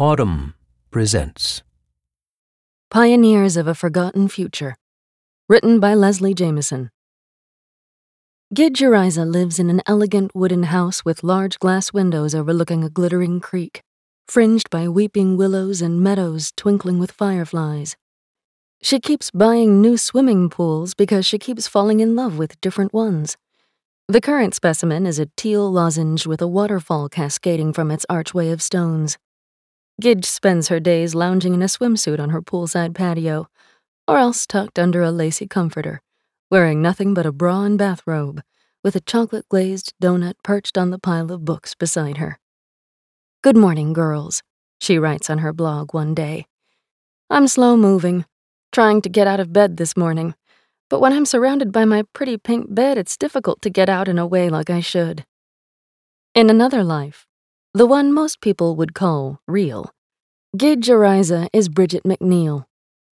Audm 0.00 0.54
presents 0.92 1.64
Pioneers 2.88 3.56
of 3.56 3.66
a 3.66 3.74
Forgotten 3.74 4.28
Future. 4.28 4.76
Written 5.48 5.80
by 5.80 5.92
Leslie 5.92 6.34
Jamison. 6.34 6.92
Gidge 8.54 8.80
Uriza 8.80 9.28
lives 9.28 9.58
in 9.58 9.70
an 9.70 9.82
elegant 9.86 10.30
wooden 10.36 10.62
house 10.62 11.04
with 11.04 11.24
large 11.24 11.58
glass 11.58 11.92
windows 11.92 12.32
overlooking 12.32 12.84
a 12.84 12.88
glittering 12.88 13.40
creek, 13.40 13.82
fringed 14.28 14.70
by 14.70 14.86
weeping 14.86 15.36
willows 15.36 15.82
and 15.82 16.00
meadows 16.00 16.52
twinkling 16.56 17.00
with 17.00 17.10
fireflies. 17.10 17.96
She 18.80 19.00
keeps 19.00 19.32
buying 19.32 19.82
new 19.82 19.96
swimming 19.96 20.48
pools 20.48 20.94
because 20.94 21.26
she 21.26 21.40
keeps 21.40 21.66
falling 21.66 21.98
in 21.98 22.14
love 22.14 22.38
with 22.38 22.60
different 22.60 22.94
ones. 22.94 23.36
The 24.06 24.20
current 24.20 24.54
specimen 24.54 25.06
is 25.06 25.18
a 25.18 25.26
teal 25.36 25.68
lozenge 25.68 26.24
with 26.24 26.40
a 26.40 26.46
waterfall 26.46 27.08
cascading 27.08 27.72
from 27.72 27.90
its 27.90 28.06
archway 28.08 28.50
of 28.50 28.62
stones. 28.62 29.18
Gidge 30.00 30.24
spends 30.24 30.68
her 30.68 30.80
days 30.80 31.14
lounging 31.14 31.54
in 31.54 31.62
a 31.62 31.66
swimsuit 31.66 32.20
on 32.20 32.30
her 32.30 32.42
poolside 32.42 32.94
patio, 32.94 33.48
or 34.06 34.18
else 34.18 34.46
tucked 34.46 34.78
under 34.78 35.02
a 35.02 35.10
lacy 35.10 35.46
comforter, 35.46 36.00
wearing 36.50 36.80
nothing 36.80 37.14
but 37.14 37.26
a 37.26 37.32
bra 37.32 37.62
and 37.62 37.78
bathrobe, 37.78 38.42
with 38.82 38.94
a 38.94 39.00
chocolate 39.00 39.48
glazed 39.48 39.92
donut 40.02 40.34
perched 40.42 40.78
on 40.78 40.90
the 40.90 40.98
pile 40.98 41.32
of 41.32 41.44
books 41.44 41.74
beside 41.74 42.18
her. 42.18 42.38
Good 43.42 43.56
morning, 43.56 43.92
girls, 43.92 44.42
she 44.80 44.98
writes 44.98 45.28
on 45.28 45.38
her 45.38 45.52
blog 45.52 45.92
one 45.92 46.14
day. 46.14 46.46
I'm 47.28 47.48
slow 47.48 47.76
moving, 47.76 48.24
trying 48.72 49.02
to 49.02 49.08
get 49.08 49.26
out 49.26 49.40
of 49.40 49.52
bed 49.52 49.76
this 49.76 49.96
morning 49.96 50.34
but 50.88 51.00
when 51.00 51.12
I'm 51.12 51.26
surrounded 51.26 51.70
by 51.70 51.84
my 51.84 52.02
pretty 52.14 52.38
pink 52.38 52.74
bed, 52.74 52.96
it's 52.96 53.16
difficult 53.16 53.60
to 53.62 53.70
get 53.70 53.88
out 53.88 54.08
in 54.08 54.18
a 54.18 54.26
way 54.26 54.48
like 54.48 54.70
I 54.70 54.80
should. 54.80 55.24
In 56.34 56.48
another 56.48 56.82
life, 56.82 57.26
the 57.74 57.86
one 57.86 58.12
most 58.12 58.40
people 58.40 58.76
would 58.76 58.94
call 58.94 59.40
real, 59.46 59.92
Gidge 60.56 60.88
Uriza 60.88 61.48
is 61.52 61.68
Bridget 61.68 62.04
McNeil, 62.04 62.64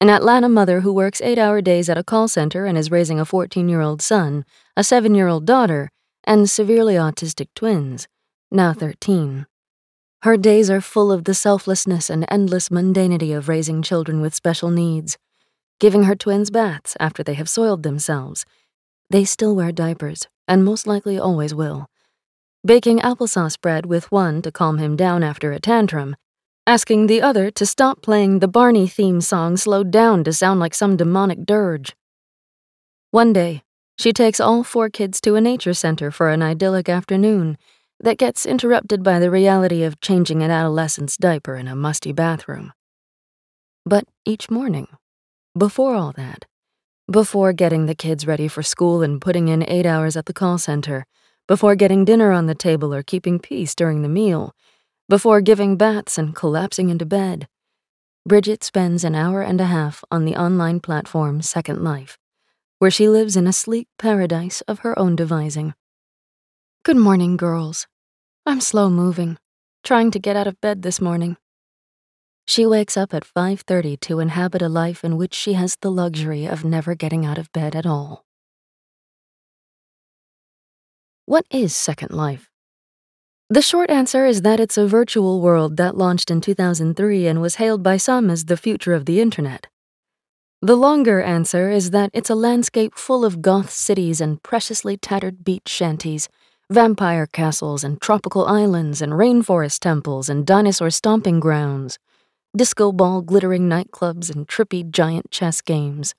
an 0.01 0.11
Atlanta 0.11 0.49
mother 0.49 0.81
who 0.81 0.93
works 0.93 1.21
eight 1.21 1.39
hour 1.39 1.61
days 1.61 1.89
at 1.89 1.99
a 1.99 2.05
call 2.05 2.29
center 2.29 2.67
and 2.67 2.77
is 2.77 2.91
raising 2.91 3.19
a 3.19 3.25
14 3.25 3.69
year 3.69 3.81
old 3.81 4.03
son, 4.03 4.45
a 4.77 4.85
seven 4.85 5.15
year 5.15 5.29
old 5.29 5.47
daughter, 5.47 5.91
and 6.25 6.49
severely 6.49 6.95
autistic 6.95 7.49
twins, 7.55 8.07
now 8.51 8.73
13. 8.73 9.47
Her 10.23 10.37
days 10.37 10.71
are 10.71 10.81
full 10.81 11.11
of 11.11 11.25
the 11.25 11.35
selflessness 11.35 12.09
and 12.09 12.25
endless 12.29 12.69
mundanity 12.69 13.37
of 13.37 13.49
raising 13.49 13.83
children 13.83 14.21
with 14.21 14.35
special 14.35 14.71
needs 14.71 15.19
giving 15.83 16.05
her 16.05 16.15
twins 16.15 16.49
baths 16.49 16.97
after 17.01 17.25
they 17.25 17.35
have 17.35 17.49
soiled 17.49 17.83
themselves. 17.83 18.45
They 19.11 19.25
still 19.25 19.57
wear 19.57 19.73
diapers, 19.73 20.29
and 20.47 20.65
most 20.65 20.87
likely 20.87 21.19
always 21.19 21.57
will. 21.57 21.89
Baking 22.65 23.01
applesauce 23.01 23.61
bread 23.61 23.87
with 23.87 24.13
one 24.13 24.41
to 24.43 24.53
calm 24.53 24.79
him 24.79 24.95
down 24.95 25.25
after 25.25 25.51
a 25.51 25.59
tantrum, 25.59 26.15
asking 26.65 27.09
the 27.09 27.21
other 27.21 27.51
to 27.51 27.67
stop 27.67 28.03
playing 28.03 28.39
the 28.39 28.47
Barney 28.47 28.87
theme 28.87 29.21
song 29.21 29.57
slowed 29.57 29.91
down 29.91 30.23
to 30.23 30.33
sound 30.33 30.61
like 30.61 30.73
some 30.73 30.97
demonic 30.97 31.45
dirge. 31.45 31.97
One 33.11 33.33
day, 33.33 33.65
she 33.99 34.13
takes 34.13 34.39
all 34.39 34.63
four 34.63 34.91
kids 34.91 35.21
to 35.23 35.35
a 35.35 35.41
nature 35.41 35.75
center 35.75 36.13
for 36.13 36.31
an 36.31 36.41
idyllic 36.41 36.89
afternoon 36.89 37.59
that 37.99 38.17
gets 38.17 38.47
interrupted 38.47 39.03
by 39.03 39.19
the 39.19 39.29
reality 39.31 39.83
of 39.83 40.01
changing 40.01 40.41
an 40.45 40.53
adolescent's 40.53 41.17
diaper 41.17 41.57
in 41.57 41.67
a 41.67 41.75
musty 41.75 42.13
bathroom. 42.13 42.73
But 43.85 44.05
each 44.25 44.53
morning, 44.53 44.87
before 45.59 45.97
all 45.97 46.13
that, 46.13 46.45
before 47.11 47.53
getting 47.53 47.87
the 47.87 47.97
kids 47.97 48.25
ready 48.25 48.47
for 48.47 48.63
school 48.63 49.03
and 49.03 49.21
putting 49.21 49.49
in 49.49 49.69
eight 49.69 49.85
hours 49.85 50.17
at 50.17 50.27
the 50.27 50.33
call 50.33 50.59
center, 50.59 51.07
before 51.49 51.75
getting 51.75 52.05
dinner 52.05 52.33
on 52.33 52.47
the 52.47 52.55
table 52.55 52.95
or 52.95 53.03
keeping 53.03 53.39
peace 53.39 53.75
during 53.75 54.03
the 54.03 54.09
meal, 54.09 54.55
before 55.09 55.41
giving 55.41 55.77
baths 55.77 56.17
and 56.17 56.35
collapsing 56.35 56.89
into 56.89 57.05
bed, 57.05 57.49
Bridget 58.25 58.63
spends 58.63 59.03
an 59.03 59.17
hour 59.17 59.43
and 59.43 59.61
a 59.61 59.67
half 59.67 60.05
on 60.11 60.25
the 60.25 60.37
online 60.37 60.79
platform 60.79 61.43
Second 61.43 61.83
Life, 61.83 62.19
where 62.79 62.91
she 62.91 63.09
lives 63.09 63.37
in 63.37 63.49
a 63.49 63.53
sleek 63.53 63.89
paradise 63.99 64.61
of 64.63 64.81
her 64.81 64.97
own 64.97 65.17
devising. 65.17 65.75
Good 66.85 66.97
morning, 66.97 67.37
girls. 67.37 67.89
I'm 68.47 68.61
slow 68.61 68.91
moving, 68.91 69.39
trying 69.83 70.13
to 70.13 70.21
get 70.21 70.37
out 70.37 70.47
of 70.47 70.61
bed 70.61 70.83
this 70.83 71.01
morning. 71.01 71.37
She 72.45 72.65
wakes 72.65 72.97
up 72.97 73.13
at 73.13 73.25
5:30 73.25 73.97
to 74.03 74.21
inhabit 74.21 74.63
a 74.63 74.69
life 74.69 75.05
in 75.05 75.17
which 75.17 75.35
she 75.35 75.55
has 75.55 75.77
the 75.81 75.91
luxury 75.91 76.47
of 76.47 76.65
never 76.65 76.95
getting 76.95 77.27
out 77.27 77.39
of 77.39 77.53
bed 77.53 77.75
at 77.75 77.87
all. 77.87 78.25
What 81.27 81.47
is 81.51 81.75
Second 81.75 82.11
Life? 82.13 82.51
The 83.49 83.63
short 83.63 83.91
answer 83.91 84.27
is 84.27 84.43
that 84.43 84.61
it's 84.61 84.77
a 84.77 84.87
virtual 84.87 85.41
world 85.41 85.77
that 85.77 85.97
launched 85.97 86.31
in 86.31 86.41
2003 86.41 87.27
and 87.27 87.41
was 87.41 87.57
hailed 87.57 87.83
by 87.83 87.97
some 87.97 88.31
as 88.31 88.47
the 88.47 88.57
future 88.57 88.93
of 88.93 89.05
the 89.05 89.21
internet. 89.21 89.67
The 90.61 90.77
longer 90.77 91.23
answer 91.23 91.71
is 91.71 91.91
that 91.91 92.11
it's 92.13 92.31
a 92.31 92.35
landscape 92.35 92.95
full 92.97 93.25
of 93.25 93.43
goth 93.43 93.71
cities 93.71 94.21
and 94.21 94.43
preciously 94.43 94.97
tattered 94.97 95.45
beach 95.45 95.69
shanties, 95.69 96.29
vampire 96.71 97.27
castles 97.27 97.85
and 97.85 98.01
tropical 98.01 98.47
islands 98.47 99.01
and 99.03 99.13
rainforest 99.13 99.79
temples 99.81 100.29
and 100.29 100.47
dinosaur 100.47 100.91
stomping 100.91 101.41
grounds 101.41 101.99
disco 102.55 102.93
ball 102.93 103.23
glittering 103.23 103.69
nightclubs, 103.69 104.35
and 104.35 104.47
trippy 104.47 104.89
giant 104.89 105.31
chess 105.31 105.63
games. 105.63 106.15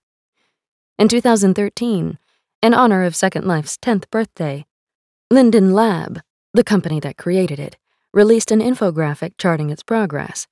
In 0.97 1.07
2013, 1.07 2.17
in 2.61 2.73
honor 2.73 3.03
of 3.03 3.15
Second 3.15 3.45
Life's 3.45 3.77
10th 3.77 4.09
birthday, 4.09 4.65
Linden 5.33 5.73
Lab, 5.73 6.21
the 6.53 6.63
company 6.63 6.99
that 6.99 7.17
created 7.17 7.59
it, 7.59 7.75
released 8.13 8.51
an 8.51 8.59
infographic 8.59 9.31
charting 9.39 9.71
its 9.71 9.81
progress. 9.81 10.45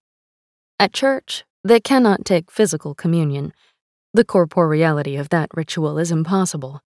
At 0.80 0.94
church, 0.94 1.46
they 1.64 1.80
cannot 1.80 2.26
take 2.26 2.52
physical 2.52 2.96
communion. 2.96 3.54
The 4.14 4.26
corporeality 4.26 5.20
of 5.20 5.30
that 5.30 5.50
ritual 5.54 6.00
is 6.00 6.12
impossible, 6.12 6.82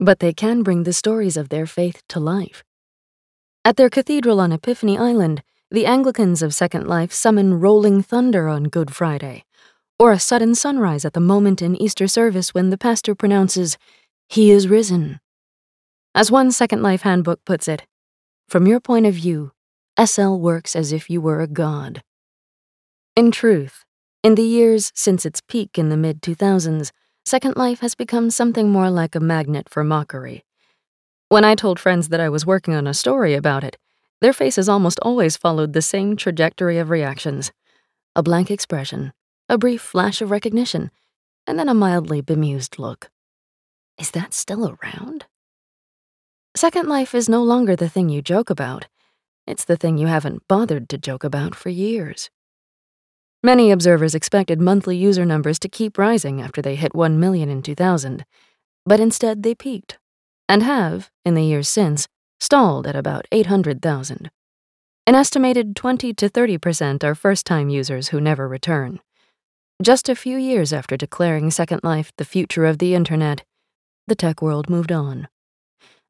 but 0.00 0.18
they 0.18 0.32
can 0.32 0.62
bring 0.62 0.82
the 0.82 0.92
stories 0.92 1.36
of 1.36 1.48
their 1.48 1.66
faith 1.66 2.02
to 2.08 2.18
life. 2.18 2.64
At 3.64 3.76
their 3.76 3.90
cathedral 3.90 4.40
on 4.40 4.50
Epiphany 4.50 4.98
Island, 4.98 5.42
the 5.72 5.86
Anglicans 5.86 6.42
of 6.42 6.52
Second 6.52 6.86
Life 6.86 7.14
summon 7.14 7.58
rolling 7.58 8.02
thunder 8.02 8.46
on 8.46 8.64
Good 8.64 8.94
Friday, 8.94 9.44
or 9.98 10.12
a 10.12 10.18
sudden 10.18 10.54
sunrise 10.54 11.06
at 11.06 11.14
the 11.14 11.20
moment 11.20 11.62
in 11.62 11.80
Easter 11.80 12.06
service 12.06 12.52
when 12.52 12.68
the 12.68 12.76
pastor 12.76 13.14
pronounces, 13.14 13.78
He 14.28 14.50
is 14.50 14.68
risen. 14.68 15.18
As 16.14 16.30
one 16.30 16.50
Second 16.50 16.82
Life 16.82 17.02
handbook 17.02 17.42
puts 17.46 17.68
it, 17.68 17.86
from 18.50 18.66
your 18.66 18.80
point 18.80 19.06
of 19.06 19.14
view, 19.14 19.52
SL 19.98 20.34
works 20.34 20.76
as 20.76 20.92
if 20.92 21.08
you 21.08 21.22
were 21.22 21.40
a 21.40 21.46
god. 21.46 22.02
In 23.16 23.30
truth, 23.30 23.86
in 24.22 24.34
the 24.34 24.42
years 24.42 24.92
since 24.94 25.24
its 25.24 25.40
peak 25.40 25.78
in 25.78 25.88
the 25.88 25.96
mid 25.96 26.20
2000s, 26.20 26.90
Second 27.24 27.56
Life 27.56 27.80
has 27.80 27.94
become 27.94 28.28
something 28.28 28.68
more 28.68 28.90
like 28.90 29.14
a 29.14 29.20
magnet 29.20 29.70
for 29.70 29.82
mockery 29.82 30.44
when 31.32 31.46
I 31.46 31.54
told 31.54 31.80
friends 31.80 32.10
that 32.10 32.20
I 32.20 32.28
was 32.28 32.44
working 32.44 32.74
on 32.74 32.86
a 32.86 32.92
story 32.92 33.32
about 33.32 33.64
it, 33.64 33.78
their 34.22 34.32
faces 34.32 34.68
almost 34.68 35.00
always 35.00 35.36
followed 35.36 35.72
the 35.72 35.82
same 35.82 36.16
trajectory 36.16 36.78
of 36.78 36.90
reactions 36.90 37.52
a 38.14 38.22
blank 38.22 38.50
expression, 38.50 39.10
a 39.48 39.56
brief 39.56 39.80
flash 39.80 40.20
of 40.20 40.30
recognition, 40.30 40.90
and 41.46 41.58
then 41.58 41.68
a 41.68 41.74
mildly 41.74 42.20
bemused 42.20 42.78
look. 42.78 43.10
Is 43.98 44.10
that 44.10 44.34
still 44.34 44.68
around? 44.68 45.24
Second 46.54 46.88
Life 46.88 47.14
is 47.14 47.28
no 47.28 47.42
longer 47.42 47.74
the 47.74 47.88
thing 47.88 48.10
you 48.10 48.20
joke 48.20 48.50
about. 48.50 48.86
It's 49.46 49.64
the 49.64 49.78
thing 49.78 49.96
you 49.96 50.08
haven't 50.08 50.46
bothered 50.46 50.90
to 50.90 50.98
joke 50.98 51.24
about 51.24 51.54
for 51.54 51.70
years. 51.70 52.28
Many 53.42 53.70
observers 53.70 54.14
expected 54.14 54.60
monthly 54.60 54.96
user 54.96 55.24
numbers 55.24 55.58
to 55.60 55.68
keep 55.68 55.96
rising 55.96 56.42
after 56.42 56.60
they 56.60 56.76
hit 56.76 56.94
1 56.94 57.18
million 57.18 57.48
in 57.48 57.62
2000, 57.62 58.24
but 58.84 59.00
instead 59.00 59.42
they 59.42 59.54
peaked, 59.54 59.98
and 60.48 60.62
have, 60.62 61.10
in 61.24 61.34
the 61.34 61.42
years 61.42 61.68
since, 61.68 62.06
stalled 62.42 62.88
at 62.88 62.96
about 62.96 63.24
800,000. 63.30 64.28
An 65.06 65.14
estimated 65.14 65.76
20 65.76 66.12
to 66.14 66.28
30% 66.28 67.04
are 67.04 67.14
first 67.14 67.46
time 67.46 67.68
users 67.68 68.08
who 68.08 68.20
never 68.20 68.48
return. 68.48 68.98
Just 69.80 70.08
a 70.08 70.16
few 70.16 70.36
years 70.36 70.72
after 70.72 70.96
declaring 70.96 71.52
Second 71.52 71.82
Life 71.84 72.10
the 72.18 72.24
future 72.24 72.64
of 72.66 72.78
the 72.78 72.96
internet, 72.96 73.44
the 74.08 74.16
tech 74.16 74.42
world 74.42 74.68
moved 74.68 74.90
on. 74.90 75.28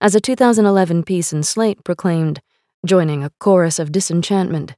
As 0.01 0.15
a 0.15 0.21
2011 0.21 1.03
piece 1.03 1.35
in 1.35 1.43
Slate 1.43 1.85
proclaimed, 1.85 2.41
joining 2.87 3.23
a 3.23 3.31
chorus 3.39 3.79
of 3.79 3.93
disenchantment. 3.93 4.75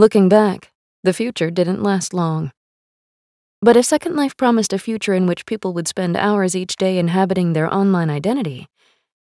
Looking 0.00 0.28
back, 0.28 0.72
the 1.04 1.12
future 1.12 1.50
didn't 1.52 1.84
last 1.84 2.12
long. 2.12 2.50
But 3.60 3.76
if 3.76 3.84
Second 3.84 4.16
Life 4.16 4.36
promised 4.36 4.72
a 4.72 4.80
future 4.80 5.14
in 5.14 5.28
which 5.28 5.46
people 5.46 5.74
would 5.74 5.86
spend 5.86 6.16
hours 6.16 6.56
each 6.56 6.74
day 6.74 6.98
inhabiting 6.98 7.52
their 7.52 7.72
online 7.72 8.10
identity, 8.10 8.66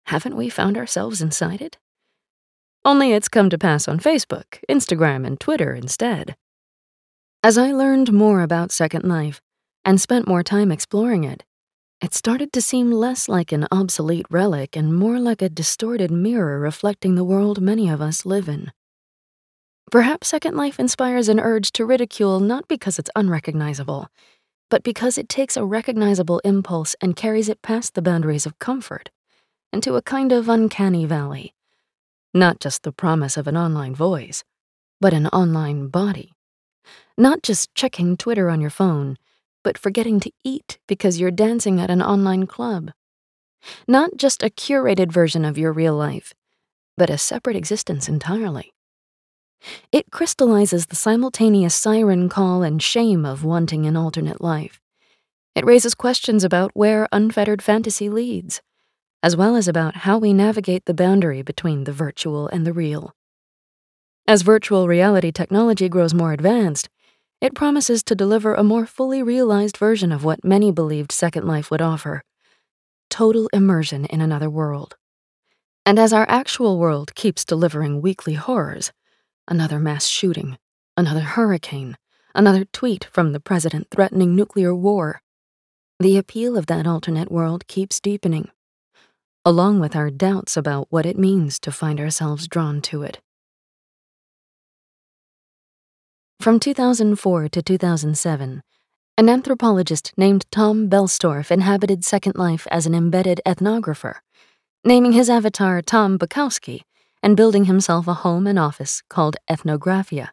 haven't 0.08 0.36
we 0.36 0.48
found 0.48 0.78
ourselves 0.78 1.20
inside 1.20 1.60
it? 1.60 1.76
Only 2.82 3.12
it's 3.12 3.28
come 3.28 3.50
to 3.50 3.58
pass 3.58 3.86
on 3.86 4.00
Facebook, 4.00 4.58
Instagram, 4.66 5.26
and 5.26 5.38
Twitter 5.38 5.74
instead. 5.74 6.34
As 7.42 7.58
I 7.58 7.72
learned 7.72 8.10
more 8.10 8.40
about 8.40 8.72
Second 8.72 9.04
Life 9.04 9.42
and 9.84 10.00
spent 10.00 10.26
more 10.26 10.42
time 10.42 10.72
exploring 10.72 11.24
it, 11.24 11.44
it 12.00 12.14
started 12.14 12.54
to 12.54 12.62
seem 12.62 12.90
less 12.90 13.28
like 13.28 13.52
an 13.52 13.66
obsolete 13.70 14.24
relic 14.30 14.76
and 14.76 14.96
more 14.96 15.18
like 15.18 15.42
a 15.42 15.50
distorted 15.50 16.10
mirror 16.10 16.58
reflecting 16.58 17.14
the 17.14 17.24
world 17.24 17.60
many 17.60 17.90
of 17.90 18.00
us 18.00 18.24
live 18.24 18.48
in. 18.48 18.72
Perhaps 19.90 20.28
Second 20.28 20.56
Life 20.56 20.80
inspires 20.80 21.28
an 21.28 21.38
urge 21.38 21.70
to 21.72 21.84
ridicule 21.84 22.40
not 22.40 22.66
because 22.66 22.98
it's 22.98 23.10
unrecognizable, 23.14 24.08
but 24.70 24.82
because 24.82 25.18
it 25.18 25.28
takes 25.28 25.56
a 25.56 25.66
recognizable 25.66 26.38
impulse 26.44 26.96
and 27.02 27.14
carries 27.14 27.50
it 27.50 27.60
past 27.60 27.92
the 27.92 28.02
boundaries 28.02 28.46
of 28.46 28.58
comfort 28.58 29.10
into 29.72 29.96
a 29.96 30.02
kind 30.02 30.32
of 30.32 30.48
uncanny 30.48 31.04
valley. 31.04 31.54
Not 32.34 32.60
just 32.60 32.82
the 32.82 32.92
promise 32.92 33.36
of 33.36 33.46
an 33.46 33.56
online 33.56 33.94
voice, 33.94 34.44
but 35.00 35.12
an 35.12 35.26
online 35.28 35.88
body. 35.88 36.32
Not 37.16 37.42
just 37.42 37.74
checking 37.74 38.16
Twitter 38.16 38.50
on 38.50 38.60
your 38.60 38.70
phone, 38.70 39.16
but 39.64 39.78
forgetting 39.78 40.20
to 40.20 40.32
eat 40.44 40.78
because 40.86 41.20
you're 41.20 41.30
dancing 41.30 41.80
at 41.80 41.90
an 41.90 42.02
online 42.02 42.46
club. 42.46 42.92
Not 43.86 44.16
just 44.16 44.42
a 44.42 44.50
curated 44.50 45.12
version 45.12 45.44
of 45.44 45.58
your 45.58 45.72
real 45.72 45.94
life, 45.94 46.32
but 46.96 47.10
a 47.10 47.18
separate 47.18 47.56
existence 47.56 48.08
entirely. 48.08 48.72
It 49.90 50.10
crystallizes 50.10 50.86
the 50.86 50.96
simultaneous 50.96 51.74
siren 51.74 52.28
call 52.28 52.62
and 52.62 52.82
shame 52.82 53.24
of 53.24 53.44
wanting 53.44 53.86
an 53.86 53.96
alternate 53.96 54.40
life. 54.40 54.80
It 55.54 55.64
raises 55.64 55.94
questions 55.94 56.44
about 56.44 56.70
where 56.74 57.08
unfettered 57.10 57.62
fantasy 57.62 58.08
leads, 58.08 58.62
as 59.22 59.36
well 59.36 59.56
as 59.56 59.68
about 59.68 59.96
how 59.96 60.18
we 60.18 60.32
navigate 60.32 60.84
the 60.84 60.94
boundary 60.94 61.42
between 61.42 61.84
the 61.84 61.92
virtual 61.92 62.48
and 62.48 62.66
the 62.66 62.72
real. 62.72 63.14
As 64.26 64.42
virtual 64.42 64.86
reality 64.86 65.32
technology 65.32 65.88
grows 65.88 66.14
more 66.14 66.32
advanced, 66.32 66.88
it 67.40 67.54
promises 67.54 68.02
to 68.04 68.14
deliver 68.14 68.54
a 68.54 68.64
more 68.64 68.86
fully 68.86 69.22
realized 69.22 69.76
version 69.76 70.12
of 70.12 70.24
what 70.24 70.44
many 70.44 70.70
believed 70.70 71.12
Second 71.12 71.46
Life 71.46 71.70
would 71.70 71.82
offer 71.82 72.22
total 73.10 73.48
immersion 73.54 74.04
in 74.04 74.20
another 74.20 74.50
world. 74.50 74.96
And 75.86 75.98
as 75.98 76.12
our 76.12 76.26
actual 76.28 76.78
world 76.78 77.14
keeps 77.14 77.44
delivering 77.44 78.02
weekly 78.02 78.34
horrors, 78.34 78.92
Another 79.50 79.78
mass 79.78 80.06
shooting, 80.06 80.58
another 80.94 81.22
hurricane, 81.22 81.96
another 82.34 82.66
tweet 82.66 83.08
from 83.10 83.32
the 83.32 83.40
president 83.40 83.86
threatening 83.90 84.36
nuclear 84.36 84.74
war. 84.74 85.22
The 85.98 86.18
appeal 86.18 86.58
of 86.58 86.66
that 86.66 86.86
alternate 86.86 87.32
world 87.32 87.66
keeps 87.66 87.98
deepening, 87.98 88.50
along 89.48 89.80
with 89.80 89.96
our 89.96 90.10
doubts 90.10 90.58
about 90.58 90.86
what 90.90 91.06
it 91.06 91.18
means 91.18 91.58
to 91.58 91.72
find 91.72 91.98
ourselves 91.98 92.46
drawn 92.46 92.82
to 92.82 93.02
it. 93.02 93.18
From 96.38 96.60
2004 96.60 97.48
to 97.48 97.62
2007, 97.62 98.62
an 99.16 99.28
anthropologist 99.30 100.12
named 100.18 100.44
Tom 100.50 100.90
Boellstorff 100.90 101.50
inhabited 101.50 102.04
Second 102.04 102.36
Life 102.36 102.66
as 102.70 102.84
an 102.84 102.94
embedded 102.94 103.40
ethnographer, 103.46 104.16
naming 104.84 105.12
his 105.12 105.30
avatar 105.30 105.80
Tom 105.80 106.18
Bukowski 106.18 106.82
and 107.22 107.34
building 107.34 107.64
himself 107.64 108.06
a 108.06 108.20
home 108.24 108.46
and 108.46 108.58
office 108.58 109.02
called 109.08 109.38
Ethnographia. 109.48 110.28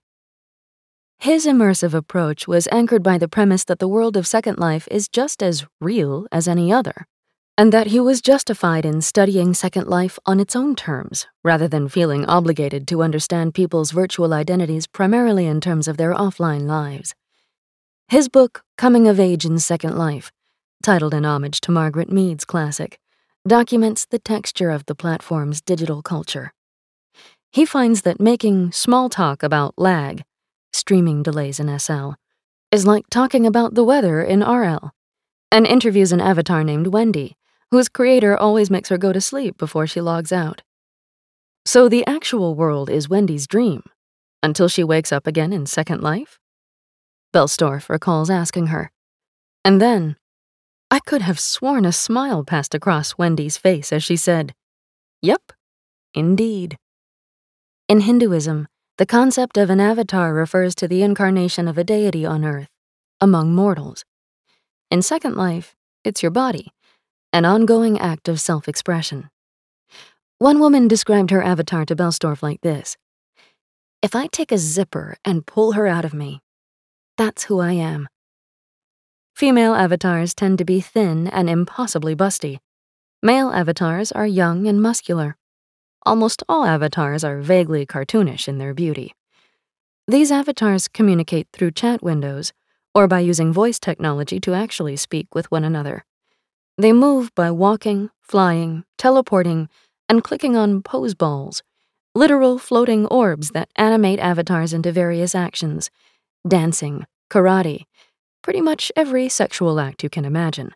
His 1.20 1.46
immersive 1.46 1.94
approach 1.94 2.50
was 2.50 2.68
anchored 2.70 3.02
by 3.02 3.18
the 3.18 3.30
premise 3.30 3.64
that 3.64 3.80
the 3.80 3.88
world 3.88 4.18
of 4.18 4.28
Second 4.28 4.60
Life 4.60 4.90
is 4.92 5.08
just 5.08 5.42
as 5.42 5.66
real 5.80 6.28
as 6.34 6.50
any 6.50 6.70
other, 6.70 7.08
and 7.57 7.72
that 7.72 7.88
he 7.88 8.00
was 8.00 8.22
justified 8.22 8.86
in 8.86 9.02
studying 9.02 9.54
Second 9.54 9.88
Life 9.88 10.19
on 10.25 10.40
its 10.42 10.56
own 10.56 10.75
terms, 10.75 11.25
rather 11.44 11.68
than 11.68 11.88
feeling 11.88 12.25
obligated 12.25 12.86
to 12.88 13.02
understand 13.02 13.54
people's 13.54 13.92
virtual 13.92 14.34
identities 14.34 14.88
primarily 14.88 15.46
in 15.46 15.62
terms 15.62 15.88
of 15.88 15.96
their 15.96 16.13
offline 16.13 16.68
lives. 16.68 17.16
His 18.10 18.28
book, 18.28 18.63
Coming 18.78 19.07
of 19.07 19.19
Age 19.19 19.46
in 19.46 19.57
Second 19.60 19.98
Life, 19.98 20.31
titled 20.84 21.13
in 21.13 21.25
homage 21.25 21.62
to 21.62 21.72
Margaret 21.72 22.12
Mead's 22.12 22.44
classic, 22.44 23.00
documents 23.48 24.06
the 24.06 24.19
texture 24.19 24.69
of 24.69 24.86
the 24.86 24.96
platform's 24.96 25.62
digital 25.62 26.01
culture. 26.01 26.54
He 27.51 27.66
finds 27.66 28.01
that 28.01 28.19
making 28.19 28.74
small 28.74 29.08
talk 29.08 29.42
about 29.42 29.74
lag, 29.78 30.24
streaming 30.74 31.24
delays 31.24 31.60
in 31.60 31.80
SL, 31.80 32.12
is 32.69 32.86
like 32.86 33.06
talking 33.10 33.46
about 33.46 33.75
the 33.75 33.84
weather 33.84 34.22
in 34.22 34.42
RL, 34.42 34.92
and 35.51 35.66
interviews 35.66 36.12
an 36.12 36.19
avatar 36.19 36.63
named 36.63 36.88
Wendy, 36.88 37.38
whose 37.75 37.89
creator 37.89 38.38
always 38.38 38.72
makes 38.72 38.88
her 38.88 38.98
go 38.98 39.12
to 39.12 39.19
sleep 39.19 39.57
before 39.57 39.86
she 39.86 40.00
logs 40.00 40.31
out. 40.31 40.63
So 41.66 41.89
the 41.89 42.07
actual 42.07 42.56
world 42.56 42.89
is 42.89 43.10
Wendy's 43.10 43.48
dream, 43.48 43.83
until 44.42 44.69
she 44.69 44.81
wakes 44.81 45.12
up 45.12 45.27
again 45.27 45.51
in 45.51 45.66
Second 45.66 46.01
Life? 46.01 46.39
Boellstorff 47.33 47.89
recalls 47.89 48.30
asking 48.30 48.68
her. 48.68 48.94
And 49.66 49.81
then, 49.81 50.16
I 50.89 51.00
could 51.00 51.22
have 51.22 51.38
sworn 51.38 51.83
a 51.83 51.92
smile 51.92 52.45
passed 52.45 52.74
across 52.74 53.18
Wendy's 53.18 53.57
face 53.57 53.92
as 53.92 54.06
she 54.06 54.16
said, 54.16 54.54
Yep, 55.22 55.51
indeed. 56.13 56.77
In 57.89 58.00
Hinduism, 58.00 58.69
the 58.98 59.06
concept 59.06 59.57
of 59.57 59.69
an 59.69 59.81
avatar 59.81 60.34
refers 60.34 60.75
to 60.75 60.88
the 60.88 61.03
incarnation 61.03 61.67
of 61.67 61.77
a 61.77 61.84
deity 61.84 62.25
on 62.25 62.46
earth, 62.46 62.70
among 63.20 63.53
mortals. 63.53 64.05
In 64.89 65.01
Second 65.01 65.36
Life, 65.36 65.75
it's 66.05 66.24
your 66.24 66.32
body, 66.32 66.72
an 67.36 67.46
ongoing 67.46 68.00
act 68.00 68.27
of 68.27 68.39
self 68.39 68.68
expression. 68.68 69.30
One 70.39 70.60
woman 70.60 70.88
described 70.88 71.32
her 71.32 71.44
avatar 71.44 71.86
to 71.86 71.96
Boellstorff 71.96 72.42
like 72.42 72.62
this 72.62 72.98
If 74.01 74.15
I 74.15 74.27
take 74.27 74.51
a 74.51 74.58
zipper 74.58 75.18
and 75.24 75.46
pull 75.46 75.74
her 75.74 75.86
out 75.86 76.06
of 76.06 76.13
me, 76.13 76.42
that's 77.18 77.44
who 77.44 77.60
I 77.60 77.74
am. 77.74 78.08
Female 79.36 79.75
avatars 79.75 80.34
tend 80.34 80.58
to 80.60 80.65
be 80.65 80.80
thin 80.82 81.27
and 81.27 81.50
impossibly 81.50 82.15
busty. 82.15 82.60
Male 83.22 83.51
avatars 83.51 84.12
are 84.12 84.27
young 84.27 84.68
and 84.68 84.82
muscular 84.82 85.38
almost 86.06 86.44
all 86.48 86.65
avatars 86.65 87.24
are 87.24 87.42
vaguely 87.42 87.86
cartoonish 87.86 88.48
in 88.48 88.60
their 88.60 88.74
beauty. 88.74 89.13
These 90.08 90.32
avatars 90.32 90.88
communicate 90.88 91.48
through 91.51 91.72
chat 91.72 92.04
windows 92.04 92.54
or 92.94 93.08
by 93.08 93.20
using 93.20 93.51
voice 93.51 93.80
technology 93.80 94.39
to 94.42 94.54
actually 94.54 94.96
speak 94.96 95.34
with 95.34 95.50
one 95.51 95.63
another. 95.63 96.06
They 96.77 96.94
move 96.94 97.34
by 97.36 97.51
walking, 97.51 98.10
flying, 98.22 98.84
teleporting, 98.98 99.70
and 100.10 100.24
clicking 100.24 100.55
on 100.55 100.82
pose 100.82 101.13
balls, 101.13 101.63
literal 102.13 102.58
floating 102.58 103.05
orbs 103.08 103.50
that 103.51 103.70
animate 103.75 104.20
avatars 104.20 104.74
into 104.74 104.91
various 104.91 105.36
actions 105.36 105.89
dancing, 106.48 107.05
karate, 107.32 107.86
pretty 108.44 108.62
much 108.62 108.91
every 108.96 109.27
sexual 109.27 109.79
act 109.79 110.03
you 110.03 110.10
can 110.10 110.25
imagine. 110.25 110.72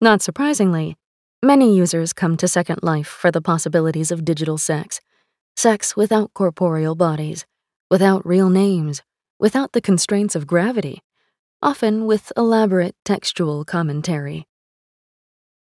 Not 0.00 0.22
surprisingly, 0.22 0.96
Many 1.42 1.76
users 1.76 2.14
come 2.14 2.38
to 2.38 2.48
Second 2.48 2.80
Life 2.82 3.06
for 3.06 3.30
the 3.30 3.42
possibilities 3.42 4.10
of 4.10 4.24
digital 4.24 4.56
sex. 4.56 5.00
Sex 5.54 5.94
without 5.94 6.32
corporeal 6.32 6.94
bodies, 6.94 7.44
without 7.90 8.26
real 8.26 8.48
names, 8.48 9.02
without 9.38 9.72
the 9.72 9.82
constraints 9.82 10.34
of 10.34 10.46
gravity, 10.46 11.02
often 11.60 12.06
with 12.06 12.32
elaborate 12.38 12.96
textual 13.04 13.64
commentary. 13.66 14.48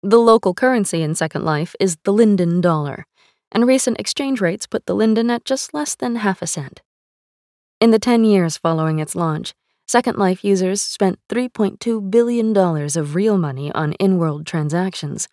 The 0.01 0.19
local 0.19 0.53
currency 0.53 1.01
in 1.01 1.15
Second 1.15 1.43
Life 1.43 1.75
is 1.79 1.97
the 2.03 2.13
Linden 2.13 2.61
dollar, 2.61 3.05
and 3.51 3.67
recent 3.67 3.99
exchange 3.99 4.39
rates 4.39 4.65
put 4.65 4.85
the 4.85 4.95
Linden 4.95 5.29
at 5.29 5.45
just 5.45 5.73
less 5.73 5.95
than 5.95 6.17
half 6.17 6.41
a 6.41 6.47
cent. 6.47 6.81
In 7.81 7.91
the 7.91 7.99
10 7.99 8.23
years 8.23 8.57
following 8.57 8.99
its 8.99 9.15
launch, 9.15 9.53
Second 9.87 10.17
Life 10.17 10.43
users 10.43 10.81
spent 10.81 11.19
$3.2 11.29 12.09
billion 12.09 12.55
of 12.55 13.15
real 13.15 13.37
money 13.37 13.71
on 13.73 13.93
in 13.93 14.17
world 14.17 14.45
transactions 14.45 15.27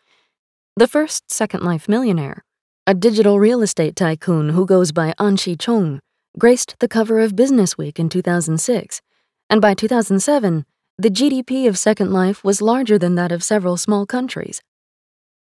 the 0.79 0.87
first 0.87 1.33
Second 1.33 1.63
Life 1.63 1.89
millionaire, 1.89 2.45
a 2.87 2.93
digital 2.93 3.41
real 3.41 3.63
estate 3.63 3.97
tycoon 3.97 4.51
who 4.51 4.67
goes 4.67 4.93
by 4.93 5.15
Anshe 5.19 5.59
Chung, 5.59 6.01
graced 6.39 6.77
the 6.81 6.89
cover 6.89 7.19
of 7.19 7.33
Businessweek 7.33 7.99
in 7.99 8.11
2006, 8.11 9.01
and 9.49 9.63
by 9.63 9.73
2007, 9.73 10.67
the 10.99 11.11
GDP 11.11 11.69
of 11.69 11.77
Second 11.77 12.11
Life 12.11 12.43
was 12.43 12.63
larger 12.63 12.99
than 12.99 13.17
that 13.17 13.31
of 13.31 13.45
several 13.45 13.77
small 13.77 14.07
countries. 14.07 14.63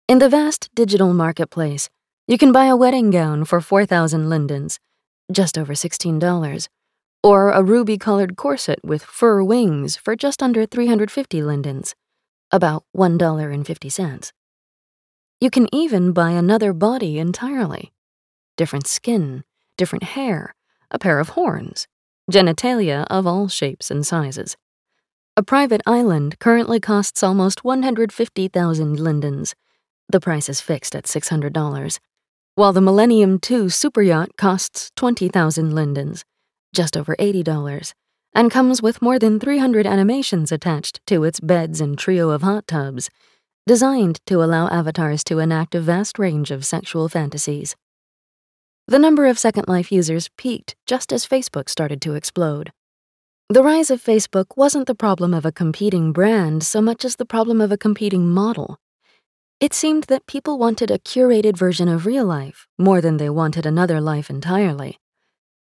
In 0.08 0.20
the 0.20 0.30
vast 0.30 0.70
digital 0.76 1.12
marketplace, 1.12 1.90
you 2.28 2.38
can 2.38 2.52
buy 2.52 2.66
a 2.66 2.76
wedding 2.76 3.10
gown 3.10 3.46
for 3.46 3.60
4,000 3.60 4.30
lindens, 4.30 4.80
just 5.32 5.58
over 5.58 5.74
$16, 5.74 6.68
or 7.24 7.50
a 7.50 7.64
ruby 7.64 7.98
colored 7.98 8.38
corset 8.38 8.80
with 8.84 9.02
fur 9.02 9.42
wings 9.42 9.98
for 9.98 10.16
just 10.16 10.44
under 10.44 10.68
350 10.68 11.42
lindens, 11.42 11.96
about 12.52 12.84
$1.50. 12.96 14.32
You 15.42 15.50
can 15.50 15.68
even 15.74 16.12
buy 16.12 16.32
another 16.32 16.74
body 16.74 17.18
entirely 17.18 17.92
different 18.56 18.86
skin, 18.86 19.44
different 19.78 20.04
hair, 20.04 20.54
a 20.92 21.00
pair 21.00 21.18
of 21.18 21.30
horns, 21.30 21.88
genitalia 22.30 23.08
of 23.10 23.26
all 23.26 23.48
shapes 23.48 23.90
and 23.90 24.06
sizes. 24.06 24.58
A 25.40 25.42
private 25.42 25.80
island 25.86 26.38
currently 26.40 26.82
costs 26.82 27.24
almost 27.24 27.64
150,000 27.64 29.00
lindens. 29.00 29.56
The 30.10 30.20
price 30.20 30.50
is 30.50 30.60
fixed 30.60 30.94
at 30.98 31.06
$600, 31.06 32.00
while 32.56 32.74
the 32.74 32.82
Millennium 32.82 33.40
2 33.40 33.68
superyacht 33.68 34.36
costs 34.36 34.92
20,000 34.98 35.74
lindens, 35.74 36.26
just 36.76 36.98
over 36.98 37.16
$80, 37.16 37.94
and 38.36 38.52
comes 38.52 38.82
with 38.82 39.02
more 39.02 39.18
than 39.18 39.40
300 39.40 39.88
animations 39.88 40.52
attached 40.52 41.00
to 41.08 41.24
its 41.24 41.40
beds 41.40 41.80
and 41.80 41.98
trio 41.98 42.32
of 42.32 42.42
hot 42.42 42.68
tubs, 42.68 43.10
designed 43.66 44.20
to 44.26 44.44
allow 44.44 44.68
avatars 44.68 45.24
to 45.24 45.40
enact 45.40 45.74
a 45.74 45.80
vast 45.80 46.20
range 46.20 46.52
of 46.52 46.66
sexual 46.66 47.08
fantasies. 47.08 47.78
The 48.90 49.00
number 49.00 49.26
of 49.26 49.40
Second 49.40 49.70
Life 49.70 49.90
users 49.90 50.30
peaked 50.36 50.76
just 50.86 51.14
as 51.14 51.26
Facebook 51.26 51.70
started 51.70 52.02
to 52.02 52.16
explode. 52.16 52.74
The 53.52 53.64
rise 53.64 53.90
of 53.90 54.00
Facebook 54.00 54.56
wasn't 54.56 54.86
the 54.86 54.94
problem 54.94 55.34
of 55.34 55.44
a 55.44 55.52
competing 55.52 56.12
brand 56.12 56.62
so 56.62 56.82
much 56.82 57.04
as 57.04 57.16
the 57.16 57.26
problem 57.26 57.60
of 57.62 57.72
a 57.72 57.80
competing 57.80 58.30
model. 58.30 58.78
It 59.60 59.74
seemed 59.74 60.04
that 60.04 60.28
people 60.28 60.60
wanted 60.60 60.92
a 60.92 61.00
curated 61.00 61.58
version 61.58 61.88
of 61.88 62.06
real 62.06 62.26
life 62.26 62.68
more 62.78 63.02
than 63.02 63.18
they 63.18 63.28
wanted 63.28 63.66
another 63.66 64.00
life 64.00 64.30
entirely. 64.30 65.00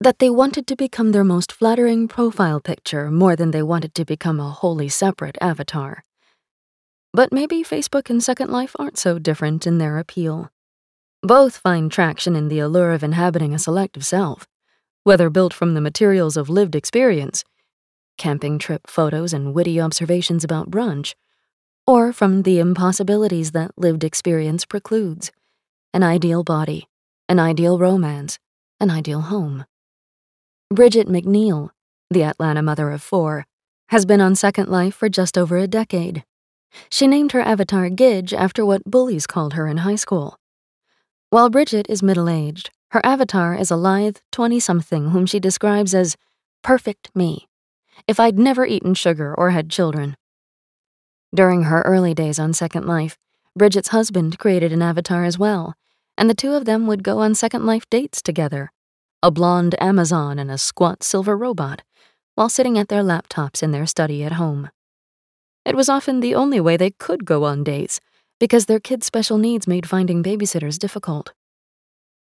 That 0.02 0.20
they 0.20 0.30
wanted 0.30 0.68
to 0.68 0.76
become 0.76 1.14
their 1.14 1.24
most 1.24 1.54
flattering 1.54 2.10
profile 2.10 2.60
picture 2.60 3.10
more 3.10 3.38
than 3.38 3.52
they 3.52 3.64
wanted 3.64 3.96
to 3.96 4.04
become 4.04 4.42
a 4.42 4.50
wholly 4.50 4.90
separate 4.90 5.38
avatar. 5.40 6.04
But 7.14 7.32
maybe 7.32 7.64
Facebook 7.64 8.10
and 8.10 8.22
Second 8.22 8.52
Life 8.52 8.76
aren't 8.78 8.98
so 8.98 9.20
different 9.20 9.66
in 9.66 9.78
their 9.78 10.00
appeal. 10.00 10.52
Both 11.24 11.56
find 11.56 11.90
traction 11.90 12.36
in 12.36 12.50
the 12.50 12.60
allure 12.60 12.92
of 12.92 13.06
inhabiting 13.06 13.54
a 13.54 13.60
selective 13.60 14.06
self, 14.06 14.50
whether 15.06 15.30
built 15.30 15.54
from 15.54 15.76
the 15.76 15.82
materials 15.82 16.36
of 16.36 16.50
lived 16.50 16.76
experience 16.76 17.46
camping 18.20 18.60
trip 18.60 18.86
photos 18.86 19.34
and 19.34 19.56
witty 19.56 19.82
observations 19.82 20.44
about 20.44 20.70
brunch, 20.70 21.16
or 21.88 22.14
from 22.14 22.44
the 22.44 22.60
impossibilities 22.60 23.54
that 23.54 23.72
lived 23.76 24.04
experience 24.04 24.64
precludes 24.66 25.32
an 25.92 26.04
ideal 26.04 26.44
body, 26.44 26.88
an 27.28 27.40
ideal 27.40 27.80
romance, 27.80 28.38
an 28.80 28.92
ideal 28.92 29.22
home. 29.22 29.66
Bridget 30.70 31.08
McNeil, 31.08 31.72
the 32.12 32.22
Atlanta 32.22 32.62
mother 32.62 32.92
of 32.92 33.02
four, 33.02 33.48
has 33.88 34.06
been 34.06 34.22
on 34.22 34.36
Second 34.36 34.70
Life 34.70 34.94
for 34.94 35.10
just 35.10 35.36
over 35.36 35.58
a 35.58 35.66
decade. 35.66 36.24
She 36.92 37.08
named 37.08 37.32
her 37.32 37.42
avatar 37.42 37.90
Gidge 37.90 38.34
after 38.34 38.64
what 38.64 38.84
bullies 38.86 39.26
called 39.26 39.54
her 39.54 39.66
in 39.66 39.78
high 39.78 39.96
school. 39.96 40.38
While 41.32 41.50
Bridget 41.50 41.88
is 41.90 42.04
middle 42.04 42.30
aged, 42.30 42.70
her 42.92 43.02
avatar 43.04 43.56
is 43.56 43.72
a 43.72 43.76
lithe 43.76 44.18
20 44.32 44.60
something 44.60 45.10
whom 45.10 45.26
she 45.26 45.40
describes 45.40 45.96
as 45.96 46.16
perfect 46.62 47.10
me 47.16 47.49
if 48.10 48.20
I'd 48.20 48.40
never 48.40 48.66
eaten 48.66 48.96
sugar 48.96 49.36
or 49.36 49.52
had 49.52 49.70
children. 49.70 50.18
During 51.32 51.66
her 51.66 51.84
early 51.84 52.16
days 52.16 52.40
on 52.40 52.54
Second 52.54 52.88
Life, 52.88 53.20
Bridget's 53.56 53.90
husband 53.90 54.40
created 54.40 54.74
an 54.74 54.82
avatar 54.82 55.26
as 55.26 55.38
well, 55.38 55.76
and 56.18 56.28
the 56.28 56.34
two 56.34 56.54
of 56.54 56.66
them 56.66 56.88
would 56.88 57.04
go 57.04 57.20
on 57.20 57.36
Second 57.36 57.68
Life 57.68 57.88
dates 57.92 58.24
together 58.24 58.72
a 59.22 59.30
blonde 59.30 59.76
Amazon 59.80 60.40
and 60.40 60.50
a 60.50 60.58
squat 60.58 61.04
silver 61.04 61.38
robot, 61.38 61.84
while 62.34 62.50
sitting 62.50 62.80
at 62.80 62.88
their 62.88 63.04
laptops 63.04 63.62
in 63.62 63.72
their 63.72 63.86
study 63.86 64.24
at 64.24 64.32
home. 64.32 64.70
It 65.64 65.76
was 65.76 65.90
often 65.90 66.20
the 66.20 66.34
only 66.34 66.60
way 66.60 66.78
they 66.78 66.92
could 66.92 67.26
go 67.26 67.44
on 67.44 67.64
dates, 67.64 68.00
because 68.40 68.66
their 68.66 68.80
kids' 68.80 69.06
special 69.06 69.38
needs 69.38 69.68
made 69.68 69.88
finding 69.88 70.24
babysitters 70.24 70.80
difficult. 70.80 71.34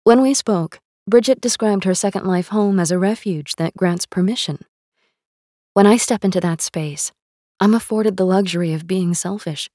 When 0.06 0.22
we 0.22 0.36
spoke, 0.36 0.80
Bridget 1.06 1.42
described 1.42 1.84
her 1.84 1.96
Second 1.96 2.26
Life 2.26 2.48
home 2.50 2.80
as 2.80 2.92
a 2.92 3.00
refuge 3.00 3.56
that 3.58 3.76
grants 3.76 4.06
permission. 4.06 4.60
When 5.76 5.86
I 5.86 5.98
step 5.98 6.24
into 6.24 6.40
that 6.40 6.62
space, 6.62 7.12
I'm 7.60 7.74
afforded 7.74 8.16
the 8.16 8.26
luxury 8.26 8.72
of 8.72 8.88
being 8.88 9.14
selfish. 9.14 9.70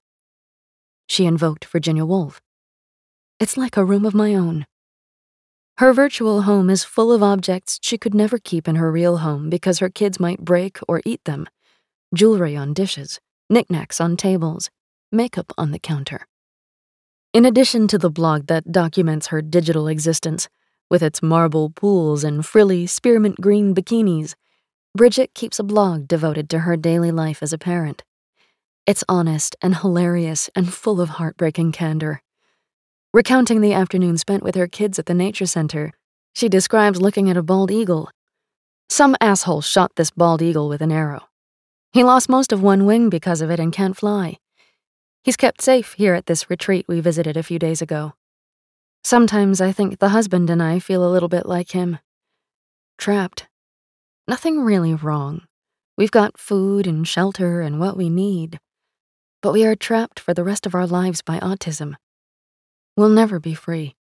She 1.07 1.27
invoked 1.27 1.67
Virginia 1.67 2.07
Woolf. 2.07 2.41
It's 3.39 3.59
like 3.59 3.77
a 3.77 3.85
room 3.85 4.07
of 4.07 4.15
my 4.15 4.35
own. 4.35 4.65
Her 5.77 5.93
virtual 5.93 6.43
home 6.43 6.71
is 6.71 6.85
full 6.85 7.13
of 7.13 7.23
objects 7.23 7.79
she 7.83 7.99
could 7.99 8.15
never 8.15 8.39
keep 8.39 8.67
in 8.67 8.77
her 8.77 8.91
real 8.91 9.19
home 9.19 9.51
because 9.51 9.81
her 9.81 9.91
kids 9.91 10.19
might 10.19 10.43
break 10.43 10.79
or 10.89 11.03
eat 11.05 11.23
them 11.27 11.47
jewelry 12.15 12.57
on 12.57 12.73
dishes, 12.73 13.21
knickknacks 13.51 14.01
on 14.01 14.17
tables, 14.17 14.71
makeup 15.13 15.53
on 15.59 15.71
the 15.71 15.79
counter. 15.79 16.27
In 17.35 17.45
addition 17.45 17.87
to 17.89 17.99
the 17.99 18.09
blog 18.09 18.47
that 18.47 18.73
documents 18.73 19.27
her 19.27 19.43
digital 19.43 19.87
existence, 19.87 20.49
with 20.89 21.03
its 21.03 21.23
marble 21.23 21.69
pools 21.69 22.25
and 22.25 22.47
frilly 22.47 22.87
spearmint 22.87 23.39
green 23.39 23.75
bikinis, 23.75 24.35
Bridget 24.93 25.35
keeps 25.35 25.61
a 25.61 25.63
blog 25.63 26.09
devoted 26.09 26.51
to 26.51 26.61
her 26.61 26.77
daily 26.77 27.13
life 27.13 27.45
as 27.45 27.53
a 27.53 27.59
parent. 27.59 28.03
It's 28.87 29.05
honest 29.09 29.55
and 29.63 29.77
hilarious 29.77 30.51
and 30.57 30.75
full 30.75 31.01
of 31.01 31.11
heartbreaking 31.11 31.71
candor. 31.71 32.23
Recounting 33.15 33.61
the 33.61 33.73
afternoon 33.73 34.19
spent 34.19 34.43
with 34.43 34.57
her 34.57 34.67
kids 34.67 34.99
at 34.99 35.07
the 35.07 35.15
nature 35.15 35.47
center, 35.47 35.93
she 36.33 36.49
describes 36.49 37.01
looking 37.01 37.31
at 37.31 37.37
a 37.37 37.43
bald 37.43 37.71
eagle. 37.71 38.11
Some 38.89 39.15
asshole 39.21 39.61
shot 39.61 39.93
this 39.95 40.11
bald 40.11 40.43
eagle 40.43 40.69
with 40.69 40.83
an 40.83 40.91
arrow. 40.91 41.29
He 41.93 42.03
lost 42.03 42.29
most 42.29 42.51
of 42.51 42.61
one 42.61 42.85
wing 42.85 43.11
because 43.11 43.41
of 43.41 43.51
it 43.51 43.61
and 43.61 43.73
can't 43.73 43.97
fly. 43.97 44.39
He's 45.23 45.37
kept 45.37 45.63
safe 45.63 45.93
here 45.93 46.15
at 46.15 46.27
this 46.27 46.51
retreat 46.51 46.87
we 46.89 46.99
visited 46.99 47.37
a 47.37 47.45
few 47.45 47.61
days 47.61 47.81
ago. 47.81 48.15
Sometimes 49.05 49.61
I 49.61 49.71
think 49.71 50.01
the 50.01 50.09
husband 50.09 50.51
and 50.51 50.61
I 50.61 50.81
feel 50.81 51.07
a 51.07 51.13
little 51.13 51.29
bit 51.29 51.47
like 51.47 51.71
him. 51.71 52.01
Trapped, 52.99 53.47
Nothing 54.31 54.61
really 54.61 54.95
wrong. 54.95 55.41
We've 55.99 56.13
got 56.13 56.39
food 56.39 56.87
and 56.87 57.07
shelter 57.07 57.63
and 57.63 57.81
what 57.81 57.97
we 57.97 58.09
need. 58.09 58.61
But 59.43 59.53
we 59.53 59.65
are 59.65 59.75
trapped 59.75 60.21
for 60.21 60.33
the 60.33 60.45
rest 60.45 60.67
of 60.67 60.75
our 60.77 60.87
lives 60.87 61.21
by 61.21 61.41
autism. 61.41 61.97
We'll 62.97 63.09
never 63.09 63.41
be 63.41 63.55
free. 63.55 63.97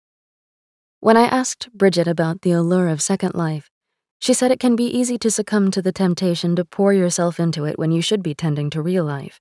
When 0.99 1.15
I 1.15 1.25
asked 1.25 1.71
Bridget 1.73 2.07
about 2.07 2.41
the 2.41 2.53
allure 2.53 2.87
of 2.87 3.03
Second 3.03 3.35
Life, 3.35 3.69
she 4.17 4.33
said 4.33 4.49
it 4.49 4.59
can 4.59 4.75
be 4.75 4.87
easy 4.87 5.19
to 5.19 5.29
succumb 5.29 5.69
to 5.69 5.81
the 5.83 5.91
temptation 5.91 6.55
to 6.55 6.65
pour 6.65 6.91
yourself 6.91 7.39
into 7.39 7.65
it 7.65 7.77
when 7.77 7.91
you 7.91 8.01
should 8.01 8.23
be 8.23 8.33
tending 8.33 8.71
to 8.71 8.81
real 8.81 9.05
life. 9.05 9.39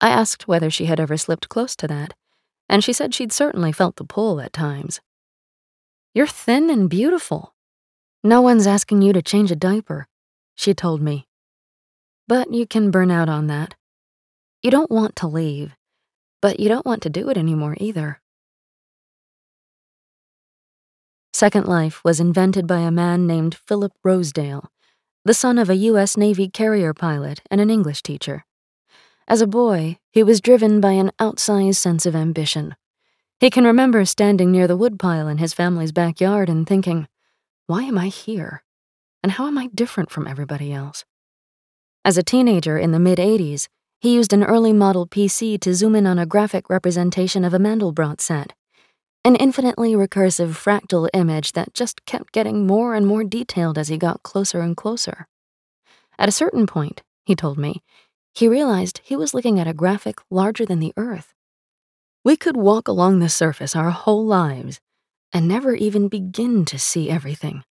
I 0.00 0.08
asked 0.08 0.48
whether 0.48 0.70
she 0.70 0.86
had 0.86 0.98
ever 0.98 1.16
slipped 1.16 1.48
close 1.48 1.76
to 1.76 1.86
that, 1.86 2.14
and 2.68 2.82
she 2.82 2.92
said 2.92 3.14
she'd 3.14 3.30
certainly 3.30 3.70
felt 3.70 3.94
the 3.94 4.04
pull 4.04 4.40
at 4.40 4.52
times. 4.52 5.00
You're 6.14 6.26
thin 6.26 6.68
and 6.68 6.90
beautiful, 6.90 7.53
no 8.24 8.40
one's 8.40 8.66
asking 8.66 9.02
you 9.02 9.12
to 9.12 9.20
change 9.20 9.50
a 9.50 9.56
diaper, 9.56 10.08
she 10.54 10.72
told 10.72 11.02
me. 11.02 11.28
But 12.26 12.52
you 12.52 12.66
can 12.66 12.90
burn 12.90 13.10
out 13.10 13.28
on 13.28 13.48
that. 13.48 13.74
You 14.62 14.70
don't 14.70 14.90
want 14.90 15.14
to 15.16 15.26
leave, 15.26 15.76
but 16.40 16.58
you 16.58 16.70
don't 16.70 16.86
want 16.86 17.02
to 17.02 17.10
do 17.10 17.28
it 17.28 17.36
anymore 17.36 17.76
either. 17.78 18.22
Second 21.34 21.66
Life 21.66 22.02
was 22.02 22.18
invented 22.18 22.66
by 22.66 22.78
a 22.78 22.90
man 22.90 23.26
named 23.26 23.56
Philip 23.66 23.92
Rosedale, 24.02 24.70
the 25.26 25.34
son 25.34 25.58
of 25.58 25.68
a 25.68 25.76
U.S. 25.76 26.16
Navy 26.16 26.48
carrier 26.48 26.94
pilot 26.94 27.42
and 27.50 27.60
an 27.60 27.70
English 27.70 28.02
teacher. 28.02 28.46
As 29.28 29.42
a 29.42 29.46
boy, 29.46 29.98
he 30.12 30.22
was 30.22 30.40
driven 30.40 30.80
by 30.80 30.92
an 30.92 31.10
outsized 31.18 31.76
sense 31.76 32.06
of 32.06 32.16
ambition. 32.16 32.74
He 33.40 33.50
can 33.50 33.64
remember 33.64 34.04
standing 34.04 34.50
near 34.50 34.66
the 34.66 34.76
woodpile 34.76 35.28
in 35.28 35.38
his 35.38 35.52
family's 35.52 35.92
backyard 35.92 36.48
and 36.48 36.66
thinking, 36.66 37.06
why 37.66 37.84
am 37.84 37.96
I 37.96 38.08
here? 38.08 38.62
And 39.22 39.32
how 39.32 39.46
am 39.46 39.56
I 39.56 39.68
different 39.68 40.10
from 40.10 40.26
everybody 40.26 40.72
else? 40.72 41.04
As 42.04 42.18
a 42.18 42.22
teenager 42.22 42.76
in 42.76 42.92
the 42.92 42.98
mid 42.98 43.18
80s, 43.18 43.68
he 44.00 44.14
used 44.14 44.34
an 44.34 44.44
early 44.44 44.74
model 44.74 45.06
PC 45.06 45.58
to 45.60 45.74
zoom 45.74 45.96
in 45.96 46.06
on 46.06 46.18
a 46.18 46.26
graphic 46.26 46.68
representation 46.68 47.42
of 47.42 47.54
a 47.54 47.58
Mandelbrot 47.58 48.20
set, 48.20 48.52
an 49.24 49.34
infinitely 49.36 49.94
recursive 49.94 50.50
fractal 50.50 51.08
image 51.14 51.52
that 51.52 51.72
just 51.72 52.04
kept 52.04 52.32
getting 52.32 52.66
more 52.66 52.94
and 52.94 53.06
more 53.06 53.24
detailed 53.24 53.78
as 53.78 53.88
he 53.88 53.96
got 53.96 54.22
closer 54.22 54.60
and 54.60 54.76
closer. 54.76 55.26
At 56.18 56.28
a 56.28 56.32
certain 56.32 56.66
point, 56.66 57.02
he 57.24 57.34
told 57.34 57.56
me, 57.56 57.82
he 58.34 58.46
realized 58.46 59.00
he 59.02 59.16
was 59.16 59.32
looking 59.32 59.58
at 59.58 59.66
a 59.66 59.72
graphic 59.72 60.16
larger 60.30 60.66
than 60.66 60.80
the 60.80 60.92
Earth. 60.98 61.32
We 62.22 62.36
could 62.36 62.58
walk 62.58 62.88
along 62.88 63.20
the 63.20 63.30
surface 63.30 63.74
our 63.74 63.90
whole 63.90 64.26
lives, 64.26 64.80
and 65.34 65.48
never 65.48 65.74
even 65.74 66.06
begin 66.08 66.64
to 66.64 66.78
see 66.78 67.10
everything. 67.10 67.64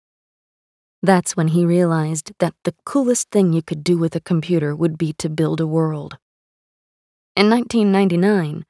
That's 1.04 1.38
when 1.38 1.50
he 1.50 1.66
realized 1.66 2.32
that 2.40 2.56
the 2.64 2.76
coolest 2.86 3.30
thing 3.32 3.54
you 3.54 3.62
could 3.62 3.84
do 3.84 3.98
with 3.98 4.16
a 4.16 4.20
computer 4.20 4.76
would 4.76 4.98
be 4.98 5.14
to 5.14 5.30
build 5.30 5.62
a 5.62 5.68
world. 5.68 6.18
In 7.36 7.50
1999, 7.50 8.66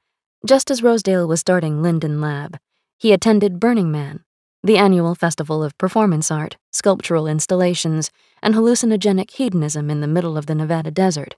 just 0.46 0.70
as 0.70 0.82
Rosedale 0.82 1.26
was 1.26 1.40
starting 1.40 1.82
Linden 1.82 2.20
Lab, 2.20 2.58
he 2.98 3.12
attended 3.12 3.58
Burning 3.58 3.90
Man, 3.90 4.24
the 4.62 4.76
annual 4.76 5.14
festival 5.14 5.64
of 5.64 5.76
performance 5.78 6.30
art, 6.30 6.56
sculptural 6.72 7.26
installations, 7.26 8.10
and 8.42 8.54
hallucinogenic 8.54 9.30
hedonism 9.30 9.90
in 9.90 10.00
the 10.00 10.06
middle 10.06 10.36
of 10.36 10.46
the 10.46 10.54
Nevada 10.54 10.90
desert. 10.90 11.34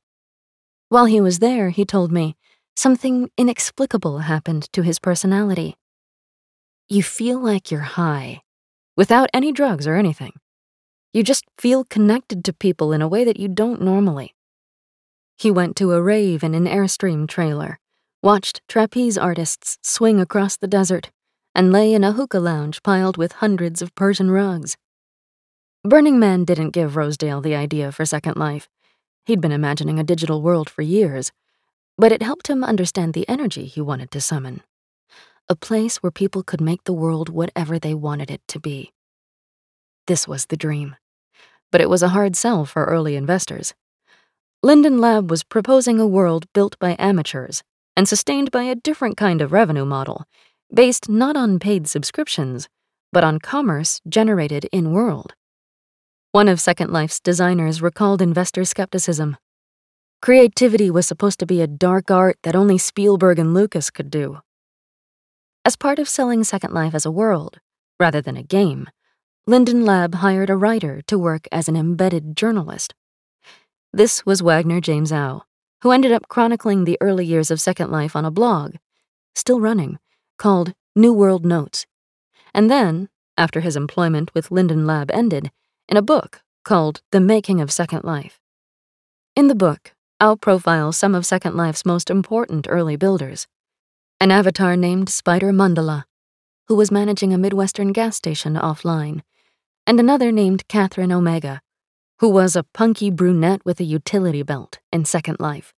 While 0.88 1.06
he 1.06 1.20
was 1.20 1.38
there, 1.38 1.70
he 1.70 1.84
told 1.84 2.12
me, 2.12 2.36
something 2.76 3.30
inexplicable 3.38 4.18
happened 4.18 4.70
to 4.72 4.82
his 4.82 4.98
personality. 4.98 5.76
You 6.90 7.02
feel 7.02 7.40
like 7.40 7.70
you're 7.70 7.80
high, 7.80 8.42
without 8.94 9.30
any 9.32 9.52
drugs 9.52 9.86
or 9.86 9.94
anything. 9.94 10.34
You 11.14 11.22
just 11.22 11.46
feel 11.56 11.82
connected 11.82 12.44
to 12.44 12.52
people 12.52 12.92
in 12.92 13.00
a 13.00 13.08
way 13.08 13.24
that 13.24 13.38
you 13.38 13.48
don't 13.48 13.80
normally. 13.80 14.34
He 15.38 15.50
went 15.50 15.76
to 15.76 15.92
a 15.92 16.02
rave 16.02 16.44
in 16.44 16.54
an 16.54 16.66
Airstream 16.66 17.26
trailer, 17.26 17.78
watched 18.22 18.60
trapeze 18.68 19.16
artists 19.16 19.78
swing 19.80 20.20
across 20.20 20.58
the 20.58 20.68
desert, 20.68 21.10
and 21.54 21.72
lay 21.72 21.94
in 21.94 22.04
a 22.04 22.12
hookah 22.12 22.38
lounge 22.38 22.82
piled 22.82 23.16
with 23.16 23.32
hundreds 23.32 23.80
of 23.80 23.94
Persian 23.94 24.30
rugs. 24.30 24.76
Burning 25.84 26.18
Man 26.18 26.44
didn't 26.44 26.70
give 26.70 26.96
Rosedale 26.96 27.40
the 27.40 27.54
idea 27.54 27.92
for 27.92 28.04
Second 28.04 28.36
Life. 28.36 28.68
He'd 29.24 29.40
been 29.40 29.52
imagining 29.52 29.98
a 29.98 30.04
digital 30.04 30.42
world 30.42 30.68
for 30.68 30.82
years, 30.82 31.32
but 31.96 32.12
it 32.12 32.22
helped 32.22 32.48
him 32.48 32.62
understand 32.62 33.14
the 33.14 33.26
energy 33.26 33.64
he 33.64 33.80
wanted 33.80 34.10
to 34.10 34.20
summon 34.20 34.60
a 35.48 35.56
place 35.56 35.98
where 35.98 36.10
people 36.10 36.42
could 36.42 36.60
make 36.60 36.84
the 36.84 36.92
world 36.92 37.28
whatever 37.28 37.78
they 37.78 37.94
wanted 37.94 38.30
it 38.30 38.40
to 38.48 38.58
be. 38.58 38.92
This 40.06 40.26
was 40.26 40.46
the 40.46 40.56
dream, 40.56 40.96
but 41.70 41.80
it 41.80 41.90
was 41.90 42.02
a 42.02 42.08
hard 42.08 42.36
sell 42.36 42.64
for 42.64 42.84
early 42.84 43.14
investors. 43.16 43.74
Linden 44.62 44.98
Lab 44.98 45.30
was 45.30 45.44
proposing 45.44 46.00
a 46.00 46.06
world 46.06 46.46
built 46.54 46.78
by 46.78 46.96
amateurs 46.98 47.62
and 47.96 48.08
sustained 48.08 48.50
by 48.50 48.62
a 48.62 48.74
different 48.74 49.16
kind 49.16 49.42
of 49.42 49.52
revenue 49.52 49.84
model, 49.84 50.24
based 50.72 51.08
not 51.08 51.36
on 51.36 51.58
paid 51.58 51.86
subscriptions, 51.86 52.68
but 53.12 53.22
on 53.22 53.38
commerce 53.38 54.00
generated 54.08 54.66
in 54.72 54.92
world. 54.92 55.34
One 56.32 56.48
of 56.48 56.60
Second 56.60 56.90
Life's 56.90 57.20
designers 57.20 57.82
recalled 57.82 58.20
investor 58.22 58.64
skepticism. 58.64 59.36
Creativity 60.22 60.90
was 60.90 61.06
supposed 61.06 61.38
to 61.40 61.46
be 61.46 61.60
a 61.60 61.66
dark 61.66 62.10
art 62.10 62.38
that 62.42 62.56
only 62.56 62.78
Spielberg 62.78 63.38
and 63.38 63.52
Lucas 63.52 63.90
could 63.90 64.10
do. 64.10 64.40
As 65.66 65.76
part 65.76 65.98
of 65.98 66.10
selling 66.10 66.44
Second 66.44 66.74
Life 66.74 66.94
as 66.94 67.06
a 67.06 67.10
world, 67.10 67.58
rather 67.98 68.20
than 68.20 68.36
a 68.36 68.42
game, 68.42 68.86
Linden 69.46 69.86
Lab 69.86 70.16
hired 70.16 70.50
a 70.50 70.56
writer 70.56 71.00
to 71.06 71.18
work 71.18 71.48
as 71.50 71.70
an 71.70 71.76
embedded 71.76 72.36
journalist. 72.36 72.92
This 73.90 74.26
was 74.26 74.42
Wagner 74.42 74.82
James 74.82 75.10
Au, 75.10 75.44
who 75.80 75.90
ended 75.90 76.12
up 76.12 76.28
chronicling 76.28 76.84
the 76.84 76.98
early 77.00 77.24
years 77.24 77.50
of 77.50 77.62
Second 77.62 77.90
Life 77.90 78.14
on 78.14 78.26
a 78.26 78.30
blog, 78.30 78.74
still 79.34 79.58
running, 79.58 79.98
called 80.38 80.74
New 80.94 81.14
World 81.14 81.46
Notes. 81.46 81.86
And 82.52 82.70
then, 82.70 83.08
after 83.38 83.60
his 83.60 83.74
employment 83.74 84.34
with 84.34 84.50
Linden 84.50 84.86
Lab 84.86 85.10
ended, 85.12 85.50
in 85.88 85.96
a 85.96 86.02
book 86.02 86.42
called 86.62 87.00
The 87.10 87.20
Making 87.20 87.62
of 87.62 87.72
Second 87.72 88.04
Life. 88.04 88.38
In 89.34 89.48
the 89.48 89.54
book, 89.54 89.94
Au 90.20 90.36
profiles 90.36 90.98
some 90.98 91.14
of 91.14 91.24
Second 91.24 91.56
Life's 91.56 91.86
most 91.86 92.10
important 92.10 92.66
early 92.68 92.96
builders 92.96 93.46
an 94.24 94.30
avatar 94.30 94.74
named 94.74 95.10
Spider 95.10 95.52
Mandala, 95.52 96.04
who 96.66 96.74
was 96.74 96.90
managing 96.90 97.34
a 97.34 97.36
Midwestern 97.36 97.92
gas 97.92 98.16
station 98.16 98.54
offline, 98.54 99.20
and 99.86 100.00
another 100.00 100.32
named 100.32 100.66
Catherine 100.66 101.12
Omega, 101.12 101.60
who 102.20 102.30
was 102.30 102.56
a 102.56 102.62
punky 102.62 103.10
brunette 103.10 103.60
with 103.66 103.80
a 103.80 103.84
utility 103.84 104.42
belt 104.42 104.78
in 104.90 105.04
Second 105.04 105.40
Life, 105.40 105.74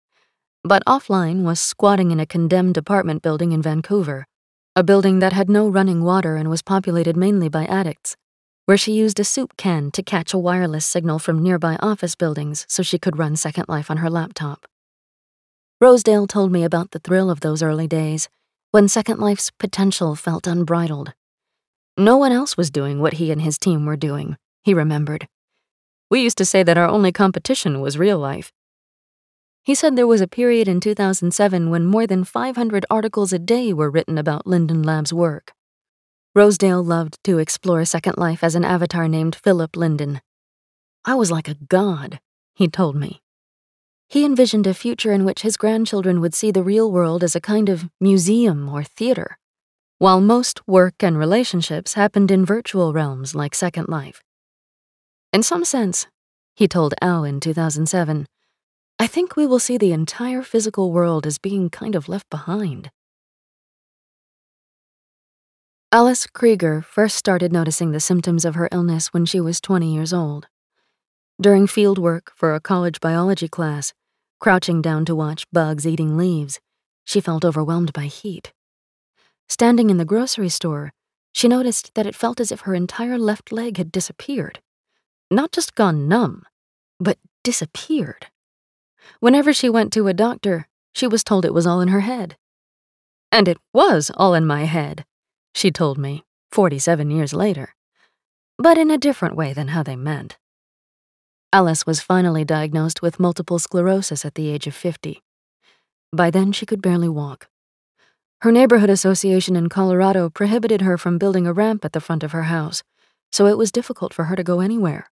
but 0.63 0.85
offline 0.87 1.43
was 1.43 1.59
squatting 1.59 2.13
in 2.13 2.21
a 2.21 2.25
condemned 2.25 2.77
apartment 2.77 3.21
building 3.21 3.51
in 3.51 3.61
Vancouver, 3.61 4.29
a 4.77 4.85
building 4.85 5.19
that 5.19 5.33
had 5.33 5.51
no 5.51 5.69
running 5.69 6.05
water 6.05 6.37
and 6.37 6.49
was 6.49 6.63
populated 6.63 7.17
mainly 7.17 7.49
by 7.49 7.65
addicts, 7.65 8.17
where 8.65 8.77
she 8.77 8.93
used 8.93 9.19
a 9.19 9.25
soup 9.25 9.57
can 9.57 9.91
to 9.91 10.05
catch 10.05 10.33
a 10.33 10.39
wireless 10.39 10.87
signal 10.87 11.19
from 11.19 11.43
nearby 11.43 11.75
office 11.81 12.15
buildings 12.15 12.65
so 12.69 12.85
she 12.85 12.97
could 12.97 13.19
run 13.19 13.35
Second 13.35 13.65
Life 13.67 13.91
on 13.91 13.97
her 13.97 14.09
laptop. 14.09 14.69
Rosedale 15.81 16.29
told 16.29 16.53
me 16.53 16.63
about 16.63 16.93
the 16.93 17.01
thrill 17.01 17.29
of 17.29 17.41
those 17.41 17.61
early 17.61 17.89
days, 17.89 18.31
when 18.77 18.89
Second 18.89 19.19
Life's 19.19 19.51
potential 19.51 20.15
felt 20.15 20.47
unbridled. 20.47 21.15
No 21.97 22.19
one 22.19 22.31
else 22.31 22.59
was 22.59 22.71
doing 22.71 23.01
what 23.01 23.15
he 23.15 23.31
and 23.31 23.41
his 23.41 23.57
team 23.57 23.87
were 23.87 23.97
doing, 23.97 24.37
he 24.65 24.75
remembered. 24.75 25.29
We 26.11 26.21
used 26.21 26.37
to 26.37 26.45
say 26.45 26.63
that 26.63 26.77
our 26.77 26.87
only 26.87 27.11
competition 27.11 27.81
was 27.81 27.97
real 27.97 28.19
life. 28.19 28.53
He 29.65 29.75
said 29.75 29.97
there 29.97 30.07
was 30.07 30.21
a 30.21 30.29
period 30.29 30.69
in 30.69 30.81
2007 30.81 31.71
when 31.71 31.87
more 31.87 32.07
than 32.07 32.23
500 32.23 32.85
articles 32.91 33.33
a 33.33 33.39
day 33.39 33.73
were 33.73 33.91
written 33.91 34.19
about 34.19 34.47
Linden 34.47 34.83
Lab's 34.83 35.11
work. 35.11 35.53
Rosedale 36.35 36.85
loved 36.85 37.17
to 37.25 37.39
explore 37.39 37.83
Second 37.87 38.19
Life 38.19 38.45
as 38.45 38.55
an 38.55 38.67
avatar 38.67 39.09
named 39.09 39.37
Philip 39.37 39.75
Linden. 39.75 40.21
I 41.03 41.15
was 41.15 41.31
like 41.31 41.49
a 41.49 41.55
god, 41.55 42.21
he 42.55 42.69
told 42.69 42.95
me. 42.95 43.23
He 44.09 44.25
envisioned 44.25 44.67
a 44.67 44.75
future 44.75 45.13
in 45.13 45.25
which 45.25 45.43
his 45.43 45.57
grandchildren 45.57 46.21
would 46.21 46.35
see 46.35 46.51
the 46.51 46.63
real 46.63 46.91
world 46.91 47.25
as 47.25 47.35
a 47.35 47.41
kind 47.41 47.69
of 47.69 47.89
museum 48.01 48.69
or 48.69 48.85
theater, 48.85 49.39
while 49.99 50.21
most 50.21 50.67
work 50.69 51.03
and 51.03 51.19
relationships 51.19 51.95
happened 51.95 52.31
in 52.31 52.45
virtual 52.45 52.93
realms 52.93 53.35
like 53.35 53.55
Second 53.55 53.89
Life. 53.89 54.23
In 55.33 55.43
some 55.43 55.65
sense, 55.65 56.07
he 56.55 56.69
told 56.69 56.95
Au 57.03 57.25
in 57.25 57.41
2007, 57.41 58.27
I 58.99 59.07
think 59.07 59.37
we 59.37 59.47
will 59.47 59.59
see 59.59 59.77
the 59.77 59.93
entire 59.93 60.43
physical 60.43 60.93
world 60.93 61.27
as 61.27 61.39
being 61.39 61.69
kind 61.69 61.95
of 61.95 62.09
left 62.09 62.31
behind. 62.31 62.91
Alice 65.93 66.27
Krieger 66.27 66.81
first 66.81 67.17
started 67.17 67.53
noticing 67.53 67.91
the 67.91 68.01
symptoms 68.01 68.45
of 68.45 68.55
her 68.55 68.69
illness 68.73 69.13
when 69.13 69.27
she 69.27 69.41
was 69.41 69.61
20 69.61 69.93
years 69.93 70.13
old. 70.13 70.47
During 71.39 71.67
field 71.67 71.99
work 71.99 72.33
for 72.35 72.55
a 72.55 72.61
college 72.61 72.99
biology 72.99 73.47
class, 73.47 73.93
crouching 74.41 74.81
down 74.81 75.05
to 75.05 75.15
watch 75.15 75.45
bugs 75.53 75.87
eating 75.87 76.17
leaves, 76.17 76.61
she 77.05 77.21
felt 77.21 77.45
overwhelmed 77.45 77.93
by 77.93 78.07
heat. 78.07 78.55
Standing 79.47 79.91
in 79.91 79.99
the 79.99 80.07
grocery 80.07 80.49
store, 80.49 80.95
she 81.35 81.47
noticed 81.47 81.93
that 81.95 82.07
it 82.07 82.15
felt 82.15 82.41
as 82.41 82.51
if 82.51 82.61
her 82.61 82.75
entire 82.75 83.19
left 83.19 83.53
leg 83.53 83.77
had 83.77 83.93
disappeared. 83.93 84.61
Not 85.31 85.53
just 85.53 85.75
gone 85.75 86.09
numb, 86.09 86.45
but 86.99 87.19
disappeared. 87.45 88.29
Whenever 89.21 89.53
she 89.53 89.69
went 89.69 89.93
to 89.93 90.09
a 90.09 90.15
doctor, 90.15 90.69
she 90.95 91.07
was 91.07 91.23
told 91.23 91.45
it 91.45 91.53
was 91.53 91.67
all 91.67 91.83
in 91.83 91.89
her 91.89 92.01
head. 92.01 92.39
And 93.31 93.47
it 93.47 93.59
was 93.75 94.11
all 94.17 94.33
in 94.33 94.47
my 94.47 94.65
head, 94.65 95.05
she 95.55 95.71
told 95.71 95.99
me, 95.99 96.25
47 96.51 97.11
years 97.11 97.35
later. 97.35 97.75
But 98.57 98.79
in 98.79 98.91
a 98.91 98.97
different 98.97 99.37
way 99.37 99.53
than 99.53 99.69
how 99.69 99.83
they 99.83 99.97
meant. 99.97 100.39
Alice 101.57 101.87
was 101.87 102.03
finally 102.03 102.45
diagnosed 102.45 103.01
with 103.01 103.19
multiple 103.19 103.59
sclerosis 103.59 104.27
at 104.27 104.35
the 104.35 104.51
age 104.51 104.67
of 104.67 104.75
50. 104.75 105.23
By 106.15 106.31
then, 106.31 106.53
she 106.53 106.67
could 106.67 106.83
barely 106.83 107.09
walk. 107.09 107.49
Her 108.43 108.53
neighborhood 108.53 108.91
association 108.91 109.57
in 109.57 109.71
Colorado 109.71 110.29
prohibited 110.29 110.83
her 110.83 110.99
from 110.99 111.17
building 111.17 111.47
a 111.47 111.55
ramp 111.55 111.83
at 111.83 111.95
the 111.95 112.01
front 112.03 112.23
of 112.23 112.33
her 112.33 112.43
house, 112.43 112.83
so 113.33 113.47
it 113.47 113.57
was 113.57 113.73
difficult 113.73 114.13
for 114.13 114.25
her 114.25 114.37
to 114.37 114.45
go 114.45 114.61
anywhere. 114.61 115.11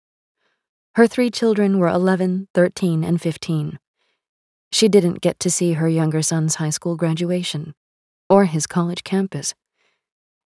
Her 0.95 1.07
three 1.07 1.31
children 1.31 1.79
were 1.79 1.87
11, 1.87 2.49
13, 2.53 3.05
and 3.05 3.21
15. 3.21 3.79
She 4.73 4.89
didn't 4.89 5.21
get 5.21 5.39
to 5.39 5.49
see 5.49 5.73
her 5.73 5.87
younger 5.87 6.21
son's 6.21 6.55
high 6.55 6.71
school 6.71 6.97
graduation 6.97 7.73
or 8.29 8.43
his 8.43 8.67
college 8.67 9.05
campus. 9.05 9.53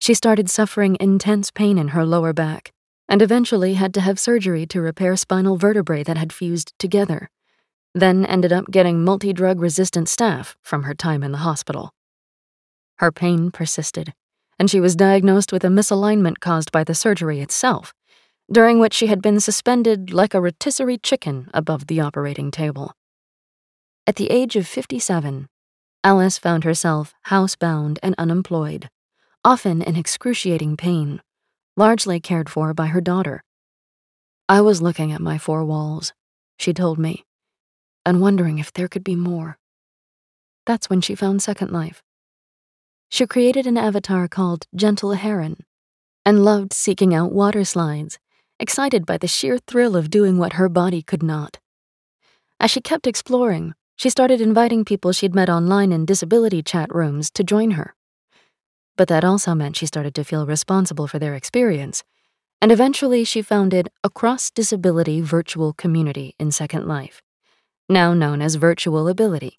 She 0.00 0.12
started 0.12 0.50
suffering 0.50 0.96
intense 0.98 1.52
pain 1.52 1.78
in 1.78 1.94
her 1.94 2.04
lower 2.04 2.32
back 2.32 2.72
and 3.08 3.20
eventually 3.20 3.74
had 3.74 3.92
to 3.94 4.00
have 4.00 4.18
surgery 4.18 4.66
to 4.66 4.80
repair 4.80 5.16
spinal 5.16 5.56
vertebrae 5.56 6.02
that 6.02 6.16
had 6.16 6.32
fused 6.32 6.72
together, 6.78 7.30
then 7.94 8.24
ended 8.26 8.52
up 8.52 8.70
getting 8.70 9.04
multi 9.04 9.32
drug 9.32 9.60
resistant 9.60 10.08
staph 10.08 10.54
from 10.62 10.84
her 10.84 10.94
time 10.94 11.22
in 11.22 11.32
the 11.32 11.38
hospital. 11.38 11.92
Her 12.98 13.12
pain 13.12 13.50
persisted, 13.50 14.14
and 14.58 14.70
she 14.70 14.80
was 14.80 14.96
diagnosed 14.96 15.52
with 15.52 15.64
a 15.64 15.68
misalignment 15.68 16.40
caused 16.40 16.72
by 16.72 16.84
the 16.84 16.94
surgery 16.94 17.40
itself, 17.40 17.92
during 18.50 18.78
which 18.78 18.94
she 18.94 19.06
had 19.06 19.22
been 19.22 19.40
suspended 19.40 20.12
like 20.12 20.34
a 20.34 20.40
rotisserie 20.40 20.98
chicken 20.98 21.50
above 21.52 21.86
the 21.86 22.00
operating 22.00 22.50
table. 22.50 22.94
At 24.06 24.16
the 24.16 24.30
age 24.30 24.54
of 24.56 24.66
57, 24.66 25.48
Alice 26.02 26.38
found 26.38 26.64
herself 26.64 27.14
housebound 27.28 27.98
and 28.02 28.14
unemployed, 28.18 28.90
often 29.44 29.80
in 29.82 29.96
excruciating 29.96 30.76
pain 30.76 31.20
largely 31.76 32.20
cared 32.20 32.48
for 32.48 32.72
by 32.72 32.86
her 32.86 33.00
daughter. 33.00 33.42
I 34.48 34.60
was 34.60 34.82
looking 34.82 35.12
at 35.12 35.20
my 35.20 35.38
four 35.38 35.64
walls, 35.64 36.12
she 36.58 36.72
told 36.72 36.98
me, 36.98 37.24
and 38.06 38.20
wondering 38.20 38.58
if 38.58 38.72
there 38.72 38.88
could 38.88 39.04
be 39.04 39.16
more. 39.16 39.58
That's 40.66 40.88
when 40.88 41.00
she 41.00 41.14
found 41.14 41.42
Second 41.42 41.72
Life. 41.72 42.02
She 43.08 43.26
created 43.26 43.66
an 43.66 43.76
avatar 43.76 44.28
called 44.28 44.66
Gentle 44.74 45.12
Heron, 45.12 45.64
and 46.24 46.44
loved 46.44 46.72
seeking 46.72 47.14
out 47.14 47.32
water 47.32 47.64
slides, 47.64 48.18
excited 48.58 49.04
by 49.04 49.18
the 49.18 49.28
sheer 49.28 49.58
thrill 49.58 49.96
of 49.96 50.10
doing 50.10 50.38
what 50.38 50.54
her 50.54 50.68
body 50.68 51.02
could 51.02 51.22
not. 51.22 51.58
As 52.60 52.70
she 52.70 52.80
kept 52.80 53.06
exploring, 53.06 53.74
she 53.96 54.10
started 54.10 54.40
inviting 54.40 54.84
people 54.84 55.12
she'd 55.12 55.34
met 55.34 55.50
online 55.50 55.92
in 55.92 56.06
disability 56.06 56.62
chat 56.62 56.92
rooms 56.94 57.30
to 57.32 57.44
join 57.44 57.72
her. 57.72 57.94
But 58.96 59.08
that 59.08 59.24
also 59.24 59.54
meant 59.54 59.76
she 59.76 59.86
started 59.86 60.14
to 60.14 60.24
feel 60.24 60.46
responsible 60.46 61.06
for 61.06 61.18
their 61.18 61.34
experience, 61.34 62.04
and 62.60 62.70
eventually 62.70 63.24
she 63.24 63.42
founded 63.42 63.90
a 64.02 64.10
cross 64.10 64.50
disability 64.50 65.20
virtual 65.20 65.72
community 65.72 66.34
in 66.38 66.50
Second 66.50 66.86
Life, 66.86 67.20
now 67.88 68.14
known 68.14 68.40
as 68.40 68.54
Virtual 68.54 69.08
Ability, 69.08 69.58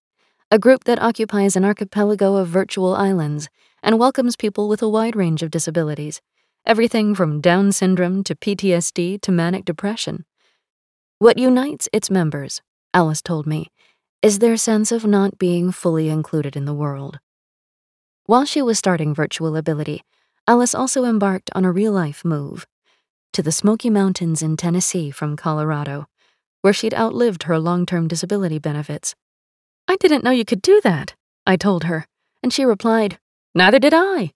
a 0.50 0.58
group 0.58 0.86
that 0.86 1.02
occupies 1.02 1.56
an 1.56 1.66
archipelago 1.66 2.36
of 2.38 2.48
virtual 2.48 2.96
islands 2.96 3.50
and 3.84 4.00
welcomes 4.00 4.36
people 4.36 4.70
with 4.70 4.82
a 4.82 4.90
wide 4.90 5.16
range 5.16 5.44
of 5.44 5.52
disabilities, 5.52 6.22
everything 6.66 7.14
from 7.14 7.42
Down 7.42 7.72
syndrome 7.72 8.24
to 8.24 8.36
PTSD 8.36 9.22
to 9.22 9.32
manic 9.32 9.66
depression. 9.66 10.26
What 11.20 11.38
unites 11.38 11.88
its 11.94 12.10
members, 12.10 12.62
Alice 12.94 13.22
told 13.22 13.46
me, 13.46 13.72
is 14.22 14.40
their 14.40 14.58
sense 14.58 14.92
of 14.92 15.06
not 15.06 15.38
being 15.38 15.72
fully 15.72 16.10
included 16.10 16.56
in 16.56 16.66
the 16.66 16.74
world. 16.74 17.20
While 18.28 18.46
she 18.46 18.64
was 18.64 18.80
starting 18.80 19.14
Virtual 19.14 19.56
Ability, 19.56 20.04
Alice 20.48 20.74
also 20.74 21.06
embarked 21.06 21.52
on 21.54 21.64
a 21.64 21.72
real 21.72 21.92
life 21.92 22.26
move 22.26 22.66
to 23.34 23.44
the 23.44 23.52
Smoky 23.52 23.92
Mountains 23.92 24.42
in 24.42 24.58
Tennessee 24.58 25.12
from 25.12 25.36
Colorado, 25.36 26.08
where 26.62 26.74
she'd 26.74 26.96
outlived 26.96 27.44
her 27.44 27.60
long 27.60 27.86
term 27.86 28.08
disability 28.08 28.58
benefits. 28.58 29.14
I 29.88 29.96
didn't 29.98 30.24
know 30.24 30.32
you 30.32 30.44
could 30.44 30.64
do 30.64 30.82
that, 30.84 31.14
I 31.46 31.56
told 31.56 31.84
her, 31.84 32.08
and 32.42 32.52
she 32.52 32.66
replied, 32.66 33.20
Neither 33.54 33.78
did 33.78 33.94
I. 33.94 34.32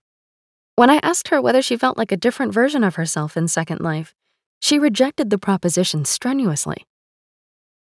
When 0.75 0.91
I 0.91 0.99
asked 1.01 1.29
her 1.29 1.41
whether 1.41 1.63
she 1.63 1.75
felt 1.75 1.97
like 1.97 2.11
a 2.11 2.17
different 2.17 2.53
version 2.53 2.83
of 2.83 2.93
herself 2.93 3.35
in 3.35 3.47
Second 3.47 3.79
Life, 3.81 4.13
she 4.61 4.77
rejected 4.77 5.31
the 5.31 5.39
proposition 5.39 6.05
strenuously. 6.05 6.85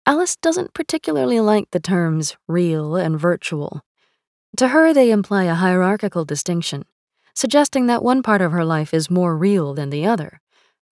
Alice 0.05 0.35
doesn't 0.35 0.75
particularly 0.75 1.39
like 1.39 1.71
the 1.71 1.79
terms 1.79 2.37
real 2.47 2.95
and 2.95 3.19
virtual. 3.19 3.81
To 4.57 4.69
her, 4.69 4.91
they 4.91 5.11
imply 5.11 5.43
a 5.43 5.53
hierarchical 5.53 6.25
distinction, 6.25 6.85
suggesting 7.35 7.85
that 7.85 8.03
one 8.03 8.23
part 8.23 8.41
of 8.41 8.51
her 8.51 8.65
life 8.65 8.91
is 8.91 9.09
more 9.09 9.37
real 9.37 9.75
than 9.75 9.91
the 9.91 10.05
other, 10.05 10.41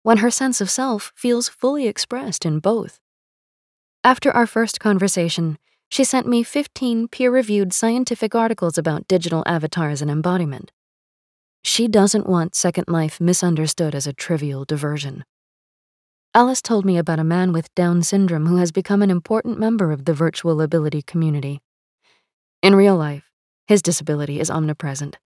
when 0.03 0.19
her 0.19 0.31
sense 0.31 0.61
of 0.61 0.69
self 0.69 1.13
feels 1.17 1.49
fully 1.49 1.87
expressed 1.87 2.45
in 2.45 2.59
both. 2.59 3.01
After 4.05 4.31
our 4.31 4.47
first 4.47 4.81
conversation, 4.81 5.57
she 5.89 6.05
sent 6.05 6.27
me 6.27 6.43
15 6.43 7.09
peer 7.09 7.31
reviewed 7.31 7.73
scientific 7.73 8.35
articles 8.35 8.77
about 8.77 9.09
digital 9.09 9.43
avatars 9.47 10.03
and 10.03 10.11
embodiment. 10.11 10.71
She 11.63 11.89
doesn't 11.89 12.27
want 12.27 12.55
Second 12.55 12.85
Life 12.89 13.19
misunderstood 13.19 13.95
as 13.95 14.07
a 14.07 14.13
trivial 14.13 14.67
diversion. 14.67 15.25
Alice 16.35 16.61
told 16.61 16.85
me 16.85 16.99
about 16.99 17.19
a 17.19 17.25
man 17.25 17.51
with 17.51 17.75
Down 17.75 18.03
syndrome 18.03 18.45
who 18.45 18.57
has 18.57 18.73
become 18.73 19.01
an 19.01 19.11
important 19.11 19.59
member 19.59 19.91
of 19.91 20.05
the 20.05 20.13
virtual 20.13 20.61
ability 20.61 21.01
community. 21.01 21.63
In 22.61 22.75
real 22.75 22.97
life, 22.97 23.31
his 23.67 23.83
disability 23.83 24.41
is 24.41 24.51
omnipresent. 24.51 25.19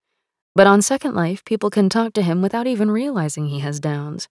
But 0.54 0.66
on 0.66 0.82
Second 0.82 1.14
Life, 1.14 1.44
people 1.44 1.70
can 1.70 1.88
talk 1.88 2.12
to 2.14 2.22
him 2.22 2.42
without 2.42 2.66
even 2.66 2.90
realizing 2.90 3.46
he 3.46 3.60
has 3.60 3.80
Downs. 3.80 4.28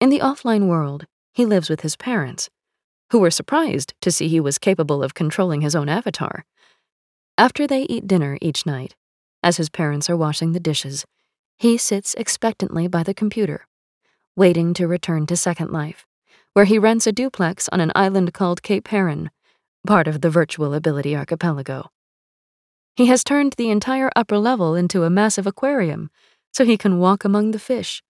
In 0.00 0.10
the 0.10 0.20
offline 0.20 0.66
world, 0.66 1.06
he 1.32 1.46
lives 1.46 1.70
with 1.70 1.82
his 1.82 1.96
parents, 1.96 2.50
who 3.10 3.18
were 3.18 3.30
surprised 3.30 3.94
to 4.00 4.10
see 4.10 4.28
he 4.28 4.40
was 4.40 4.58
capable 4.58 5.02
of 5.02 5.14
controlling 5.14 5.60
his 5.60 5.74
own 5.74 5.88
avatar. 5.88 6.44
After 7.38 7.66
they 7.66 7.82
eat 7.82 8.06
dinner 8.06 8.38
each 8.40 8.66
night, 8.66 8.94
as 9.42 9.56
his 9.56 9.70
parents 9.70 10.10
are 10.10 10.16
washing 10.16 10.52
the 10.52 10.60
dishes, 10.60 11.04
he 11.58 11.76
sits 11.76 12.14
expectantly 12.14 12.86
by 12.88 13.02
the 13.02 13.14
computer, 13.14 13.66
waiting 14.36 14.74
to 14.74 14.86
return 14.86 15.26
to 15.26 15.36
Second 15.36 15.70
Life, 15.70 16.06
where 16.52 16.64
he 16.64 16.78
rents 16.78 17.06
a 17.06 17.12
duplex 17.12 17.68
on 17.70 17.80
an 17.80 17.92
island 17.94 18.32
called 18.34 18.62
Cape 18.62 18.88
Heron, 18.88 19.30
part 19.86 20.06
of 20.08 20.20
the 20.20 20.30
Virtual 20.30 20.74
Ability 20.74 21.16
Archipelago. 21.16 21.90
He 22.96 23.06
has 23.06 23.24
turned 23.24 23.54
the 23.54 23.70
entire 23.70 24.10
upper 24.14 24.38
level 24.38 24.74
into 24.74 25.04
a 25.04 25.10
massive 25.10 25.46
aquarium 25.46 26.10
so 26.52 26.64
he 26.64 26.76
can 26.76 26.98
walk 26.98 27.24
among 27.24 27.52
the 27.52 27.58
fish, 27.58 28.02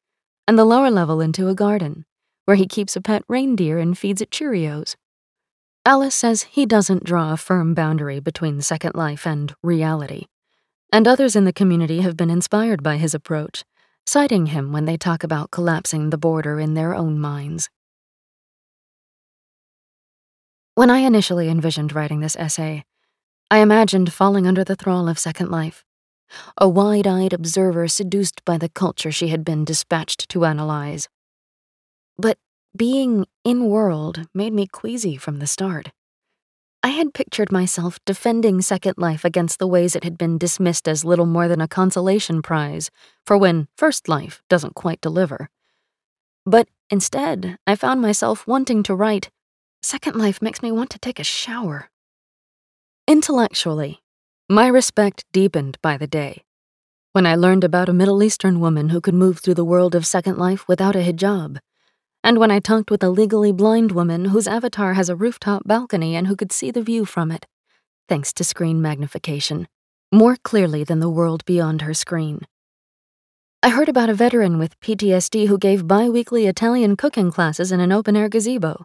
and 0.49 0.59
the 0.59 0.65
lower 0.65 0.91
level 0.91 1.21
into 1.21 1.49
a 1.49 1.55
garden, 1.55 2.07
where 2.47 2.57
he 2.57 2.67
keeps 2.67 2.97
a 2.97 3.01
pet 3.01 3.23
reindeer 3.29 3.79
and 3.79 3.97
feeds 3.99 4.21
it 4.21 4.31
Cheerios. 4.31 4.97
Alice 5.85 6.15
says 6.15 6.45
he 6.45 6.67
doesn't 6.67 7.05
draw 7.05 7.33
a 7.33 7.37
firm 7.37 7.75
boundary 7.75 8.21
between 8.21 8.61
Second 8.61 8.95
Life 8.95 9.27
and 9.27 9.55
reality, 9.63 10.27
and 10.93 11.07
others 11.07 11.37
in 11.37 11.45
the 11.45 11.53
community 11.53 12.01
have 12.01 12.17
been 12.17 12.31
inspired 12.31 12.83
by 12.83 12.97
his 12.97 13.15
approach 13.15 13.65
citing 14.07 14.47
him 14.47 14.73
when 14.73 14.87
they 14.87 14.97
talk 14.97 15.23
about 15.23 15.53
collapsing 15.53 16.11
the 16.11 16.19
border 16.19 16.59
in 16.59 16.75
their 16.75 16.95
own 16.95 17.19
minds. 17.19 17.71
When 20.75 20.91
I 20.91 20.99
initially 20.99 21.49
envisioned 21.49 21.95
writing 21.95 22.21
this 22.21 22.35
essay, 22.37 22.85
I 23.53 23.59
imagined 23.59 24.13
falling 24.13 24.47
under 24.47 24.63
the 24.63 24.77
thrall 24.77 25.09
of 25.09 25.19
Second 25.19 25.51
Life, 25.51 25.85
a 26.57 26.69
wide 26.69 27.09
eyed 27.09 27.33
observer 27.33 27.89
seduced 27.89 28.45
by 28.45 28.57
the 28.57 28.69
culture 28.69 29.11
she 29.11 29.27
had 29.29 29.45
been 29.45 29.65
dispatched 29.65 30.29
to 30.29 30.45
analyze. 30.45 31.09
But 32.17 32.39
being 32.77 33.27
in 33.43 33.67
world 33.67 34.29
made 34.33 34.53
me 34.53 34.69
queasy 34.69 35.17
from 35.17 35.41
the 35.41 35.49
start. 35.49 35.91
I 36.85 36.91
had 36.91 37.13
pictured 37.13 37.51
myself 37.51 37.99
defending 38.07 38.63
Second 38.63 38.95
Life 38.99 39.25
against 39.25 39.59
the 39.59 39.67
ways 39.67 39.97
it 39.97 40.05
had 40.05 40.17
been 40.17 40.39
dismissed 40.39 40.87
as 40.87 41.05
little 41.05 41.27
more 41.27 41.49
than 41.49 41.61
a 41.61 41.67
consolation 41.67 42.43
prize 42.43 42.89
for 43.27 43.37
when 43.37 43.67
First 43.77 44.09
Life 44.09 44.45
doesn't 44.49 44.77
quite 44.77 45.01
deliver. 45.01 45.51
But 46.47 46.69
instead, 46.89 47.59
I 47.67 47.75
found 47.75 48.01
myself 48.01 48.47
wanting 48.47 48.85
to 48.85 48.95
write, 48.95 49.29
Second 49.83 50.15
Life 50.15 50.41
makes 50.41 50.63
me 50.63 50.71
want 50.71 50.91
to 50.91 51.01
take 51.01 51.19
a 51.19 51.25
shower. 51.25 51.91
Intellectually, 53.11 53.99
my 54.49 54.69
respect 54.69 55.25
deepened 55.33 55.79
by 55.83 55.97
the 55.97 56.07
day. 56.07 56.45
When 57.11 57.27
I 57.27 57.35
learned 57.35 57.65
about 57.65 57.89
a 57.89 57.93
Middle 57.93 58.23
Eastern 58.23 58.61
woman 58.61 58.91
who 58.91 59.01
could 59.01 59.15
move 59.17 59.41
through 59.41 59.55
the 59.55 59.65
world 59.65 59.97
of 59.97 60.07
Second 60.07 60.39
Life 60.39 60.69
without 60.69 60.95
a 60.95 61.01
hijab, 61.01 61.59
and 62.23 62.39
when 62.39 62.53
I 62.53 62.61
talked 62.61 62.89
with 62.89 63.03
a 63.03 63.11
legally 63.11 63.51
blind 63.51 63.91
woman 63.91 64.27
whose 64.27 64.47
avatar 64.47 64.95
has 64.95 65.09
a 65.09 65.17
rooftop 65.17 65.67
balcony 65.67 66.15
and 66.15 66.29
who 66.29 66.37
could 66.37 66.53
see 66.53 66.71
the 66.71 66.85
view 66.85 67.05
from 67.05 67.33
it, 67.33 67.47
thanks 68.09 68.33
to 68.35 68.45
screen 68.45 68.81
magnification, 68.81 69.67
more 70.13 70.37
clearly 70.37 70.85
than 70.85 71.01
the 71.01 71.11
world 71.11 71.45
beyond 71.45 71.83
her 71.83 71.95
screen. 71.95 72.47
I 73.61 73.71
heard 73.71 73.89
about 73.89 74.09
a 74.09 74.15
veteran 74.15 74.57
with 74.57 74.79
PTSD 74.79 75.49
who 75.49 75.59
gave 75.59 75.89
bi 75.89 76.09
weekly 76.09 76.47
Italian 76.47 76.95
cooking 76.97 77.33
classes 77.33 77.73
in 77.73 77.81
an 77.81 77.91
open 77.91 78.15
air 78.15 78.29
gazebo. 78.29 78.85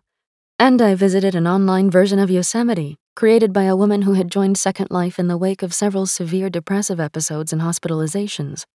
And 0.58 0.82
I 0.82 0.96
visited 0.96 1.36
an 1.36 1.46
online 1.46 1.92
version 1.92 2.18
of 2.18 2.32
Yosemite, 2.32 2.98
created 3.16 3.54
by 3.54 3.64
a 3.64 3.76
woman 3.78 4.02
who 4.02 4.14
had 4.14 4.30
joined 4.30 4.58
Second 4.58 4.88
Life 4.92 5.18
in 5.18 5.30
the 5.30 5.38
wake 5.38 5.64
of 5.64 5.74
several 5.74 6.06
severe 6.06 6.50
depressive 6.50 7.00
episodes 7.00 7.54
and 7.54 7.62
hospitalizations. 7.62 8.66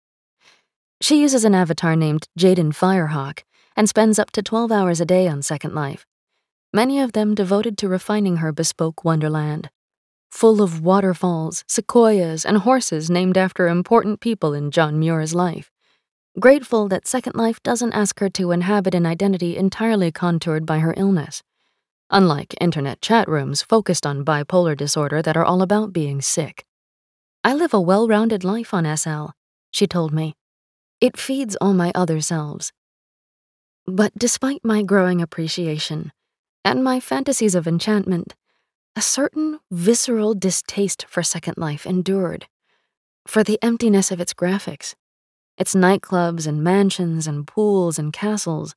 She 0.99 1.21
uses 1.21 1.45
an 1.45 1.53
avatar 1.53 1.95
named 1.95 2.27
Jaden 2.39 2.73
Firehawk 2.73 3.43
and 3.75 3.87
spends 3.87 4.17
up 4.17 4.31
to 4.31 4.41
12 4.41 4.71
hours 4.71 4.99
a 4.99 5.05
day 5.05 5.27
on 5.27 5.43
Second 5.43 5.75
Life, 5.75 6.05
many 6.73 6.99
of 6.99 7.13
them 7.13 7.35
devoted 7.35 7.77
to 7.77 7.87
refining 7.87 8.37
her 8.37 8.51
bespoke 8.51 9.03
wonderland. 9.03 9.69
Full 10.31 10.61
of 10.61 10.81
waterfalls, 10.81 11.63
sequoias, 11.67 12.45
and 12.45 12.57
horses 12.59 13.09
named 13.09 13.37
after 13.37 13.67
important 13.67 14.21
people 14.21 14.53
in 14.53 14.71
John 14.71 14.97
Muir's 14.97 15.35
life. 15.35 15.69
Grateful 16.39 16.87
that 16.87 17.07
Second 17.07 17.35
Life 17.35 17.61
doesn't 17.61 17.93
ask 17.93 18.19
her 18.19 18.29
to 18.29 18.51
inhabit 18.51 18.95
an 18.95 19.05
identity 19.05 19.57
entirely 19.57 20.11
contoured 20.11 20.65
by 20.65 20.79
her 20.79 20.93
illness. 20.97 21.43
Unlike 22.13 22.55
internet 22.59 23.01
chat 23.01 23.29
rooms 23.29 23.61
focused 23.61 24.05
on 24.05 24.25
bipolar 24.25 24.75
disorder 24.75 25.21
that 25.21 25.37
are 25.37 25.45
all 25.45 25.61
about 25.61 25.93
being 25.93 26.21
sick. 26.21 26.65
I 27.41 27.53
live 27.53 27.73
a 27.73 27.79
well 27.79 28.05
rounded 28.05 28.43
life 28.43 28.73
on 28.73 28.85
SL, 28.97 29.27
she 29.71 29.87
told 29.87 30.11
me. 30.13 30.35
It 30.99 31.17
feeds 31.17 31.55
all 31.61 31.73
my 31.73 31.93
other 31.95 32.19
selves, 32.19 32.73
but 33.87 34.11
despite 34.17 34.63
my 34.63 34.83
growing 34.83 35.21
appreciation 35.21 36.11
and 36.63 36.83
my 36.83 36.99
fantasies 36.99 37.55
of 37.55 37.65
enchantment, 37.65 38.35
a 38.95 39.01
certain 39.01 39.59
visceral 39.71 40.33
distaste 40.33 41.05
for 41.07 41.23
Second 41.23 41.57
Life 41.57 41.85
endured. 41.85 42.47
For 43.25 43.41
the 43.43 43.57
emptiness 43.61 44.11
of 44.11 44.19
its 44.19 44.33
graphics, 44.33 44.95
its 45.57 45.73
nightclubs 45.73 46.45
and 46.45 46.63
mansions 46.63 47.25
and 47.25 47.47
pools 47.47 47.97
and 47.97 48.11
castles, 48.11 48.75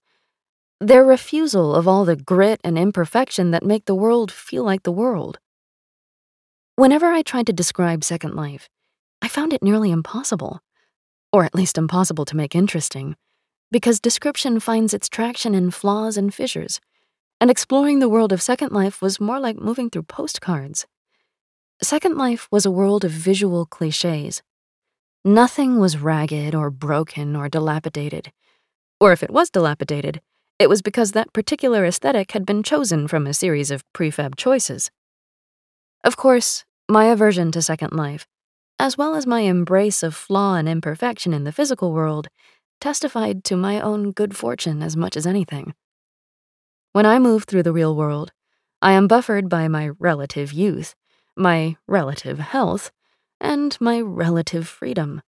their 0.80 1.04
refusal 1.04 1.74
of 1.74 1.86
all 1.86 2.04
the 2.04 2.16
grit 2.16 2.60
and 2.64 2.78
imperfection 2.78 3.50
that 3.52 3.64
make 3.64 3.84
the 3.84 3.94
world 3.94 4.30
feel 4.30 4.64
like 4.64 4.82
the 4.82 4.92
world. 4.92 5.38
Whenever 6.76 7.06
I 7.06 7.22
tried 7.22 7.46
to 7.46 7.52
describe 7.52 8.02
Second 8.04 8.34
Life, 8.34 8.68
I 9.22 9.28
found 9.28 9.52
it 9.52 9.62
nearly 9.62 9.90
impossible, 9.90 10.60
or 11.32 11.44
at 11.44 11.54
least 11.54 11.78
impossible 11.78 12.24
to 12.26 12.36
make 12.36 12.54
interesting 12.54 13.16
because 13.74 13.98
description 13.98 14.60
finds 14.60 14.94
its 14.94 15.08
traction 15.08 15.52
in 15.52 15.68
flaws 15.68 16.16
and 16.16 16.32
fissures, 16.32 16.80
and 17.40 17.50
exploring 17.50 17.98
the 17.98 18.08
world 18.08 18.32
of 18.32 18.40
Second 18.40 18.70
Life 18.70 19.02
was 19.02 19.20
more 19.20 19.40
like 19.40 19.56
moving 19.56 19.90
through 19.90 20.04
postcards. 20.04 20.86
Second 21.82 22.16
Life 22.16 22.46
was 22.52 22.64
a 22.64 22.70
world 22.70 23.04
of 23.04 23.10
visual 23.10 23.66
cliches. 23.66 24.42
Nothing 25.24 25.80
was 25.80 25.98
ragged 25.98 26.54
or 26.54 26.70
broken 26.70 27.34
or 27.34 27.48
dilapidated, 27.48 28.30
Or 29.00 29.10
if 29.12 29.24
it 29.24 29.30
was 29.32 29.50
dilapidated, 29.50 30.20
it 30.58 30.68
was 30.68 30.82
because 30.82 31.12
that 31.12 31.32
particular 31.32 31.84
aesthetic 31.84 32.32
had 32.32 32.46
been 32.46 32.62
chosen 32.62 33.08
from 33.08 33.26
a 33.26 33.34
series 33.34 33.70
of 33.70 33.84
prefab 33.92 34.36
choices. 34.36 34.90
Of 36.02 36.16
course, 36.16 36.64
my 36.88 37.06
aversion 37.06 37.50
to 37.52 37.62
Second 37.62 37.92
Life, 37.92 38.26
as 38.78 38.98
well 38.98 39.14
as 39.14 39.26
my 39.26 39.40
embrace 39.40 40.02
of 40.02 40.14
flaw 40.14 40.54
and 40.56 40.68
imperfection 40.68 41.32
in 41.32 41.44
the 41.44 41.52
physical 41.52 41.92
world, 41.92 42.28
testified 42.80 43.44
to 43.44 43.56
my 43.56 43.80
own 43.80 44.10
good 44.10 44.36
fortune 44.36 44.82
as 44.82 44.96
much 44.96 45.16
as 45.16 45.26
anything. 45.26 45.74
When 46.92 47.06
I 47.06 47.18
move 47.18 47.44
through 47.44 47.62
the 47.62 47.72
real 47.72 47.96
world, 47.96 48.32
I 48.82 48.92
am 48.92 49.08
buffered 49.08 49.48
by 49.48 49.66
my 49.68 49.90
relative 49.98 50.52
youth, 50.52 50.94
my 51.36 51.76
relative 51.88 52.38
health, 52.38 52.92
and 53.40 53.76
my 53.80 54.00
relative 54.00 54.68
freedom. 54.68 55.22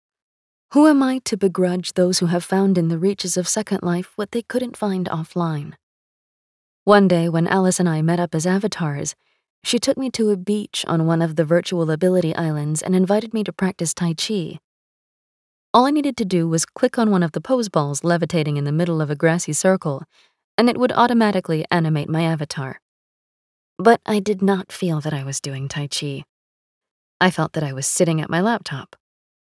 Who 0.73 0.87
am 0.87 1.03
I 1.03 1.19
to 1.25 1.37
begrudge 1.37 1.93
those 1.93 2.17
who 2.17 2.25
have 2.25 2.43
found 2.43 2.79
in 2.79 2.87
the 2.87 2.97
reaches 2.97 3.37
of 3.37 3.47
Second 3.47 3.83
Life 3.83 4.13
what 4.15 4.31
they 4.31 4.41
couldn't 4.41 4.75
find 4.75 5.07
offline? 5.07 5.73
One 6.83 7.07
day, 7.07 7.29
when 7.29 7.45
Alice 7.45 7.79
and 7.79 7.87
I 7.87 8.01
met 8.01 8.19
up 8.19 8.33
as 8.33 8.47
avatars, 8.47 9.13
she 9.63 9.77
took 9.77 9.99
me 9.99 10.09
to 10.09 10.31
a 10.31 10.35
beach 10.35 10.83
on 10.87 11.05
one 11.05 11.21
of 11.21 11.35
the 11.35 11.45
virtual 11.45 11.91
ability 11.91 12.35
islands 12.35 12.81
and 12.81 12.95
invited 12.95 13.35
me 13.35 13.43
to 13.43 13.53
practice 13.53 13.93
Tai 13.93 14.15
Chi. 14.15 14.57
All 15.75 15.85
I 15.85 15.91
needed 15.91 16.17
to 16.17 16.25
do 16.25 16.47
was 16.47 16.65
click 16.65 16.97
on 16.97 17.11
one 17.11 17.21
of 17.21 17.33
the 17.33 17.41
pose 17.41 17.69
balls 17.69 18.03
levitating 18.03 18.57
in 18.57 18.63
the 18.63 18.71
middle 18.71 18.99
of 18.99 19.11
a 19.11 19.15
grassy 19.15 19.53
circle, 19.53 20.01
and 20.57 20.71
it 20.71 20.79
would 20.79 20.91
automatically 20.93 21.65
animate 21.69 22.09
my 22.09 22.23
avatar. 22.23 22.81
But 23.77 24.01
I 24.07 24.19
did 24.19 24.41
not 24.41 24.71
feel 24.71 25.01
that 25.01 25.13
I 25.13 25.23
was 25.23 25.39
doing 25.39 25.67
Tai 25.67 25.85
Chi. 25.85 26.23
I 27.21 27.29
felt 27.29 27.53
that 27.53 27.63
I 27.63 27.73
was 27.73 27.85
sitting 27.85 28.19
at 28.19 28.29
my 28.31 28.41
laptop, 28.41 28.95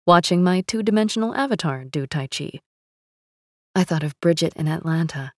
watching 0.08 0.41
my 0.41 0.62
two 0.62 0.82
dimensional 0.82 1.36
avatar 1.36 1.84
do 1.84 2.08
Tai 2.08 2.28
Chi. 2.28 2.52
I 3.76 3.84
thought 3.84 4.04
of 4.04 4.20
Bridget 4.22 4.54
in 4.56 4.67
Atlanta, 4.70 5.34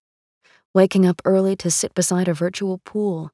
waking 0.72 1.04
up 1.04 1.20
early 1.24 1.56
to 1.56 1.70
sit 1.72 1.92
beside 1.92 2.28
a 2.28 2.34
virtual 2.34 2.78
pool. 2.78 3.32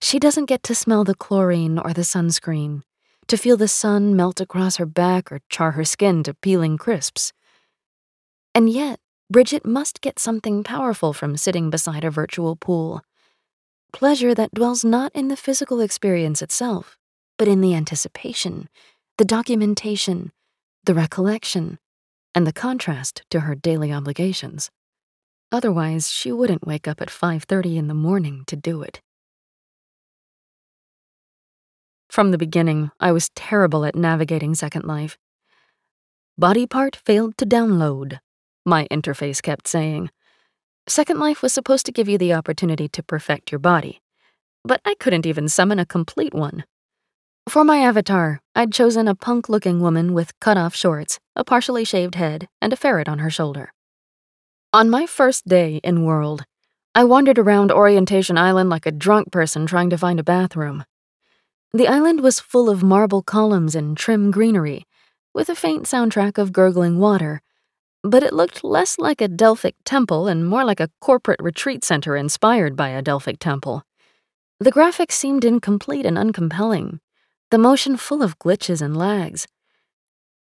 She 0.00 0.18
doesn't 0.18 0.46
get 0.46 0.64
to 0.64 0.74
smell 0.74 1.04
the 1.04 1.14
chlorine 1.14 1.78
or 1.78 1.92
the 1.92 2.02
sunscreen, 2.02 2.82
to 3.28 3.36
feel 3.36 3.56
the 3.56 3.68
sun 3.68 4.16
melt 4.16 4.40
across 4.40 4.76
her 4.76 4.86
back 4.86 5.30
or 5.30 5.40
char 5.48 5.72
her 5.72 5.84
skin 5.84 6.24
to 6.24 6.34
peeling 6.34 6.76
crisps. 6.76 7.32
And 8.52 8.68
yet, 8.68 8.98
Bridget 9.30 9.64
must 9.64 10.00
get 10.00 10.18
something 10.18 10.64
powerful 10.64 11.12
from 11.12 11.36
sitting 11.36 11.70
beside 11.70 12.04
a 12.04 12.10
virtual 12.10 12.56
pool. 12.56 13.02
Pleasure 13.92 14.34
that 14.34 14.54
dwells 14.54 14.84
not 14.84 15.12
in 15.14 15.28
the 15.28 15.36
physical 15.36 15.80
experience 15.80 16.42
itself, 16.42 16.98
but 17.38 17.48
in 17.48 17.60
the 17.60 17.74
anticipation, 17.74 18.68
the 19.18 19.24
documentation, 19.24 20.32
the 20.84 20.94
recollection, 20.94 21.78
and 22.34 22.46
the 22.46 22.52
contrast 22.52 23.22
to 23.30 23.40
her 23.40 23.54
daily 23.54 23.92
obligations. 23.92 24.70
Otherwise, 25.50 26.10
she 26.10 26.32
wouldn't 26.32 26.66
wake 26.66 26.88
up 26.88 27.02
at 27.02 27.10
5:30 27.10 27.76
in 27.76 27.88
the 27.88 27.94
morning 27.94 28.44
to 28.46 28.56
do 28.56 28.82
it. 28.82 29.02
From 32.08 32.30
the 32.30 32.38
beginning, 32.38 32.90
I 33.00 33.12
was 33.12 33.30
terrible 33.34 33.84
at 33.84 33.94
navigating 33.94 34.54
Second 34.54 34.84
Life. 34.84 35.18
Body 36.38 36.66
part 36.66 36.96
failed 36.96 37.36
to 37.36 37.46
download, 37.46 38.20
my 38.64 38.88
interface 38.90 39.42
kept 39.42 39.68
saying. 39.68 40.10
Second 40.88 41.20
Life 41.20 41.42
was 41.42 41.52
supposed 41.52 41.86
to 41.86 41.92
give 41.92 42.08
you 42.08 42.18
the 42.18 42.32
opportunity 42.32 42.88
to 42.88 43.02
perfect 43.02 43.52
your 43.52 43.58
body, 43.58 44.00
but 44.64 44.80
I 44.84 44.94
couldn't 44.94 45.26
even 45.26 45.48
summon 45.48 45.78
a 45.78 45.86
complete 45.86 46.34
one. 46.34 46.64
For 47.48 47.64
my 47.64 47.78
avatar, 47.78 48.40
I'd 48.54 48.72
chosen 48.72 49.08
a 49.08 49.14
punk 49.14 49.48
looking 49.48 49.80
woman 49.80 50.14
with 50.14 50.38
cut 50.40 50.56
off 50.56 50.74
shorts, 50.74 51.18
a 51.34 51.44
partially 51.44 51.84
shaved 51.84 52.14
head, 52.14 52.48
and 52.62 52.72
a 52.72 52.76
ferret 52.76 53.08
on 53.08 53.18
her 53.18 53.30
shoulder. 53.30 53.72
On 54.72 54.88
my 54.88 55.06
first 55.06 55.46
day 55.46 55.80
in 55.82 56.04
World, 56.04 56.44
I 56.94 57.04
wandered 57.04 57.38
around 57.38 57.72
Orientation 57.72 58.38
Island 58.38 58.70
like 58.70 58.86
a 58.86 58.92
drunk 58.92 59.32
person 59.32 59.66
trying 59.66 59.90
to 59.90 59.98
find 59.98 60.20
a 60.20 60.24
bathroom. 60.24 60.84
The 61.72 61.88
island 61.88 62.20
was 62.20 62.38
full 62.38 62.70
of 62.70 62.82
marble 62.82 63.22
columns 63.22 63.74
and 63.74 63.96
trim 63.96 64.30
greenery, 64.30 64.86
with 65.34 65.48
a 65.48 65.54
faint 65.54 65.84
soundtrack 65.84 66.38
of 66.38 66.52
gurgling 66.52 66.98
water, 66.98 67.42
but 68.02 68.22
it 68.22 68.32
looked 68.32 68.62
less 68.62 68.98
like 68.98 69.20
a 69.20 69.28
Delphic 69.28 69.74
temple 69.84 70.28
and 70.28 70.46
more 70.46 70.64
like 70.64 70.80
a 70.80 70.90
corporate 71.00 71.40
retreat 71.42 71.82
center 71.84 72.16
inspired 72.16 72.76
by 72.76 72.90
a 72.90 73.02
Delphic 73.02 73.38
temple. 73.38 73.82
The 74.60 74.72
graphics 74.72 75.12
seemed 75.12 75.44
incomplete 75.44 76.06
and 76.06 76.16
uncompelling, 76.16 77.00
the 77.52 77.58
motion 77.58 77.98
full 77.98 78.22
of 78.22 78.38
glitches 78.38 78.80
and 78.80 78.96
lags. 78.96 79.46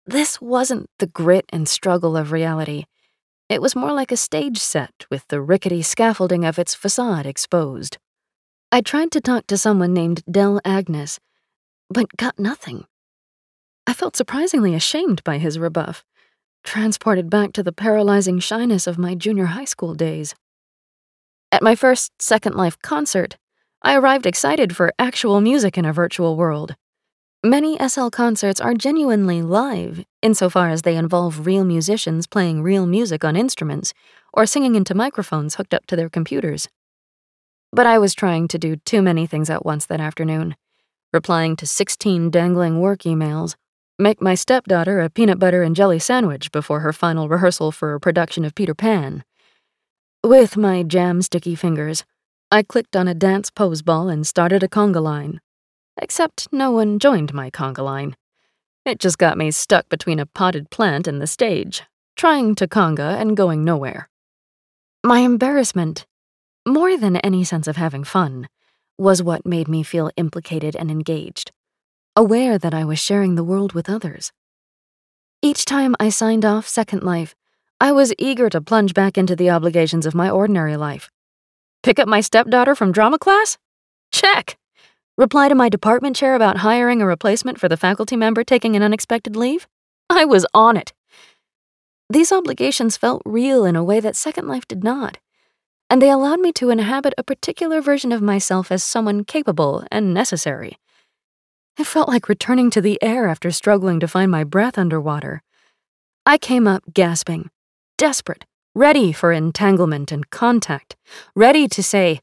This 0.06 0.40
wasn't 0.40 0.92
the 1.00 1.08
grit 1.08 1.44
and 1.50 1.68
struggle 1.68 2.16
of 2.16 2.32
reality. 2.32 2.86
It 3.50 3.64
was 3.64 3.76
more 3.76 3.94
like 3.94 4.12
a 4.12 4.16
stage 4.16 4.60
set 4.60 5.08
with 5.10 5.28
the 5.28 5.42
rickety 5.42 5.82
scaffolding 5.82 6.46
of 6.46 6.60
its 6.60 6.76
facade 6.76 7.26
exposed. 7.26 7.98
I 8.72 8.82
tried 8.82 9.10
to 9.14 9.22
talk 9.22 9.48
to 9.48 9.58
someone 9.58 9.92
named 9.92 10.22
Dell 10.30 10.62
Agnes, 10.64 11.20
but 11.90 12.16
got 12.16 12.38
nothing. 12.38 12.86
I 13.88 13.94
felt 13.94 14.16
surprisingly 14.16 14.76
ashamed 14.76 15.24
by 15.24 15.40
his 15.40 15.58
rebuff, 15.58 16.06
transported 16.64 17.28
back 17.28 17.54
to 17.54 17.64
the 17.64 17.74
paralyzing 17.74 18.38
shyness 18.38 18.86
of 18.86 19.00
my 19.00 19.16
junior 19.16 19.46
high 19.46 19.66
school 19.66 19.96
days. 19.96 20.36
At 21.52 21.64
my 21.64 21.74
first 21.74 22.22
Second 22.22 22.54
Life 22.54 22.80
concert, 22.84 23.36
I 23.82 23.96
arrived 23.96 24.28
excited 24.28 24.76
for 24.76 24.94
actual 25.00 25.42
music 25.42 25.76
in 25.76 25.86
a 25.86 25.92
virtual 25.92 26.36
world. 26.38 26.76
Many 27.46 27.78
SL 27.78 28.10
concerts 28.10 28.60
are 28.60 28.74
genuinely 28.74 29.42
live, 29.42 30.04
insofar 30.22 30.68
as 30.68 30.82
they 30.82 30.98
involve 30.98 31.46
real 31.46 31.64
musicians 31.64 32.28
playing 32.28 32.62
real 32.62 32.86
music 32.86 33.24
on 33.24 33.38
instruments 33.38 33.94
or 34.34 34.46
singing 34.46 34.76
into 34.76 34.94
microphones 34.94 35.56
hooked 35.56 35.74
up 35.74 35.86
to 35.86 35.96
their 35.96 36.10
computers. 36.10 36.68
But 37.72 37.86
I 37.86 37.98
was 37.98 38.14
trying 38.14 38.50
to 38.50 38.58
do 38.58 38.76
too 38.76 39.02
many 39.02 39.26
things 39.26 39.50
at 39.50 39.64
once 39.64 39.86
that 39.86 40.02
afternoon, 40.02 40.58
replying 41.14 41.56
to 41.56 41.66
16 41.66 42.30
dangling 42.30 42.82
work 42.82 43.04
emails, 43.04 43.56
make 43.98 44.22
my 44.22 44.36
stepdaughter 44.36 45.00
a 45.00 45.10
peanut 45.10 45.40
butter 45.40 45.64
and 45.64 45.78
jelly 45.78 46.00
sandwich 46.00 46.52
before 46.52 46.82
her 46.82 46.92
final 46.92 47.30
rehearsal 47.30 47.72
for 47.72 47.94
a 47.94 48.02
production 48.02 48.44
of 48.44 48.54
Peter 48.54 48.76
Pan. 48.76 49.24
With 50.26 50.58
my 50.58 50.84
jam 50.84 51.22
sticky 51.22 51.56
fingers, 51.56 52.04
I 52.52 52.64
clicked 52.64 52.98
on 52.98 53.08
a 53.08 53.14
dance 53.14 53.50
pose 53.50 53.82
ball 53.82 54.10
and 54.10 54.28
started 54.28 54.62
a 54.62 54.68
conga 54.68 55.02
line 55.02 55.40
except 56.02 56.48
no 56.52 56.72
one 56.72 57.00
joined 57.00 57.34
my 57.34 57.50
conga 57.50 57.84
line. 57.84 58.16
It 58.86 59.00
just 59.00 59.18
got 59.18 59.38
me 59.38 59.52
stuck 59.52 59.90
between 59.90 60.20
a 60.20 60.26
potted 60.26 60.70
plant 60.70 61.08
and 61.08 61.22
the 61.22 61.28
stage, 61.28 61.84
trying 62.16 62.56
to 62.56 62.68
conga 62.68 63.20
and 63.20 63.38
going 63.38 63.64
nowhere. 63.64 64.10
My 65.04 65.20
embarrassment, 65.20 66.06
more 66.68 66.98
than 66.98 67.18
any 67.18 67.44
sense 67.44 67.68
of 67.68 67.78
having 67.78 68.04
fun, 68.04 68.50
was 68.98 69.24
what 69.24 69.46
made 69.46 69.68
me 69.68 69.84
feel 69.84 70.12
implicated 70.18 70.76
and 70.76 70.92
engaged, 70.92 71.52
aware 72.16 72.58
that 72.58 72.74
I 72.74 72.84
was 72.84 73.00
sharing 73.00 73.36
the 73.36 73.44
world 73.44 73.74
with 73.74 73.90
others. 73.90 74.32
Each 75.42 75.64
time 75.64 75.96
I 76.00 76.10
signed 76.10 76.44
off 76.44 76.68
Second 76.68 77.04
Life, 77.04 77.34
I 77.80 77.94
was 77.94 78.14
eager 78.18 78.50
to 78.50 78.60
plunge 78.60 78.94
back 78.94 79.18
into 79.18 79.38
the 79.38 79.50
obligations 79.50 80.06
of 80.06 80.14
my 80.14 80.30
ordinary 80.30 80.76
life. 80.76 81.10
Pick 81.82 81.98
up 81.98 82.10
my 82.10 82.20
stepdaughter 82.20 82.76
from 82.76 82.92
drama 82.92 83.18
class? 83.18 83.58
Check. 84.12 84.58
Reply 85.20 85.50
to 85.50 85.54
my 85.54 85.68
department 85.68 86.16
chair 86.16 86.34
about 86.34 86.60
hiring 86.60 87.02
a 87.02 87.06
replacement 87.06 87.60
for 87.60 87.68
the 87.68 87.76
faculty 87.76 88.16
member 88.16 88.42
taking 88.42 88.78
an 88.78 88.82
unexpected 88.82 89.36
leave? 89.36 89.68
I 90.10 90.24
was 90.24 90.46
on 90.54 90.78
it. 90.78 90.94
These 92.10 92.32
obligations 92.32 92.96
felt 92.96 93.22
real 93.26 93.66
in 93.66 93.76
a 93.76 93.84
way 93.84 94.00
that 94.00 94.16
Second 94.16 94.48
Life 94.48 94.66
did 94.66 94.82
not, 94.82 95.18
and 95.90 96.02
they 96.02 96.10
allowed 96.10 96.40
me 96.40 96.54
to 96.54 96.70
inhabit 96.70 97.14
a 97.18 97.24
particular 97.26 97.82
version 97.82 98.14
of 98.14 98.22
myself 98.22 98.72
as 98.72 98.82
someone 98.82 99.26
capable 99.26 99.84
and 99.92 100.14
necessary. 100.14 100.78
It 101.78 101.86
felt 101.86 102.08
like 102.08 102.30
returning 102.30 102.70
to 102.70 102.80
the 102.80 102.98
air 103.04 103.28
after 103.28 103.52
struggling 103.52 104.00
to 104.00 104.08
find 104.08 104.32
my 104.32 104.46
breath 104.46 104.78
underwater. 104.78 105.44
I 106.26 106.38
came 106.38 106.66
up 106.66 106.94
gasping, 106.94 107.50
desperate, 107.98 108.46
ready 108.74 109.12
for 109.12 109.34
entanglement 109.34 110.14
and 110.14 110.30
contact, 110.30 110.96
ready 111.36 111.68
to 111.68 111.84
say, 111.84 112.22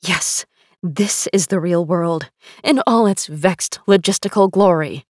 Yes, 0.00 0.46
this 0.94 1.28
is 1.32 1.48
the 1.48 1.58
real 1.58 1.84
world, 1.84 2.30
in 2.62 2.80
all 2.86 3.06
its 3.06 3.26
vexed 3.26 3.80
logistical 3.88 4.48
glory. 4.48 5.04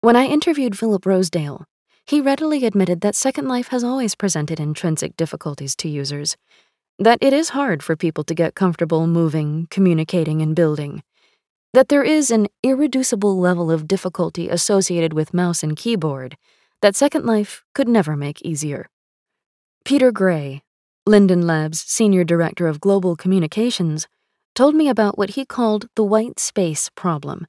When 0.00 0.16
I 0.16 0.26
interviewed 0.26 0.78
Philip 0.78 1.04
Rosedale, 1.04 1.66
he 2.06 2.20
readily 2.20 2.64
admitted 2.64 3.02
that 3.02 3.14
Second 3.14 3.48
Life 3.48 3.68
has 3.68 3.84
always 3.84 4.14
presented 4.14 4.58
intrinsic 4.58 5.16
difficulties 5.16 5.76
to 5.76 5.88
users, 5.88 6.36
that 6.98 7.18
it 7.20 7.32
is 7.32 7.50
hard 7.50 7.82
for 7.82 7.96
people 7.96 8.24
to 8.24 8.34
get 8.34 8.54
comfortable 8.54 9.06
moving, 9.06 9.68
communicating, 9.70 10.40
and 10.40 10.56
building, 10.56 11.02
that 11.74 11.88
there 11.88 12.02
is 12.02 12.30
an 12.30 12.48
irreducible 12.62 13.38
level 13.38 13.70
of 13.70 13.86
difficulty 13.86 14.48
associated 14.48 15.12
with 15.12 15.34
mouse 15.34 15.62
and 15.62 15.76
keyboard 15.76 16.36
that 16.80 16.96
Second 16.96 17.26
Life 17.26 17.62
could 17.74 17.88
never 17.88 18.16
make 18.16 18.40
easier. 18.42 18.88
Peter 19.84 20.10
Gray, 20.10 20.62
Linden 21.06 21.46
Labs 21.46 21.80
Senior 21.80 22.24
Director 22.24 22.66
of 22.66 22.80
Global 22.80 23.16
Communications, 23.16 24.08
told 24.54 24.74
me 24.74 24.88
about 24.88 25.16
what 25.18 25.30
he 25.30 25.44
called 25.44 25.88
the 25.96 26.04
white 26.04 26.38
space 26.38 26.90
problem 26.94 27.46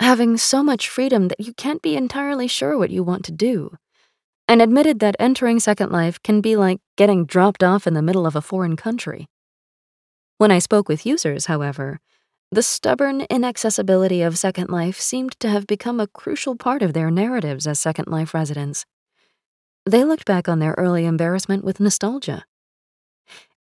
having 0.00 0.38
so 0.38 0.62
much 0.62 0.88
freedom 0.88 1.28
that 1.28 1.40
you 1.40 1.52
can't 1.52 1.82
be 1.82 1.94
entirely 1.94 2.48
sure 2.48 2.76
what 2.76 2.90
you 2.90 3.02
want 3.02 3.24
to 3.24 3.32
do. 3.32 3.76
and 4.48 4.60
admitted 4.60 4.98
that 4.98 5.14
entering 5.20 5.60
Second 5.60 5.92
Life 5.92 6.20
can 6.24 6.40
be 6.40 6.56
like 6.56 6.80
getting 6.96 7.24
dropped 7.24 7.62
off 7.62 7.86
in 7.86 7.94
the 7.94 8.02
middle 8.02 8.26
of 8.26 8.34
a 8.34 8.42
foreign 8.42 8.74
country. 8.74 9.28
When 10.38 10.50
I 10.50 10.58
spoke 10.58 10.88
with 10.88 11.06
users, 11.06 11.46
however, 11.46 12.00
the 12.50 12.64
stubborn 12.64 13.20
inaccessibility 13.30 14.22
of 14.22 14.36
Second 14.36 14.68
Life 14.68 14.98
seemed 14.98 15.38
to 15.38 15.48
have 15.48 15.68
become 15.68 16.00
a 16.00 16.08
crucial 16.08 16.56
part 16.56 16.82
of 16.82 16.94
their 16.94 17.12
narratives 17.12 17.68
as 17.68 17.78
Second 17.78 18.08
Life 18.08 18.34
residents. 18.34 18.84
They 19.86 20.02
looked 20.02 20.24
back 20.24 20.48
on 20.48 20.58
their 20.58 20.74
early 20.76 21.06
embarrassment 21.06 21.62
with 21.62 21.78
nostalgia. 21.78 22.44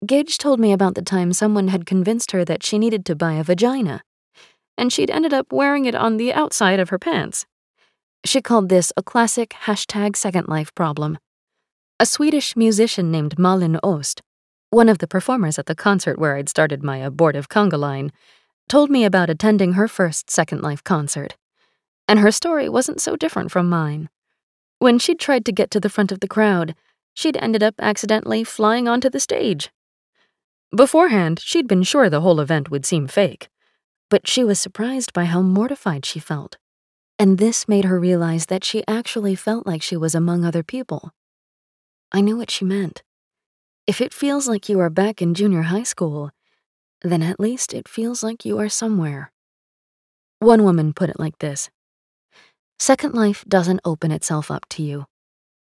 Gage 0.06 0.38
told 0.38 0.60
me 0.60 0.74
about 0.74 0.96
the 0.96 1.02
time 1.02 1.32
someone 1.32 1.70
had 1.70 1.86
convinced 1.86 2.32
her 2.32 2.44
that 2.44 2.64
she 2.64 2.78
needed 2.78 3.06
to 3.06 3.16
buy 3.16 3.34
a 3.34 3.44
vagina, 3.44 4.02
and 4.78 4.92
she'd 4.92 5.10
ended 5.10 5.34
up 5.34 5.54
wearing 5.54 5.86
it 5.86 5.96
on 5.96 6.18
the 6.18 6.34
outside 6.34 6.80
of 6.80 6.90
her 6.90 7.00
pants. 7.00 7.46
She 8.26 8.42
called 8.42 8.70
this 8.70 8.92
a 8.98 9.04
classic 9.04 9.52
hashtag 9.64 10.16
Second 10.16 10.48
Life 10.48 10.74
problem. 10.76 11.18
A 12.00 12.06
Swedish 12.06 12.58
musician 12.58 13.12
named 13.12 13.40
Malin 13.40 13.80
Ost, 13.82 14.22
one 14.72 14.90
of 14.90 14.98
the 14.98 15.08
performers 15.08 15.58
at 15.60 15.68
the 15.68 15.76
concert 15.76 16.20
where 16.20 16.36
I'd 16.36 16.50
started 16.50 16.84
my 16.84 16.98
abortive 16.98 17.48
conga 17.48 17.78
line, 17.78 18.12
told 18.68 18.90
me 18.90 19.06
about 19.06 19.30
attending 19.30 19.74
her 19.74 19.88
first 19.88 20.30
Second 20.30 20.62
Life 20.62 20.84
concert. 20.84 21.38
And 22.08 22.20
her 22.20 22.32
story 22.32 22.68
wasn't 22.68 23.00
so 23.00 23.16
different 23.16 23.52
from 23.52 23.70
mine. 23.70 24.10
When 24.80 25.00
she'd 25.00 25.20
tried 25.20 25.46
to 25.46 25.54
get 25.54 25.72
to 25.72 25.80
the 25.80 25.90
front 25.90 26.12
of 26.12 26.20
the 26.20 26.28
crowd, 26.28 26.76
she'd 27.14 27.38
ended 27.38 27.64
up 27.64 27.76
accidentally 27.80 28.44
flying 28.44 28.88
onto 28.88 29.10
the 29.10 29.20
stage. 29.20 29.70
Beforehand, 30.76 31.40
she'd 31.40 31.68
been 31.68 31.84
sure 31.84 32.10
the 32.10 32.22
whole 32.22 32.40
event 32.40 32.72
would 32.72 32.84
seem 32.84 33.08
fake, 33.08 33.48
but 34.10 34.28
she 34.28 34.44
was 34.44 34.60
surprised 34.60 35.14
by 35.14 35.26
how 35.26 35.42
mortified 35.42 36.04
she 36.04 36.20
felt. 36.20 36.58
And 37.20 37.38
this 37.38 37.68
made 37.68 37.86
her 37.86 38.00
realize 38.00 38.48
that 38.48 38.64
she 38.64 38.84
actually 38.88 39.36
felt 39.36 39.68
like 39.68 39.84
she 39.84 39.96
was 39.96 40.16
among 40.16 40.44
other 40.44 40.64
people. 40.64 41.12
I 42.12 42.22
knew 42.22 42.38
what 42.38 42.50
she 42.50 42.66
meant. 42.66 43.04
If 43.86 44.02
it 44.02 44.14
feels 44.14 44.48
like 44.48 44.68
you 44.68 44.80
are 44.80 44.90
back 44.90 45.22
in 45.22 45.36
junior 45.36 45.64
high 45.64 45.84
school, 45.84 46.32
then 47.04 47.22
at 47.22 47.40
least 47.40 47.74
it 47.74 47.88
feels 47.88 48.24
like 48.24 48.44
you 48.44 48.58
are 48.58 48.70
somewhere. 48.70 49.32
One 50.40 50.64
woman 50.64 50.92
put 50.92 51.10
it 51.10 51.20
like 51.20 51.38
this 51.38 51.70
Second 52.80 53.14
Life 53.14 53.46
doesn't 53.48 53.82
open 53.86 54.12
itself 54.12 54.50
up 54.50 54.68
to 54.70 54.82
you. 54.82 55.06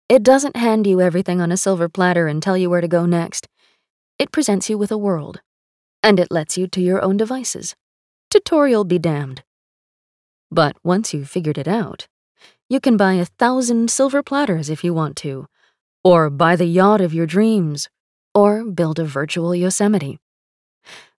It 0.08 0.22
doesn't 0.22 0.56
hand 0.56 0.86
you 0.86 1.00
everything 1.00 1.40
on 1.40 1.50
a 1.50 1.56
silver 1.56 1.88
platter 1.88 2.28
and 2.28 2.40
tell 2.40 2.56
you 2.56 2.70
where 2.70 2.80
to 2.80 2.88
go 2.88 3.06
next. 3.06 3.48
It 4.20 4.32
presents 4.32 4.68
you 4.68 4.76
with 4.76 4.92
a 4.92 4.98
world, 4.98 5.40
and 6.02 6.20
it 6.20 6.30
lets 6.30 6.58
you 6.58 6.66
to 6.66 6.80
your 6.82 7.00
own 7.00 7.16
devices. 7.16 7.74
Tutorial 8.28 8.84
be 8.84 8.98
damned. 8.98 9.44
But 10.50 10.76
once 10.84 11.14
you've 11.14 11.30
figured 11.30 11.56
it 11.56 11.66
out, 11.66 12.06
you 12.68 12.80
can 12.80 12.98
buy 12.98 13.14
a 13.14 13.24
thousand 13.24 13.90
silver 13.90 14.22
platters 14.22 14.68
if 14.68 14.84
you 14.84 14.92
want 14.92 15.16
to, 15.24 15.46
or 16.04 16.28
buy 16.28 16.54
the 16.54 16.66
yacht 16.66 17.00
of 17.00 17.14
your 17.14 17.24
dreams, 17.24 17.88
or 18.34 18.62
build 18.62 18.98
a 18.98 19.06
virtual 19.06 19.54
Yosemite. 19.54 20.18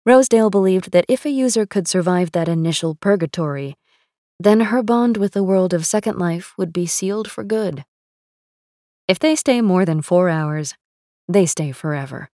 Rosedale 0.05 0.51
believed 0.51 0.91
that 0.91 1.05
if 1.07 1.25
a 1.25 1.31
user 1.31 1.65
could 1.65 1.87
survive 1.87 2.33
that 2.33 2.47
initial 2.47 2.93
purgatory, 2.93 3.77
then 4.39 4.59
her 4.69 4.83
bond 4.83 5.17
with 5.17 5.33
the 5.33 5.43
world 5.43 5.73
of 5.73 5.87
Second 5.87 6.19
Life 6.19 6.53
would 6.55 6.71
be 6.71 6.85
sealed 6.85 7.31
for 7.31 7.43
good. 7.43 7.83
If 9.07 9.17
they 9.17 9.35
stay 9.35 9.59
more 9.59 9.85
than 9.85 10.03
four 10.03 10.29
hours, 10.29 10.75
they 11.27 11.47
stay 11.47 11.71
forever. 11.71 12.29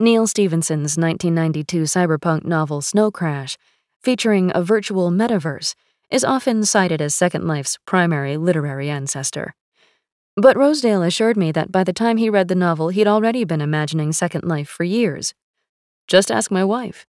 Neal 0.00 0.26
Stephenson's 0.26 0.98
1992 0.98 1.82
cyberpunk 1.82 2.44
novel 2.44 2.82
Snow 2.82 3.12
Crash, 3.12 3.56
featuring 4.02 4.50
a 4.52 4.60
virtual 4.60 5.12
metaverse, 5.12 5.76
is 6.10 6.24
often 6.24 6.64
cited 6.64 7.00
as 7.00 7.14
Second 7.14 7.46
Life's 7.46 7.78
primary 7.86 8.36
literary 8.36 8.90
ancestor. 8.90 9.54
But 10.36 10.56
Rosedale 10.56 11.04
assured 11.04 11.36
me 11.36 11.52
that 11.52 11.70
by 11.70 11.84
the 11.84 11.92
time 11.92 12.16
he 12.16 12.28
read 12.28 12.48
the 12.48 12.56
novel, 12.56 12.88
he'd 12.88 13.06
already 13.06 13.44
been 13.44 13.60
imagining 13.60 14.10
Second 14.10 14.42
Life 14.42 14.68
for 14.68 14.82
years. 14.82 15.32
Just 16.08 16.28
ask 16.28 16.50
my 16.50 16.64
wife. 16.64 17.06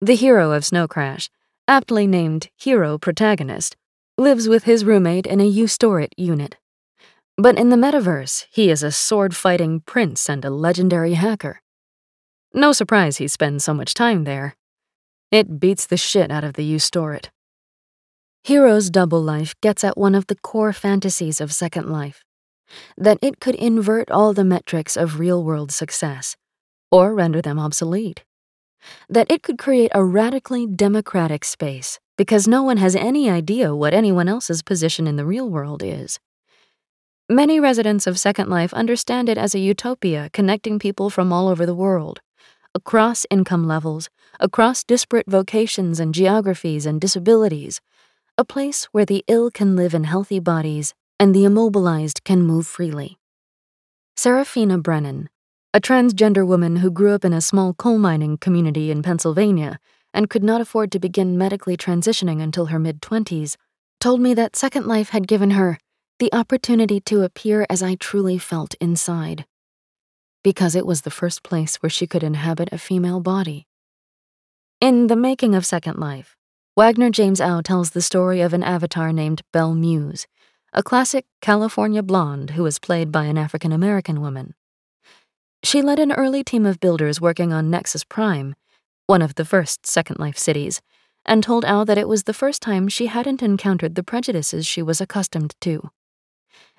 The 0.00 0.16
hero 0.16 0.52
of 0.52 0.64
Snow 0.64 0.88
Crash, 0.88 1.28
aptly 1.68 2.06
named 2.06 2.48
Hiro 2.56 2.96
Protagonist, 2.96 3.76
lives 4.16 4.48
with 4.48 4.64
his 4.64 4.86
roommate 4.86 5.26
in 5.26 5.42
a 5.42 5.46
U-Stor-It 5.46 6.14
unit. 6.16 6.56
But 7.36 7.58
in 7.58 7.68
the 7.68 7.76
metaverse, 7.76 8.46
he 8.50 8.70
is 8.70 8.82
a 8.82 8.90
sword 8.90 9.36
fighting 9.36 9.80
prince 9.80 10.30
and 10.30 10.42
a 10.42 10.48
legendary 10.48 11.12
hacker. 11.12 11.60
No 12.58 12.72
surprise 12.72 13.18
he 13.18 13.28
spends 13.28 13.64
so 13.64 13.74
much 13.74 13.92
time 13.92 14.24
there. 14.24 14.56
It 15.30 15.60
beats 15.60 15.84
the 15.84 15.98
shit 15.98 16.30
out 16.30 16.42
of 16.42 16.54
the 16.54 16.64
you 16.64 16.78
store 16.78 17.12
it. 17.12 17.30
Hiro's 18.48 18.88
double 18.88 19.20
life 19.22 19.54
gets 19.60 19.84
at 19.84 19.98
one 19.98 20.14
of 20.14 20.28
the 20.28 20.36
core 20.36 20.72
fantasies 20.72 21.38
of 21.38 21.52
Second 21.52 21.90
Life 21.90 22.24
that 22.96 23.18
it 23.20 23.40
could 23.40 23.56
invert 23.56 24.10
all 24.10 24.32
the 24.32 24.42
metrics 24.42 24.96
of 24.96 25.20
real 25.20 25.44
world 25.44 25.70
success, 25.70 26.34
or 26.90 27.14
render 27.14 27.42
them 27.42 27.58
obsolete. 27.58 28.24
That 29.06 29.30
it 29.30 29.42
could 29.42 29.58
create 29.58 29.90
a 29.94 30.02
radically 30.02 30.66
democratic 30.66 31.44
space 31.44 32.00
because 32.16 32.48
no 32.48 32.62
one 32.62 32.78
has 32.78 32.96
any 32.96 33.28
idea 33.28 33.76
what 33.76 33.92
anyone 33.92 34.28
else's 34.28 34.62
position 34.62 35.06
in 35.06 35.16
the 35.16 35.26
real 35.26 35.48
world 35.48 35.82
is. 35.84 36.18
Many 37.28 37.60
residents 37.60 38.06
of 38.06 38.18
Second 38.18 38.48
Life 38.48 38.72
understand 38.72 39.28
it 39.28 39.36
as 39.36 39.54
a 39.54 39.58
utopia 39.58 40.30
connecting 40.32 40.78
people 40.78 41.10
from 41.10 41.32
all 41.32 41.48
over 41.48 41.66
the 41.66 41.74
world 41.74 42.20
across 42.76 43.24
income 43.30 43.66
levels, 43.66 44.10
across 44.38 44.84
disparate 44.84 45.24
vocations 45.26 45.98
and 45.98 46.12
geographies 46.12 46.84
and 46.84 47.00
disabilities, 47.00 47.80
a 48.36 48.44
place 48.44 48.84
where 48.92 49.06
the 49.06 49.24
ill 49.28 49.50
can 49.50 49.74
live 49.74 49.94
in 49.94 50.04
healthy 50.04 50.38
bodies 50.38 50.92
and 51.18 51.34
the 51.34 51.46
immobilized 51.46 52.22
can 52.22 52.42
move 52.42 52.66
freely. 52.66 53.16
Serafina 54.14 54.76
Brennan, 54.76 55.30
a 55.72 55.80
transgender 55.80 56.46
woman 56.46 56.76
who 56.76 56.90
grew 56.90 57.14
up 57.14 57.24
in 57.24 57.32
a 57.32 57.40
small 57.40 57.72
coal 57.72 57.96
mining 57.96 58.36
community 58.36 58.90
in 58.90 59.02
Pennsylvania 59.02 59.78
and 60.12 60.28
could 60.28 60.44
not 60.44 60.60
afford 60.60 60.92
to 60.92 60.98
begin 60.98 61.38
medically 61.38 61.78
transitioning 61.78 62.42
until 62.42 62.66
her 62.66 62.78
mid 62.78 63.00
20s, 63.00 63.56
told 64.00 64.20
me 64.20 64.34
that 64.34 64.54
Second 64.54 64.86
Life 64.86 65.08
had 65.08 65.26
given 65.26 65.52
her 65.52 65.78
the 66.18 66.32
opportunity 66.34 67.00
to 67.00 67.22
appear 67.22 67.64
as 67.70 67.82
I 67.82 67.94
truly 67.94 68.36
felt 68.36 68.74
inside 68.82 69.46
because 70.46 70.76
it 70.76 70.86
was 70.86 71.00
the 71.00 71.10
first 71.10 71.42
place 71.42 71.74
where 71.82 71.90
she 71.90 72.06
could 72.06 72.22
inhabit 72.22 72.68
a 72.70 72.78
female 72.78 73.18
body. 73.18 73.66
In 74.80 75.08
The 75.08 75.16
Making 75.16 75.56
of 75.56 75.66
Second 75.66 75.98
Life, 75.98 76.36
Wagner 76.76 77.10
James 77.10 77.40
Au 77.40 77.60
tells 77.62 77.90
the 77.90 78.00
story 78.00 78.40
of 78.42 78.52
an 78.52 78.62
avatar 78.62 79.12
named 79.12 79.42
Belle 79.52 79.74
Muse, 79.74 80.28
a 80.72 80.84
classic 80.84 81.26
California 81.42 82.00
blonde 82.00 82.50
who 82.50 82.62
was 82.62 82.78
played 82.78 83.10
by 83.10 83.24
an 83.24 83.36
African 83.36 83.72
American 83.72 84.20
woman. 84.20 84.54
She 85.64 85.82
led 85.82 85.98
an 85.98 86.12
early 86.12 86.44
team 86.44 86.64
of 86.64 86.78
builders 86.78 87.20
working 87.20 87.52
on 87.52 87.68
Nexus 87.68 88.04
Prime, 88.04 88.54
one 89.08 89.22
of 89.22 89.34
the 89.34 89.44
first 89.44 89.84
Second 89.84 90.20
Life 90.20 90.38
cities, 90.38 90.80
and 91.24 91.42
told 91.42 91.64
Au 91.64 91.82
that 91.82 91.98
it 91.98 92.06
was 92.06 92.22
the 92.22 92.32
first 92.32 92.62
time 92.62 92.86
she 92.86 93.06
hadn't 93.06 93.42
encountered 93.42 93.96
the 93.96 94.04
prejudices 94.04 94.64
she 94.64 94.80
was 94.80 95.00
accustomed 95.00 95.56
to. 95.62 95.90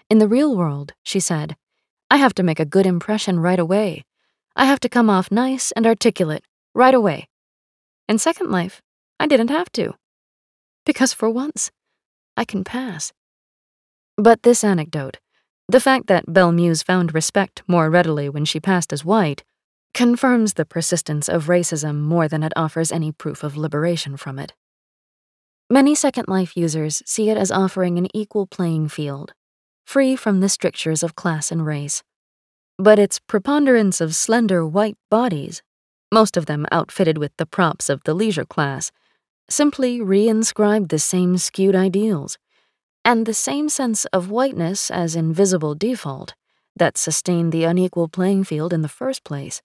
In 0.10 0.20
the 0.20 0.30
real 0.30 0.56
world, 0.56 0.94
she 1.04 1.20
said, 1.20 1.58
I 2.10 2.18
have 2.18 2.34
to 2.36 2.44
make 2.44 2.60
a 2.60 2.66
good 2.66 2.86
impression 2.86 3.40
right 3.40 3.60
away. 3.60 4.06
I 4.56 4.66
have 4.66 4.80
to 4.82 4.90
come 4.90 5.10
off 5.10 5.30
nice 5.32 5.72
and 5.74 5.86
articulate 5.86 6.44
right 6.74 6.94
away. 6.94 7.28
In 8.08 8.18
Second 8.18 8.50
Life, 8.50 8.82
I 9.20 9.28
didn't 9.28 9.50
have 9.50 9.72
to. 9.74 9.94
Because 10.86 11.12
for 11.12 11.30
once, 11.30 11.70
I 12.38 12.46
can 12.46 12.64
pass. 12.64 13.12
But 14.16 14.44
this 14.44 14.64
anecdote, 14.64 15.18
the 15.68 15.82
fact 15.82 16.08
that 16.08 16.32
Belle 16.32 16.54
Muse 16.54 16.82
found 16.82 17.14
respect 17.14 17.62
more 17.68 17.90
readily 17.90 18.30
when 18.30 18.46
she 18.46 18.60
passed 18.60 18.94
as 18.94 19.04
white, 19.04 19.44
confirms 19.94 20.54
the 20.54 20.66
persistence 20.66 21.28
of 21.28 21.48
racism 21.48 22.02
more 22.02 22.30
than 22.30 22.42
it 22.42 22.54
offers 22.56 22.92
any 22.92 23.12
proof 23.12 23.44
of 23.44 23.58
liberation 23.58 24.16
from 24.16 24.40
it. 24.40 24.54
Many 25.70 25.94
Second 25.94 26.30
Life 26.30 26.56
users 26.56 27.04
see 27.06 27.30
it 27.30 27.38
as 27.38 27.52
offering 27.52 27.98
an 27.98 28.08
equal 28.16 28.48
playing 28.48 28.88
field 28.88 29.34
free 29.88 30.18
from 30.18 30.42
the 30.42 30.50
strictures 30.50 31.02
of 31.02 31.16
class 31.16 31.50
and 31.50 31.66
race. 31.66 32.04
But 32.78 33.00
its 33.00 33.20
preponderance 33.20 34.02
of 34.02 34.14
slender 34.14 34.68
white 34.68 34.98
bodies, 35.10 35.64
most 36.12 36.36
of 36.36 36.46
them 36.46 36.66
outfitted 36.74 37.18
with 37.18 37.32
the 37.38 37.46
props 37.46 37.90
of 37.90 38.04
the 38.04 38.14
leisure 38.14 38.46
class, 38.46 38.92
simply 39.50 40.00
reinscribed 40.00 40.90
the 40.90 41.00
same 41.00 41.38
skewed 41.38 41.74
ideals, 41.74 42.38
and 43.06 43.26
the 43.26 43.34
same 43.34 43.70
sense 43.70 44.04
of 44.06 44.30
whiteness 44.30 44.92
as 44.92 45.16
invisible 45.16 45.74
default 45.74 46.36
that 46.76 46.98
sustained 46.98 47.54
the 47.54 47.64
unequal 47.64 48.10
playing 48.10 48.44
field 48.44 48.74
in 48.74 48.82
the 48.82 48.90
first 48.90 49.24
place. 49.24 49.62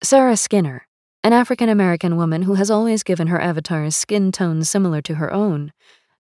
Sarah 0.00 0.36
Skinner, 0.36 0.86
an 1.24 1.32
African 1.32 1.68
American 1.68 2.16
woman 2.16 2.42
who 2.42 2.54
has 2.54 2.70
always 2.70 3.02
given 3.02 3.26
her 3.26 3.40
avatars 3.40 3.96
skin 3.96 4.30
tones 4.30 4.70
similar 4.70 5.02
to 5.02 5.16
her 5.16 5.32
own, 5.32 5.72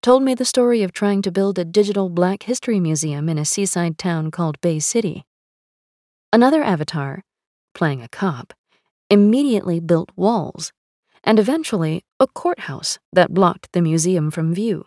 told 0.01 0.23
me 0.23 0.33
the 0.33 0.45
story 0.45 0.83
of 0.83 0.91
trying 0.91 1.21
to 1.21 1.31
build 1.31 1.57
a 1.57 1.65
digital 1.65 2.09
black 2.09 2.43
history 2.43 2.79
museum 2.79 3.29
in 3.29 3.37
a 3.37 3.45
seaside 3.45 3.97
town 3.97 4.31
called 4.31 4.61
Bay 4.61 4.79
City. 4.79 5.25
Another 6.31 6.63
avatar, 6.63 7.23
playing 7.73 8.01
a 8.01 8.07
cop, 8.07 8.53
immediately 9.09 9.79
built 9.79 10.11
walls, 10.15 10.71
and 11.23 11.39
eventually 11.39 12.03
a 12.19 12.27
courthouse 12.27 12.99
that 13.11 13.33
blocked 13.33 13.71
the 13.71 13.81
museum 13.81 14.31
from 14.31 14.53
view. 14.53 14.85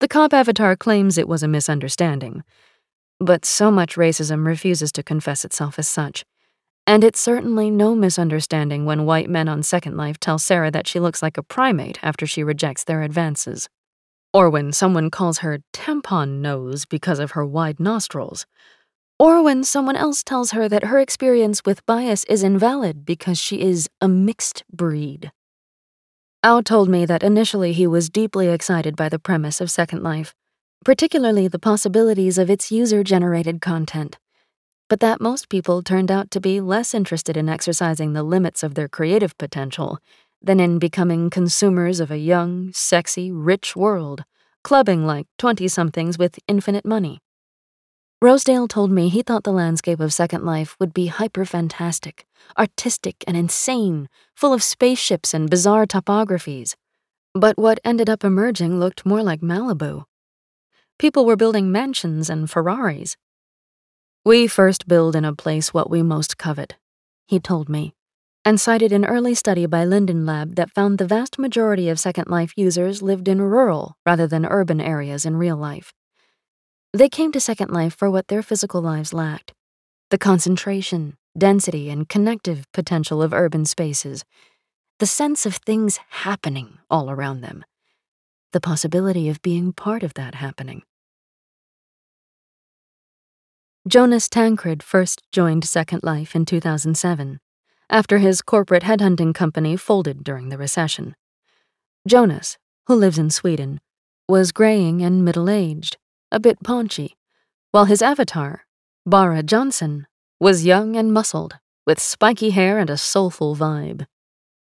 The 0.00 0.08
cop 0.08 0.34
avatar 0.34 0.76
claims 0.76 1.16
it 1.16 1.28
was 1.28 1.42
a 1.42 1.48
misunderstanding, 1.48 2.42
but 3.18 3.44
so 3.44 3.70
much 3.70 3.96
racism 3.96 4.44
refuses 4.46 4.92
to 4.92 5.02
confess 5.02 5.44
itself 5.44 5.78
as 5.78 5.88
such. 5.88 6.24
And 6.86 7.02
it's 7.02 7.20
certainly 7.20 7.70
no 7.70 7.94
misunderstanding 7.94 8.84
when 8.84 9.06
white 9.06 9.30
men 9.30 9.48
on 9.48 9.62
Second 9.62 9.96
Life 9.96 10.20
tell 10.20 10.38
Sarah 10.38 10.70
that 10.70 10.86
she 10.86 11.00
looks 11.00 11.22
like 11.22 11.38
a 11.38 11.42
primate 11.42 11.98
after 12.02 12.26
she 12.26 12.44
rejects 12.44 12.84
their 12.84 13.02
advances. 13.02 13.68
Or 14.34 14.50
when 14.50 14.72
someone 14.72 15.10
calls 15.10 15.38
her 15.38 15.60
tampon 15.72 16.40
nose 16.42 16.84
because 16.84 17.20
of 17.20 17.30
her 17.30 17.46
wide 17.46 17.78
nostrils. 17.78 18.44
Or 19.16 19.44
when 19.44 19.62
someone 19.62 19.94
else 19.94 20.24
tells 20.24 20.50
her 20.50 20.68
that 20.68 20.84
her 20.84 20.98
experience 20.98 21.62
with 21.64 21.86
bias 21.86 22.24
is 22.24 22.42
invalid 22.42 23.06
because 23.06 23.38
she 23.38 23.60
is 23.60 23.88
a 24.00 24.08
mixed 24.08 24.64
breed. 24.72 25.30
Au 26.42 26.60
told 26.60 26.88
me 26.88 27.06
that 27.06 27.22
initially 27.22 27.72
he 27.72 27.86
was 27.86 28.10
deeply 28.10 28.48
excited 28.48 28.96
by 28.96 29.08
the 29.08 29.20
premise 29.20 29.60
of 29.60 29.70
Second 29.70 30.02
Life, 30.02 30.34
particularly 30.84 31.46
the 31.46 31.60
possibilities 31.60 32.36
of 32.36 32.50
its 32.50 32.72
user 32.72 33.04
generated 33.04 33.60
content 33.60 34.18
but 34.88 35.00
that 35.00 35.20
most 35.20 35.48
people 35.48 35.82
turned 35.82 36.10
out 36.10 36.30
to 36.30 36.40
be 36.40 36.60
less 36.60 36.94
interested 36.94 37.36
in 37.36 37.48
exercising 37.48 38.12
the 38.12 38.22
limits 38.22 38.62
of 38.62 38.74
their 38.74 38.88
creative 38.88 39.36
potential 39.38 39.98
than 40.44 40.60
in 40.60 40.78
becoming 40.78 41.30
consumers 41.30 42.00
of 42.00 42.10
a 42.10 42.18
young, 42.18 42.72
sexy, 42.72 43.32
rich 43.32 43.74
world, 43.74 44.24
clubbing 44.62 45.06
like 45.06 45.26
20 45.38 45.68
somethings 45.68 46.18
with 46.18 46.38
infinite 46.46 46.84
money. 46.84 47.20
Rosedale 48.22 48.68
told 48.68 48.90
me 48.90 49.08
he 49.08 49.22
thought 49.22 49.44
the 49.44 49.52
landscape 49.52 50.00
of 50.00 50.12
Second 50.12 50.44
Life 50.44 50.76
would 50.78 50.94
be 50.94 51.06
hyper 51.06 51.44
fantastic, 51.44 52.26
artistic, 52.58 53.22
and 53.26 53.36
insane, 53.36 54.08
full 54.34 54.52
of 54.52 54.62
spaceships 54.62 55.34
and 55.34 55.50
bizarre 55.50 55.86
topographies. 55.86 56.76
But 57.34 57.58
what 57.58 57.80
ended 57.84 58.08
up 58.08 58.24
emerging 58.24 58.80
looked 58.80 59.04
more 59.04 59.22
like 59.22 59.40
Malibu. 59.40 60.04
People 60.98 61.26
were 61.26 61.36
building 61.36 61.72
mansions 61.72 62.30
and 62.30 62.48
Ferraris, 62.48 63.16
we 64.26 64.46
first 64.46 64.88
build 64.88 65.14
in 65.14 65.26
a 65.26 65.34
place 65.34 65.74
what 65.74 65.90
we 65.90 66.02
most 66.02 66.38
covet, 66.38 66.76
he 67.26 67.38
told 67.38 67.68
me, 67.68 67.92
and 68.44 68.60
cited 68.60 68.92
an 68.92 69.06
early 69.06 69.34
study 69.34 69.64
by 69.64 69.84
Linden 69.84 70.26
Lab 70.26 70.56
that 70.56 70.70
found 70.70 70.98
the 70.98 71.06
vast 71.06 71.38
majority 71.38 71.88
of 71.88 71.98
Second 71.98 72.28
Life 72.28 72.52
users 72.56 73.00
lived 73.00 73.26
in 73.26 73.40
rural 73.40 73.96
rather 74.04 74.26
than 74.26 74.44
urban 74.44 74.80
areas 74.80 75.24
in 75.24 75.36
real 75.36 75.56
life. 75.56 75.92
They 76.92 77.08
came 77.08 77.32
to 77.32 77.40
Second 77.40 77.70
Life 77.70 77.96
for 77.96 78.10
what 78.10 78.28
their 78.28 78.42
physical 78.42 78.82
lives 78.82 79.12
lacked 79.12 79.52
the 80.10 80.18
concentration, 80.18 81.16
density, 81.36 81.88
and 81.90 82.08
connective 82.08 82.70
potential 82.72 83.22
of 83.22 83.32
urban 83.32 83.64
spaces, 83.64 84.24
the 85.00 85.06
sense 85.06 85.44
of 85.44 85.56
things 85.56 85.98
happening 86.10 86.78
all 86.88 87.10
around 87.10 87.40
them, 87.40 87.64
the 88.52 88.60
possibility 88.60 89.28
of 89.28 89.42
being 89.42 89.72
part 89.72 90.02
of 90.04 90.14
that 90.14 90.36
happening. 90.36 90.82
Jonas 93.88 94.28
Tancred 94.28 94.82
first 94.82 95.22
joined 95.32 95.64
Second 95.64 96.04
Life 96.04 96.36
in 96.36 96.44
2007, 96.44 97.40
after 97.90 98.18
his 98.18 98.42
corporate 98.42 98.82
headhunting 98.82 99.34
company 99.34 99.76
folded 99.76 100.24
during 100.24 100.48
the 100.48 100.58
recession. 100.58 101.14
Jonas, 102.06 102.58
who 102.86 102.94
lives 102.94 103.18
in 103.18 103.30
Sweden, 103.30 103.80
was 104.28 104.52
graying 104.52 105.02
and 105.02 105.24
middle 105.24 105.50
aged, 105.50 105.96
a 106.32 106.40
bit 106.40 106.62
paunchy, 106.62 107.16
while 107.70 107.84
his 107.84 108.02
avatar, 108.02 108.66
Bara 109.06 109.42
Johnson, 109.42 110.06
was 110.40 110.64
young 110.64 110.96
and 110.96 111.12
muscled, 111.12 111.58
with 111.86 112.00
spiky 112.00 112.50
hair 112.50 112.78
and 112.78 112.88
a 112.88 112.96
soulful 112.96 113.54
vibe. 113.54 114.06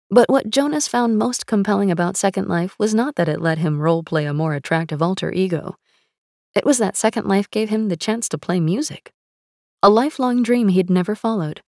But 0.10 0.30
what 0.30 0.50
Jonas 0.50 0.88
found 0.88 1.18
most 1.18 1.48
compelling 1.48 1.90
about 1.92 2.18
Second 2.18 2.48
Life 2.48 2.76
was 2.78 2.94
not 2.94 3.16
that 3.16 3.28
it 3.28 3.42
let 3.42 3.58
him 3.58 3.80
roleplay 3.80 4.30
a 4.30 4.34
more 4.34 4.54
attractive 4.54 5.02
alter 5.02 5.32
ego. 5.32 5.76
It 6.56 6.66
was 6.66 6.78
that 6.78 6.96
Second 6.96 7.28
Life 7.28 7.50
gave 7.50 7.70
him 7.70 7.90
the 7.90 7.98
chance 7.98 8.30
to 8.30 8.38
play 8.38 8.60
music. 8.60 9.12
A 9.84 9.90
lifelong 9.90 10.42
dream 10.42 10.70
he'd 10.70 10.90
never 10.90 11.16
followed. 11.16 11.62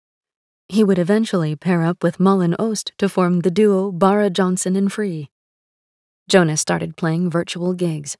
He 0.68 0.84
would 0.84 0.97
eventually 0.97 1.55
pair 1.55 1.84
up 1.84 2.03
with 2.03 2.20
Malin 2.20 2.55
Ost 2.57 2.91
to 2.97 3.07
form 3.07 3.41
the 3.41 3.51
duo 3.51 3.91
Bara 3.91 4.30
Johnson 4.30 4.76
and 4.76 4.91
Free. 4.91 5.30
Jonas 6.28 6.59
started 6.59 6.97
playing 6.97 7.30
virtual 7.30 7.74
gigs. 7.74 8.18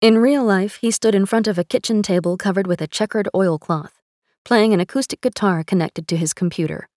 In 0.00 0.18
real 0.18 0.44
life, 0.44 0.76
he 0.76 0.90
stood 0.90 1.14
in 1.14 1.26
front 1.26 1.46
of 1.46 1.58
a 1.58 1.64
kitchen 1.64 2.02
table 2.02 2.36
covered 2.36 2.66
with 2.66 2.80
a 2.80 2.88
checkered 2.88 3.28
oilcloth, 3.34 4.00
playing 4.44 4.72
an 4.72 4.80
acoustic 4.80 5.20
guitar 5.20 5.62
connected 5.62 6.08
to 6.08 6.16
his 6.16 6.34
computer. 6.34 6.88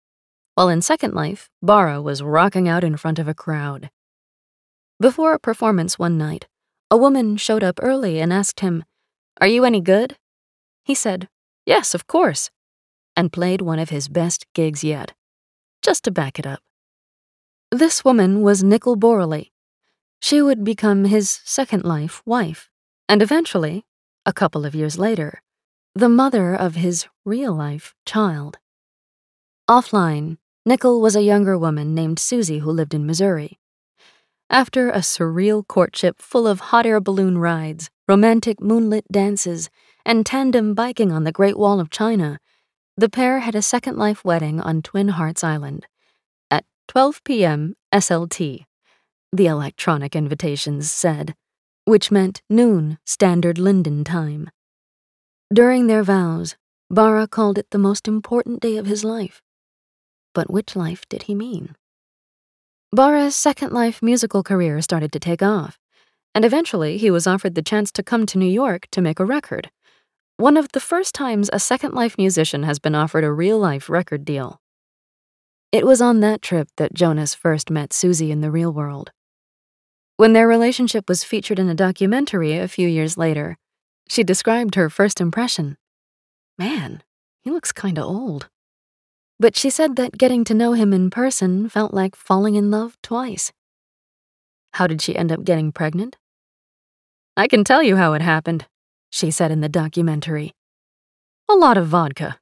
While 0.54 0.68
in 0.68 0.80
Second 0.82 1.12
Life, 1.12 1.50
Bara 1.60 2.00
was 2.00 2.22
rocking 2.22 2.68
out 2.68 2.84
in 2.84 2.96
front 2.96 3.18
of 3.18 3.28
a 3.28 3.34
crowd. 3.34 3.90
Before 5.00 5.34
a 5.34 5.38
performance 5.38 5.98
one 5.98 6.16
night, 6.16 6.46
a 6.90 6.96
woman 6.96 7.36
showed 7.36 7.64
up 7.64 7.78
early 7.82 8.20
and 8.20 8.32
asked 8.32 8.60
him, 8.60 8.84
Are 9.40 9.46
you 9.46 9.64
any 9.64 9.80
good? 9.80 10.16
He 10.84 10.94
said, 10.94 11.28
Yes, 11.66 11.94
of 11.94 12.06
course, 12.06 12.50
and 13.16 13.32
played 13.32 13.60
one 13.60 13.78
of 13.78 13.90
his 13.90 14.08
best 14.08 14.46
gigs 14.54 14.82
yet, 14.82 15.12
just 15.82 16.04
to 16.04 16.10
back 16.10 16.38
it 16.38 16.46
up. 16.46 16.60
This 17.70 18.04
woman 18.04 18.42
was 18.42 18.62
Nicole 18.62 18.96
Borley. 18.96 19.50
She 20.20 20.42
would 20.42 20.62
become 20.64 21.04
his 21.04 21.40
second 21.44 21.84
life 21.84 22.22
wife, 22.24 22.70
and 23.08 23.22
eventually, 23.22 23.84
a 24.24 24.32
couple 24.32 24.64
of 24.64 24.74
years 24.74 24.98
later, 24.98 25.42
the 25.94 26.08
mother 26.08 26.54
of 26.54 26.76
his 26.76 27.06
real 27.24 27.54
life 27.54 27.94
child. 28.06 28.58
Offline, 29.68 30.38
Nicole 30.64 31.00
was 31.00 31.16
a 31.16 31.22
younger 31.22 31.58
woman 31.58 31.94
named 31.94 32.18
Susie 32.18 32.58
who 32.58 32.70
lived 32.70 32.94
in 32.94 33.06
Missouri. 33.06 33.58
After 34.48 34.90
a 34.90 34.98
surreal 34.98 35.66
courtship 35.66 36.20
full 36.20 36.46
of 36.46 36.60
hot 36.60 36.86
air 36.86 37.00
balloon 37.00 37.38
rides, 37.38 37.90
romantic 38.06 38.60
moonlit 38.60 39.06
dances, 39.10 39.70
and 40.04 40.26
tandem 40.26 40.74
biking 40.74 41.10
on 41.10 41.24
the 41.24 41.32
Great 41.32 41.58
Wall 41.58 41.80
of 41.80 41.90
China, 41.90 42.38
the 42.96 43.08
pair 43.08 43.40
had 43.40 43.54
a 43.54 43.62
Second 43.62 43.96
Life 43.96 44.24
wedding 44.24 44.60
on 44.60 44.82
Twin 44.82 45.08
Hearts 45.08 45.42
Island 45.42 45.86
at 46.50 46.64
12 46.88 47.24
p.m. 47.24 47.74
SLT, 47.92 48.66
the 49.32 49.46
electronic 49.46 50.14
invitations 50.14 50.92
said, 50.92 51.34
which 51.86 52.10
meant 52.10 52.42
noon 52.50 52.98
Standard 53.06 53.58
Linden 53.58 54.04
time. 54.04 54.50
During 55.52 55.86
their 55.86 56.02
vows, 56.02 56.56
Bara 56.90 57.26
called 57.26 57.56
it 57.56 57.70
the 57.70 57.78
most 57.78 58.06
important 58.06 58.60
day 58.60 58.76
of 58.76 58.86
his 58.86 59.04
life. 59.04 59.40
But 60.34 60.50
which 60.50 60.76
life 60.76 61.08
did 61.08 61.24
he 61.24 61.34
mean? 61.34 61.74
Bara's 62.94 63.34
Second 63.34 63.72
Life 63.72 64.02
musical 64.02 64.42
career 64.42 64.82
started 64.82 65.12
to 65.12 65.18
take 65.18 65.42
off, 65.42 65.78
and 66.34 66.44
eventually 66.44 66.98
he 66.98 67.10
was 67.10 67.26
offered 67.26 67.54
the 67.54 67.62
chance 67.62 67.90
to 67.92 68.02
come 68.02 68.26
to 68.26 68.38
New 68.38 68.44
York 68.44 68.86
to 68.90 69.00
make 69.00 69.18
a 69.18 69.24
record. 69.24 69.70
One 70.42 70.56
of 70.56 70.72
the 70.72 70.80
first 70.80 71.14
times 71.14 71.48
a 71.52 71.60
Second 71.60 71.94
Life 71.94 72.18
musician 72.18 72.64
has 72.64 72.80
been 72.80 72.96
offered 72.96 73.22
a 73.22 73.30
real 73.30 73.60
life 73.60 73.88
record 73.88 74.24
deal. 74.24 74.60
It 75.70 75.86
was 75.86 76.02
on 76.02 76.18
that 76.18 76.42
trip 76.42 76.66
that 76.78 76.94
Jonas 76.94 77.32
first 77.32 77.70
met 77.70 77.92
Susie 77.92 78.32
in 78.32 78.40
the 78.40 78.50
real 78.50 78.72
world. 78.72 79.12
When 80.16 80.32
their 80.32 80.48
relationship 80.48 81.08
was 81.08 81.22
featured 81.22 81.60
in 81.60 81.68
a 81.68 81.76
documentary 81.76 82.58
a 82.58 82.66
few 82.66 82.88
years 82.88 83.16
later, 83.16 83.56
she 84.08 84.24
described 84.24 84.74
her 84.74 84.90
first 84.90 85.20
impression. 85.20 85.76
Man, 86.58 87.04
he 87.44 87.50
looks 87.52 87.70
kinda 87.70 88.02
old 88.02 88.48
but 89.38 89.56
she 89.56 89.70
said 89.70 89.94
that 89.94 90.18
getting 90.18 90.42
to 90.42 90.54
know 90.54 90.72
him 90.72 90.92
in 90.92 91.08
person 91.08 91.68
felt 91.68 91.94
like 91.94 92.16
falling 92.16 92.56
in 92.56 92.68
love 92.68 92.96
twice. 93.00 93.52
How 94.72 94.88
did 94.88 95.00
she 95.02 95.14
end 95.14 95.30
up 95.30 95.44
getting 95.44 95.70
pregnant? 95.70 96.16
I 97.36 97.46
can 97.46 97.62
tell 97.62 97.82
you 97.82 97.94
how 97.94 98.12
it 98.14 98.22
happened, 98.22 98.66
she 99.12 99.30
said 99.30 99.52
in 99.52 99.60
the 99.60 99.68
documentary. 99.68 100.54
A 101.48 101.54
lot 101.54 101.76
of 101.76 101.86
vodka. 101.86 102.38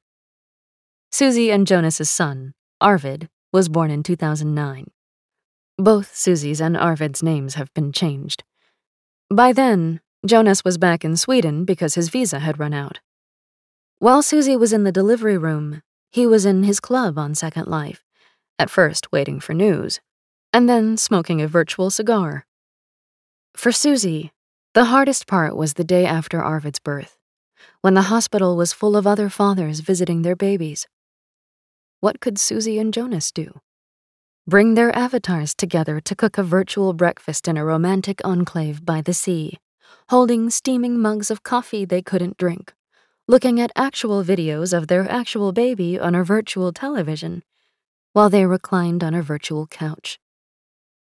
Susie 1.11 1.51
and 1.51 1.67
Jonas's 1.67 2.09
son, 2.09 2.53
Arvid, 2.79 3.27
was 3.51 3.67
born 3.67 3.91
in 3.91 4.01
2009. 4.01 4.87
Both 5.77 6.15
Susie's 6.15 6.61
and 6.61 6.77
Arvid's 6.77 7.21
names 7.21 7.55
have 7.55 7.73
been 7.73 7.91
changed. 7.91 8.43
By 9.29 9.51
then, 9.51 9.99
Jonas 10.25 10.63
was 10.63 10.77
back 10.77 11.03
in 11.03 11.17
Sweden 11.17 11.65
because 11.65 11.95
his 11.95 12.09
visa 12.09 12.39
had 12.39 12.59
run 12.59 12.73
out. 12.73 12.99
While 13.99 14.21
Susie 14.21 14.55
was 14.55 14.71
in 14.71 14.85
the 14.85 14.91
delivery 14.91 15.37
room, 15.37 15.81
he 16.09 16.25
was 16.25 16.45
in 16.45 16.63
his 16.63 16.79
club 16.79 17.17
on 17.17 17.35
Second 17.35 17.67
Life, 17.67 18.03
at 18.57 18.69
first 18.69 19.11
waiting 19.11 19.39
for 19.39 19.53
news, 19.53 19.99
and 20.53 20.69
then 20.69 20.95
smoking 20.95 21.41
a 21.41 21.47
virtual 21.47 21.89
cigar. 21.89 22.45
For 23.55 23.71
Susie, 23.71 24.31
the 24.73 24.85
hardest 24.85 25.27
part 25.27 25.55
was 25.55 25.73
the 25.73 25.83
day 25.83 26.05
after 26.05 26.41
Arvid's 26.41 26.79
birth, 26.79 27.17
when 27.81 27.93
the 27.93 28.03
hospital 28.03 28.55
was 28.55 28.73
full 28.73 28.95
of 28.95 29.07
other 29.07 29.29
fathers 29.29 29.79
visiting 29.79 30.21
their 30.21 30.35
babies. 30.35 30.87
What 31.99 32.19
could 32.19 32.37
Susie 32.37 32.79
and 32.79 32.93
Jonas 32.93 33.31
do? 33.31 33.59
Bring 34.47 34.73
their 34.73 34.95
avatars 34.95 35.53
together 35.53 35.99
to 35.99 36.15
cook 36.15 36.37
a 36.37 36.43
virtual 36.43 36.93
breakfast 36.93 37.47
in 37.47 37.57
a 37.57 37.65
romantic 37.65 38.21
enclave 38.25 38.85
by 38.85 39.01
the 39.01 39.13
sea, 39.13 39.59
holding 40.09 40.49
steaming 40.49 40.99
mugs 40.99 41.29
of 41.29 41.43
coffee 41.43 41.85
they 41.85 42.01
couldn't 42.01 42.37
drink 42.37 42.73
looking 43.31 43.61
at 43.61 43.71
actual 43.77 44.25
videos 44.25 44.77
of 44.77 44.87
their 44.87 45.09
actual 45.09 45.53
baby 45.53 45.97
on 45.97 46.13
a 46.13 46.21
virtual 46.21 46.73
television, 46.73 47.41
while 48.11 48.29
they 48.29 48.45
reclined 48.45 49.01
on 49.03 49.13
a 49.13 49.21
virtual 49.21 49.65
couch. 49.67 50.19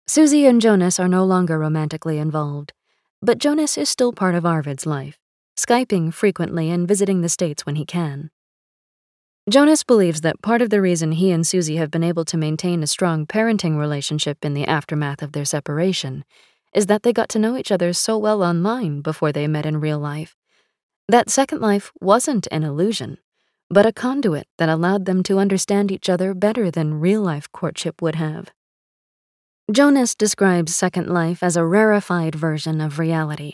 Susie 0.08 0.46
and 0.46 0.62
Jonas 0.62 1.00
are 1.00 1.08
no 1.08 1.24
longer 1.24 1.58
romantically 1.58 2.18
involved, 2.18 2.74
but 3.22 3.38
Jonas 3.38 3.78
is 3.78 3.90
still 3.90 4.12
part 4.12 4.36
of 4.36 4.46
Arvid's 4.46 4.86
life, 4.86 5.20
Skyping 5.58 6.14
frequently 6.14 6.70
and 6.72 6.88
visiting 6.88 7.22
the 7.22 7.30
States 7.30 7.66
when 7.66 7.76
he 7.76 7.86
can. 7.86 8.32
Jonas 9.50 9.84
believes 9.84 10.22
that 10.22 10.42
part 10.42 10.62
of 10.62 10.70
the 10.70 10.82
reason 10.82 11.14
he 11.14 11.32
and 11.32 11.46
Susie 11.46 11.78
have 11.78 11.92
been 11.92 12.04
able 12.04 12.26
to 12.26 12.38
maintain 12.38 12.84
a 12.84 12.88
strong 12.88 13.26
parenting 13.26 13.78
relationship 13.78 14.46
in 14.46 14.54
the 14.54 14.66
aftermath 14.66 15.22
of 15.22 15.32
their 15.32 15.46
separation 15.46 16.24
is 16.74 16.86
that 16.86 17.04
they 17.04 17.12
got 17.12 17.28
to 17.30 17.40
know 17.40 17.58
each 17.58 17.72
other 17.72 17.92
so 17.92 18.18
well 18.18 18.44
online 18.44 19.02
before 19.02 19.32
they 19.32 19.48
met 19.48 19.66
in 19.66 19.80
real 19.80 20.00
life. 20.00 20.36
That 21.08 21.30
Second 21.30 21.60
Life 21.60 21.92
wasn't 22.00 22.48
an 22.52 22.64
illusion, 22.64 23.18
but 23.70 23.86
a 23.86 23.92
conduit 23.92 24.48
that 24.58 24.70
allowed 24.70 25.06
them 25.06 25.24
to 25.24 25.40
understand 25.40 25.92
each 25.92 26.10
other 26.10 26.34
better 26.34 26.72
than 26.72 27.00
real 27.00 27.22
life 27.22 27.52
courtship 27.52 28.02
would 28.02 28.16
have. 28.16 28.52
Jonas 29.70 30.16
describes 30.16 30.76
Second 30.76 31.08
Life 31.08 31.44
as 31.44 31.56
a 31.56 31.66
rarefied 31.66 32.36
version 32.36 32.82
of 32.82 33.00
reality, 33.00 33.54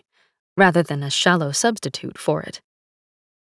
rather 0.55 0.81
than 0.81 1.03
a 1.03 1.09
shallow 1.09 1.51
substitute 1.51 2.17
for 2.17 2.41
it. 2.41 2.61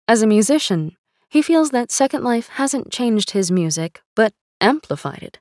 As 0.07 0.21
a 0.21 0.27
musician, 0.27 0.95
he 1.29 1.41
feels 1.41 1.71
that 1.71 1.91
Second 1.91 2.23
Life 2.23 2.47
hasn't 2.49 2.91
changed 2.91 3.31
his 3.31 3.51
music, 3.51 4.01
but 4.15 4.33
amplified 4.61 5.21
it, 5.21 5.39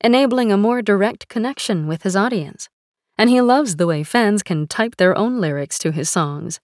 enabling 0.00 0.52
a 0.52 0.56
more 0.56 0.82
direct 0.82 1.28
connection 1.28 1.86
with 1.86 2.02
his 2.02 2.14
audience. 2.14 2.68
And 3.18 3.30
he 3.30 3.40
loves 3.40 3.76
the 3.76 3.86
way 3.86 4.02
fans 4.02 4.42
can 4.42 4.66
type 4.66 4.96
their 4.96 5.16
own 5.16 5.40
lyrics 5.40 5.78
to 5.80 5.92
his 5.92 6.08
songs. 6.08 6.60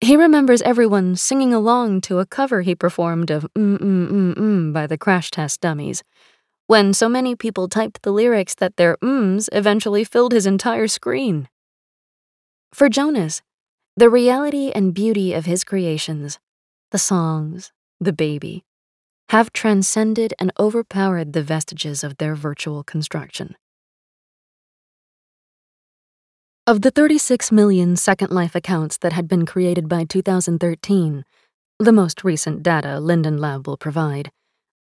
He 0.00 0.16
remembers 0.16 0.60
everyone 0.62 1.16
singing 1.16 1.54
along 1.54 2.02
to 2.02 2.18
a 2.18 2.26
cover 2.26 2.62
he 2.62 2.74
performed 2.74 3.30
of 3.30 3.46
Mm 3.56 3.78
Mm 3.78 4.08
Mm 4.08 4.34
Mm 4.34 4.72
by 4.72 4.86
the 4.86 4.98
Crash 4.98 5.30
Test 5.30 5.60
Dummies, 5.60 6.02
when 6.66 6.94
so 6.94 7.08
many 7.08 7.34
people 7.36 7.68
typed 7.68 8.02
the 8.02 8.12
lyrics 8.12 8.54
that 8.54 8.76
their 8.76 8.96
ums 9.02 9.48
eventually 9.52 10.04
filled 10.04 10.32
his 10.32 10.46
entire 10.46 10.88
screen. 10.88 11.48
For 12.72 12.88
Jonas, 12.88 13.42
the 13.96 14.10
reality 14.10 14.72
and 14.74 14.94
beauty 14.94 15.32
of 15.32 15.44
his 15.46 15.64
creations 15.64 16.38
the 16.90 16.98
songs, 16.98 17.72
the 18.00 18.12
baby, 18.12 18.64
have 19.30 19.52
transcended 19.52 20.32
and 20.38 20.52
overpowered 20.60 21.32
the 21.32 21.42
vestiges 21.42 22.04
of 22.04 22.18
their 22.18 22.36
virtual 22.36 22.84
construction. 22.84 23.56
Of 26.68 26.82
the 26.82 26.92
36 26.92 27.50
million 27.50 27.96
Second 27.96 28.30
Life 28.30 28.54
accounts 28.54 28.96
that 28.98 29.12
had 29.12 29.26
been 29.26 29.44
created 29.44 29.88
by 29.88 30.04
2013, 30.04 31.24
the 31.80 31.92
most 31.92 32.22
recent 32.22 32.62
data 32.62 33.00
Linden 33.00 33.38
Lab 33.38 33.66
will 33.66 33.76
provide, 33.76 34.30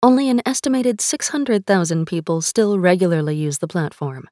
only 0.03 0.29
an 0.29 0.41
estimated 0.45 1.01
600,000 1.01 2.05
people 2.05 2.41
still 2.41 2.77
regularly 2.77 3.35
use 3.35 3.57
the 3.57 3.67
platform. 3.67 4.29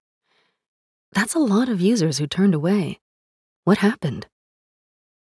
That's 1.12 1.34
a 1.34 1.40
lot 1.40 1.70
of 1.70 1.82
users 1.82 2.18
who 2.18 2.28
turned 2.28 2.54
away. 2.54 3.00
What 3.64 3.80
happened? 3.80 4.28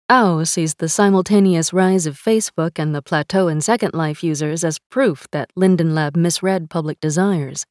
Au 0.08 0.44
sees 0.44 0.74
the 0.74 0.88
simultaneous 0.88 1.72
rise 1.72 2.06
of 2.06 2.20
Facebook 2.20 2.78
and 2.78 2.94
the 2.94 3.02
plateau 3.02 3.48
in 3.48 3.60
Second 3.60 3.94
Life 3.94 4.22
users 4.22 4.62
as 4.62 4.78
proof 4.90 5.26
that 5.32 5.50
Linden 5.56 5.94
Lab 5.94 6.16
misread 6.16 6.70
public 6.70 7.00
desires. 7.00 7.66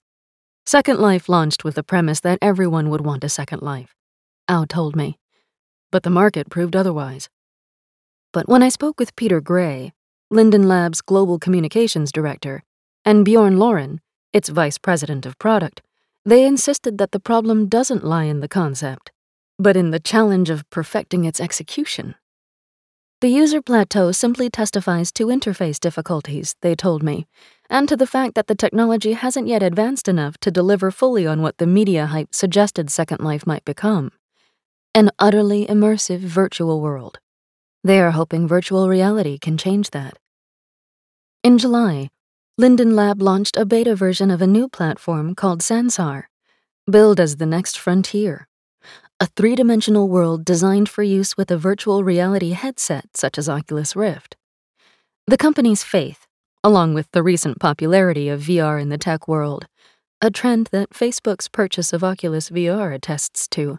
Second 0.66 1.00
Life 1.00 1.30
launched 1.30 1.64
with 1.64 1.76
the 1.76 1.84
premise 1.84 2.20
that 2.22 2.40
everyone 2.42 2.90
would 2.90 3.06
want 3.06 3.24
a 3.24 3.30
Second 3.30 3.62
Life. 3.62 3.96
Au 4.50 4.66
told 4.66 4.96
me. 4.96 5.18
But 5.92 6.04
the 6.04 6.10
market 6.10 6.50
proved 6.50 6.76
otherwise. 6.76 7.30
But 8.34 8.50
when 8.50 8.64
I 8.64 8.70
spoke 8.70 9.00
with 9.00 9.16
Peter 9.16 9.40
Gray, 9.40 9.94
Linden 10.32 10.68
Lab's 10.68 11.02
global 11.02 11.38
communications 11.38 12.12
director, 12.12 12.64
and 13.06 13.24
Bjorn 13.24 13.58
Laurin, 13.58 14.02
its 14.34 14.50
vice 14.50 14.80
president 14.80 15.24
of 15.26 15.38
product, 15.38 15.84
they 16.26 16.44
insisted 16.46 16.98
that 16.98 17.12
the 17.12 17.20
problem 17.20 17.68
doesn't 17.68 18.04
lie 18.04 18.24
in 18.24 18.40
the 18.40 18.48
concept, 18.48 19.12
but 19.60 19.78
in 19.78 19.92
the 19.92 20.00
challenge 20.00 20.50
of 20.50 20.68
perfecting 20.72 21.26
its 21.26 21.40
execution. 21.40 22.16
The 23.22 23.30
user 23.30 23.62
plateau 23.62 24.12
simply 24.12 24.50
testifies 24.50 25.12
to 25.14 25.28
interface 25.28 25.80
difficulties, 25.80 26.56
they 26.62 26.76
told 26.76 27.04
me, 27.04 27.28
and 27.70 27.88
to 27.88 27.96
the 27.96 28.08
fact 28.08 28.34
that 28.34 28.48
the 28.48 28.56
technology 28.56 29.14
hasn't 29.14 29.48
yet 29.48 29.62
advanced 29.62 30.08
enough 30.08 30.40
to 30.40 30.50
deliver 30.50 30.90
fully 30.90 31.28
on 31.28 31.44
what 31.44 31.60
the 31.60 31.68
media 31.68 32.08
hype 32.08 32.34
suggested 32.34 32.90
Second 32.90 33.22
Life 33.22 33.46
might 33.46 33.64
become 33.64 34.12
an 34.96 35.12
utterly 35.20 35.66
immersive 35.68 36.20
virtual 36.20 36.82
world. 36.82 37.20
They 37.86 38.00
are 38.00 38.10
hoping 38.10 38.48
virtual 38.48 38.90
reality 38.90 39.38
can 39.38 39.60
change 39.60 39.92
that. 39.92 40.18
In 41.44 41.60
July, 41.60 42.10
Linden 42.58 42.96
Lab 42.96 43.22
launched 43.22 43.58
a 43.58 43.64
beta 43.64 43.96
version 43.96 44.32
of 44.32 44.42
a 44.42 44.48
new 44.48 44.68
platform 44.68 45.36
called 45.36 45.60
Sansar, 45.62 46.24
billed 46.90 47.20
as 47.20 47.38
the 47.38 47.46
next 47.46 47.78
frontier 47.78 48.48
a 49.20 49.28
three 49.28 49.56
dimensional 49.56 50.10
world 50.10 50.44
designed 50.44 50.90
for 50.90 51.04
use 51.04 51.38
with 51.38 51.52
a 51.52 51.58
virtual 51.58 52.04
reality 52.04 52.52
headset 52.52 53.16
such 53.16 53.38
as 53.38 53.48
Oculus 53.48 53.96
Rift. 53.96 54.36
The 55.28 55.38
company's 55.38 55.84
faith, 55.84 56.26
along 56.64 56.96
with 56.96 57.10
the 57.12 57.22
recent 57.22 57.60
popularity 57.60 58.30
of 58.30 58.42
VR 58.42 58.82
in 58.82 58.90
the 58.90 58.98
tech 58.98 59.28
world, 59.28 59.68
a 60.22 60.32
trend 60.32 60.70
that 60.72 60.90
Facebook's 60.90 61.48
purchase 61.48 61.94
of 61.94 62.04
Oculus 62.04 62.50
VR 62.50 62.96
attests 62.96 63.48
to, 63.50 63.78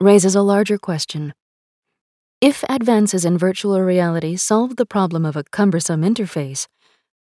raises 0.00 0.36
a 0.36 0.42
larger 0.42 0.78
question. 0.78 1.34
If 2.42 2.64
advances 2.68 3.24
in 3.24 3.38
virtual 3.38 3.80
reality 3.80 4.34
solve 4.34 4.74
the 4.74 4.84
problem 4.84 5.24
of 5.24 5.36
a 5.36 5.44
cumbersome 5.44 6.02
interface, 6.02 6.66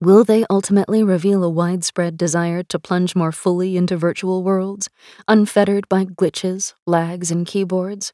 Will 0.02 0.24
they 0.24 0.46
ultimately 0.50 1.04
reveal 1.04 1.44
a 1.44 1.50
widespread 1.50 2.18
desire 2.18 2.64
to 2.64 2.80
plunge 2.80 3.16
more 3.16 3.32
fully 3.32 3.78
into 3.78 3.96
virtual 3.96 4.44
worlds, 4.44 4.90
unfettered 5.28 5.88
by 5.88 6.06
glitches, 6.06 6.74
lags, 6.86 7.32
and 7.32 7.46
keyboards? 7.46 8.14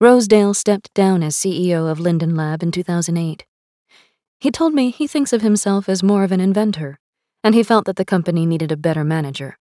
Rosedale 0.00 0.54
stepped 0.54 0.94
down 0.94 1.22
as 1.22 1.36
CEO 1.36 1.90
of 1.90 2.00
Linden 2.00 2.36
Lab 2.36 2.62
in 2.62 2.70
2008. 2.70 3.44
He 4.40 4.50
told 4.50 4.72
me 4.72 4.90
he 4.90 5.06
thinks 5.06 5.32
of 5.32 5.42
himself 5.42 5.88
as 5.88 6.02
more 6.02 6.24
of 6.24 6.32
an 6.32 6.40
inventor, 6.40 7.00
and 7.44 7.54
he 7.54 7.62
felt 7.62 7.84
that 7.84 7.96
the 7.96 8.04
company 8.04 8.46
needed 8.46 8.72
a 8.72 8.76
better 8.76 9.04
manager. 9.04 9.58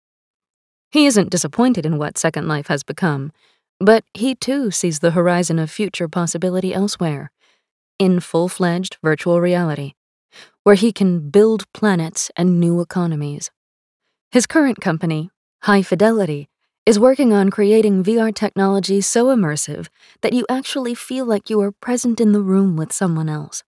He 0.91 1.07
isn't 1.07 1.31
disappointed 1.31 1.87
in 1.87 1.97
what 1.97 2.19
Second 2.19 2.49
Life 2.49 2.67
has 2.67 2.83
become, 2.83 3.33
but 3.81 4.05
he 4.15 4.35
too 4.35 4.71
sees 4.71 4.99
the 4.99 5.13
horizon 5.13 5.59
of 5.59 5.71
future 5.71 6.09
possibility 6.09 6.75
elsewhere 6.75 7.31
in 7.99 8.21
full 8.21 8.49
fledged 8.49 8.97
virtual 9.03 9.41
reality 9.41 9.95
where 10.69 10.75
he 10.75 10.93
can 10.93 11.31
build 11.31 11.65
planets 11.73 12.31
and 12.37 12.61
new 12.61 12.81
economies. 12.83 13.51
His 14.31 14.47
current 14.47 14.83
company, 14.83 15.31
High 15.63 15.81
Fidelity, 15.81 16.51
is 16.85 16.99
working 16.99 17.33
on 17.33 17.51
creating 17.51 18.05
VR 18.05 18.35
technology 18.35 19.01
so 19.01 19.35
immersive 19.35 19.89
that 20.21 20.35
you 20.35 20.45
actually 20.49 20.95
feel 20.95 21.25
like 21.25 21.49
you 21.49 21.61
are 21.63 21.73
present 21.73 22.21
in 22.21 22.33
the 22.33 22.43
room 22.43 22.77
with 22.77 22.93
someone 22.93 23.29
else. 23.29 23.63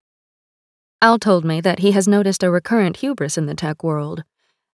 Au 1.00 1.16
told 1.16 1.44
me 1.44 1.62
that 1.62 1.78
he 1.78 1.92
has 1.92 2.06
noticed 2.06 2.42
a 2.42 2.50
recurrent 2.50 2.98
hubris 2.98 3.38
in 3.38 3.46
the 3.46 3.54
tech 3.54 3.82
world. 3.82 4.24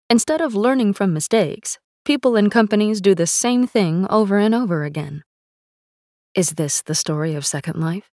Instead 0.10 0.42
of 0.42 0.56
learning 0.56 0.94
from 0.94 1.14
mistakes, 1.14 1.78
people 2.06 2.36
and 2.36 2.52
companies 2.52 3.02
do 3.02 3.14
the 3.14 3.28
same 3.28 3.68
thing 3.68 4.08
over 4.10 4.38
and 4.38 4.56
over 4.56 4.84
again. 4.84 5.24
Is 6.36 6.50
this 6.50 6.82
the 6.82 6.96
story 6.96 7.34
of 7.34 7.46
Second 7.46 7.80
Life? 7.80 8.12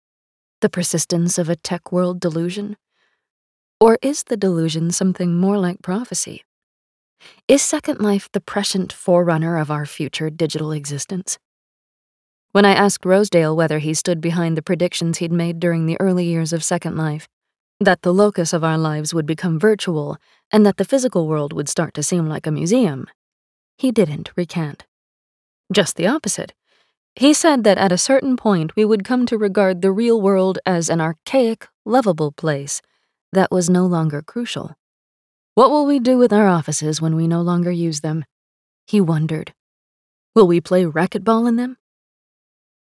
The 0.60 0.68
persistence 0.68 1.38
of 1.38 1.48
a 1.48 1.56
tech 1.56 1.90
world 1.94 2.20
delusion? 2.20 2.76
Or 3.80 3.98
is 4.02 4.24
the 4.24 4.36
delusion 4.36 4.92
something 4.92 5.38
more 5.38 5.58
like 5.58 5.82
prophecy? 5.82 6.44
Is 7.48 7.62
Second 7.62 8.02
Life 8.02 8.28
the 8.34 8.42
prescient 8.42 8.92
forerunner 8.92 9.58
of 9.58 9.72
our 9.72 9.86
future 9.86 10.30
digital 10.30 10.74
existence? 10.74 11.40
When 12.52 12.66
I 12.66 12.74
asked 12.74 13.06
Rosedale 13.06 13.56
whether 13.56 13.80
he 13.80 13.94
stood 13.94 14.20
behind 14.20 14.58
the 14.58 14.62
predictions 14.62 15.20
he'd 15.20 15.32
made 15.32 15.58
during 15.58 15.86
the 15.86 15.96
early 16.02 16.26
years 16.26 16.52
of 16.52 16.62
Second 16.62 16.98
Life, 16.98 17.30
that 17.80 18.02
the 18.02 18.14
locus 18.14 18.52
of 18.52 18.66
our 18.66 18.78
lives 18.78 19.14
would 19.14 19.26
become 19.26 19.58
virtual 19.58 20.18
and 20.52 20.66
that 20.66 20.76
the 20.76 20.84
physical 20.84 21.26
world 21.26 21.54
would 21.54 21.70
start 21.70 21.94
to 21.94 22.04
seem 22.04 22.28
like 22.28 22.46
a 22.46 22.52
museum, 22.52 23.08
he 23.78 23.94
didn't 23.94 24.32
recant. 24.36 24.86
Just 25.72 25.96
the 25.96 26.08
opposite. 26.08 26.52
He 27.16 27.34
said 27.34 27.64
that 27.64 27.78
at 27.78 27.92
a 27.92 27.98
certain 27.98 28.38
point 28.38 28.76
we 28.76 28.86
would 28.86 29.04
come 29.04 29.26
to 29.26 29.38
regard 29.38 29.82
the 29.82 29.92
real 29.92 30.22
world 30.22 30.60
as 30.66 30.90
an 30.90 31.02
archaic, 31.02 31.68
lovable 31.86 32.32
place 32.32 32.82
that 33.34 33.52
was 33.52 33.70
no 33.70 33.86
longer 33.86 34.22
crucial. 34.22 34.76
What 35.56 35.72
will 35.72 35.86
we 35.86 36.00
do 36.00 36.18
with 36.18 36.32
our 36.32 36.48
offices 36.48 37.02
when 37.02 37.16
we 37.16 37.28
no 37.28 37.42
longer 37.42 37.72
use 37.72 38.02
them? 38.02 38.24
He 38.88 39.02
wondered. 39.02 39.54
Will 40.34 40.48
we 40.48 40.62
play 40.62 40.86
racquetball 40.86 41.48
in 41.48 41.58
them? 41.58 41.78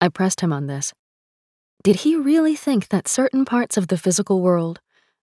I 0.00 0.08
pressed 0.08 0.40
him 0.40 0.52
on 0.52 0.66
this. 0.66 0.92
Did 1.82 1.96
he 1.96 2.14
really 2.14 2.54
think 2.54 2.88
that 2.88 3.08
certain 3.08 3.44
parts 3.44 3.76
of 3.76 3.88
the 3.88 3.98
physical 3.98 4.40
world, 4.40 4.80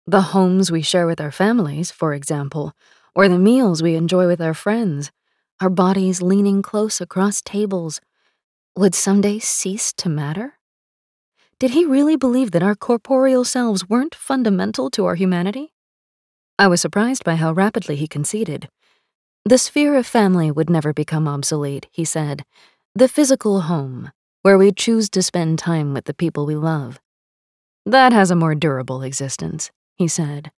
the 0.05 0.21
homes 0.21 0.71
we 0.71 0.81
share 0.81 1.07
with 1.07 1.19
our 1.19 1.31
families, 1.31 1.89
for 1.89 2.13
example, 2.13 2.73
or 3.15 3.27
the 3.27 3.39
meals 3.39 3.81
we 3.81 3.95
enjoy 3.95 4.27
with 4.27 4.41
our 4.41 4.53
friends, 4.53 5.11
our 5.59 5.69
bodies 5.69 6.21
leaning 6.21 6.61
close 6.61 7.01
across 7.01 7.41
tables, 7.41 8.01
would 8.75 8.95
someday 8.95 9.37
cease 9.37 9.93
to 9.93 10.09
matter? 10.09 10.55
Did 11.59 11.71
he 11.71 11.85
really 11.85 12.15
believe 12.15 12.51
that 12.51 12.63
our 12.63 12.75
corporeal 12.75 13.43
selves 13.43 13.87
weren't 13.87 14.15
fundamental 14.15 14.89
to 14.91 15.05
our 15.05 15.15
humanity? 15.15 15.73
I 16.57 16.67
was 16.67 16.81
surprised 16.81 17.23
by 17.23 17.35
how 17.35 17.51
rapidly 17.51 17.95
he 17.95 18.07
conceded. 18.07 18.69
The 19.45 19.57
sphere 19.57 19.95
of 19.95 20.07
family 20.07 20.49
would 20.49 20.69
never 20.69 20.91
become 20.91 21.27
obsolete, 21.27 21.87
he 21.91 22.03
said. 22.03 22.45
The 22.95 23.07
physical 23.07 23.61
home, 23.61 24.11
where 24.41 24.57
we 24.57 24.71
choose 24.71 25.09
to 25.11 25.21
spend 25.21 25.59
time 25.59 25.93
with 25.93 26.05
the 26.05 26.13
people 26.13 26.45
we 26.45 26.55
love. 26.55 26.99
That 27.85 28.11
has 28.11 28.31
a 28.31 28.35
more 28.35 28.55
durable 28.55 29.03
existence, 29.03 29.69
he 29.95 30.07
said, 30.07 30.51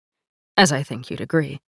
as 0.56 0.70
I 0.70 0.82
think 0.82 1.10
you'd 1.10 1.20
agree. 1.20 1.60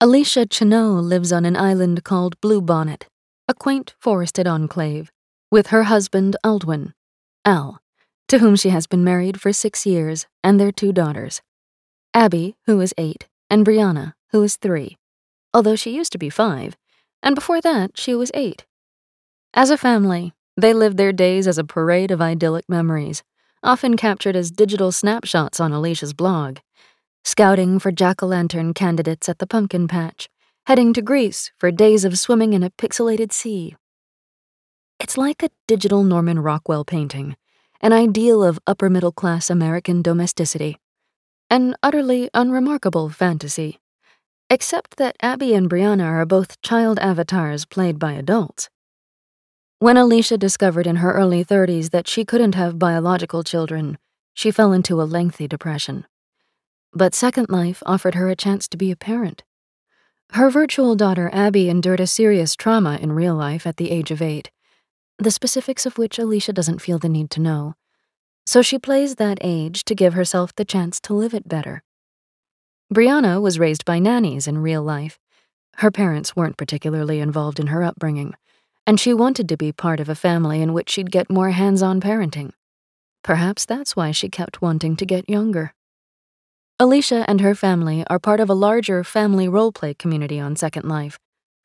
Alicia 0.00 0.46
Chenot 0.46 1.02
lives 1.02 1.32
on 1.32 1.44
an 1.44 1.56
island 1.56 2.02
called 2.02 2.40
Bluebonnet, 2.40 3.04
a 3.46 3.54
quaint 3.54 3.94
forested 3.98 4.46
enclave, 4.46 5.10
with 5.50 5.68
her 5.68 5.84
husband 5.84 6.36
Aldwin, 6.44 6.92
Al, 7.44 7.80
to 8.28 8.38
whom 8.38 8.56
she 8.56 8.68
has 8.68 8.86
been 8.86 9.02
married 9.02 9.40
for 9.40 9.52
six 9.52 9.86
years, 9.86 10.26
and 10.44 10.60
their 10.60 10.72
two 10.72 10.92
daughters, 10.92 11.40
Abby, 12.12 12.56
who 12.66 12.80
is 12.80 12.94
eight, 12.98 13.28
and 13.48 13.64
Brianna, 13.64 14.12
who 14.32 14.42
is 14.42 14.56
three, 14.56 14.98
although 15.54 15.76
she 15.76 15.94
used 15.94 16.12
to 16.12 16.18
be 16.18 16.28
five, 16.28 16.76
and 17.22 17.34
before 17.34 17.60
that 17.60 17.98
she 17.98 18.14
was 18.14 18.30
eight. 18.34 18.66
As 19.54 19.70
a 19.70 19.78
family, 19.78 20.32
they 20.56 20.74
lived 20.74 20.96
their 20.96 21.12
days 21.12 21.46
as 21.46 21.58
a 21.58 21.64
parade 21.64 22.10
of 22.10 22.20
idyllic 22.20 22.68
memories, 22.68 23.22
often 23.62 23.96
captured 23.96 24.36
as 24.36 24.50
digital 24.50 24.92
snapshots 24.92 25.60
on 25.60 25.72
Alicia's 25.72 26.12
blog, 26.12 26.58
scouting 27.24 27.78
for 27.78 27.90
jack 27.90 28.22
o' 28.22 28.26
lantern 28.26 28.74
candidates 28.74 29.28
at 29.28 29.38
the 29.38 29.46
pumpkin 29.46 29.88
patch, 29.88 30.28
heading 30.66 30.92
to 30.92 31.02
Greece 31.02 31.50
for 31.58 31.70
days 31.70 32.04
of 32.04 32.18
swimming 32.18 32.52
in 32.52 32.62
a 32.62 32.70
pixelated 32.70 33.32
sea. 33.32 33.74
It's 35.00 35.16
like 35.16 35.44
a 35.44 35.50
digital 35.68 36.02
Norman 36.02 36.40
Rockwell 36.40 36.84
painting, 36.84 37.36
an 37.80 37.92
ideal 37.92 38.42
of 38.42 38.58
upper 38.66 38.90
middle 38.90 39.12
class 39.12 39.48
American 39.48 40.02
domesticity, 40.02 40.80
an 41.48 41.76
utterly 41.84 42.28
unremarkable 42.34 43.08
fantasy, 43.08 43.78
except 44.50 44.96
that 44.96 45.14
Abby 45.22 45.54
and 45.54 45.70
Brianna 45.70 46.04
are 46.04 46.26
both 46.26 46.60
child 46.62 46.98
avatars 46.98 47.64
played 47.64 48.00
by 48.00 48.12
adults. 48.14 48.70
When 49.78 49.96
Alicia 49.96 50.36
discovered 50.36 50.88
in 50.88 50.96
her 50.96 51.12
early 51.12 51.44
30s 51.44 51.90
that 51.90 52.08
she 52.08 52.24
couldn't 52.24 52.56
have 52.56 52.80
biological 52.80 53.44
children, 53.44 53.98
she 54.34 54.50
fell 54.50 54.72
into 54.72 55.00
a 55.00 55.04
lengthy 55.04 55.46
depression. 55.46 56.06
But 56.92 57.14
Second 57.14 57.48
Life 57.48 57.84
offered 57.86 58.16
her 58.16 58.28
a 58.28 58.34
chance 58.34 58.66
to 58.66 58.76
be 58.76 58.90
a 58.90 58.96
parent. 58.96 59.44
Her 60.32 60.50
virtual 60.50 60.96
daughter 60.96 61.30
Abby 61.32 61.68
endured 61.68 62.00
a 62.00 62.06
serious 62.08 62.56
trauma 62.56 62.96
in 62.96 63.12
real 63.12 63.36
life 63.36 63.64
at 63.64 63.76
the 63.76 63.92
age 63.92 64.10
of 64.10 64.20
eight, 64.20 64.50
the 65.18 65.30
specifics 65.30 65.86
of 65.86 65.98
which 65.98 66.18
Alicia 66.18 66.52
doesn't 66.52 66.80
feel 66.80 66.98
the 66.98 67.08
need 67.08 67.30
to 67.32 67.40
know. 67.40 67.74
So 68.46 68.62
she 68.62 68.78
plays 68.78 69.16
that 69.16 69.38
age 69.40 69.84
to 69.84 69.94
give 69.94 70.14
herself 70.14 70.54
the 70.54 70.64
chance 70.64 71.00
to 71.00 71.14
live 71.14 71.34
it 71.34 71.48
better. 71.48 71.82
Brianna 72.92 73.40
was 73.40 73.58
raised 73.58 73.84
by 73.84 73.98
nannies 73.98 74.46
in 74.46 74.58
real 74.58 74.82
life. 74.82 75.18
Her 75.76 75.90
parents 75.90 76.34
weren't 76.34 76.56
particularly 76.56 77.20
involved 77.20 77.60
in 77.60 77.66
her 77.68 77.82
upbringing 77.82 78.34
and 78.88 78.98
she 78.98 79.12
wanted 79.12 79.46
to 79.50 79.56
be 79.58 79.70
part 79.70 80.00
of 80.00 80.08
a 80.08 80.14
family 80.14 80.62
in 80.62 80.72
which 80.72 80.88
she'd 80.88 81.10
get 81.10 81.28
more 81.28 81.50
hands 81.50 81.82
on 81.82 82.00
parenting. 82.00 82.52
Perhaps 83.22 83.66
that's 83.66 83.94
why 83.94 84.12
she 84.12 84.30
kept 84.30 84.62
wanting 84.62 84.96
to 84.96 85.04
get 85.04 85.28
younger. 85.28 85.74
Alicia 86.80 87.26
and 87.28 87.42
her 87.42 87.54
family 87.54 88.02
are 88.08 88.18
part 88.18 88.40
of 88.40 88.48
a 88.48 88.54
larger 88.54 89.04
family 89.04 89.46
roleplay 89.46 89.98
community 89.98 90.40
on 90.40 90.56
Second 90.56 90.88
Life, 90.88 91.18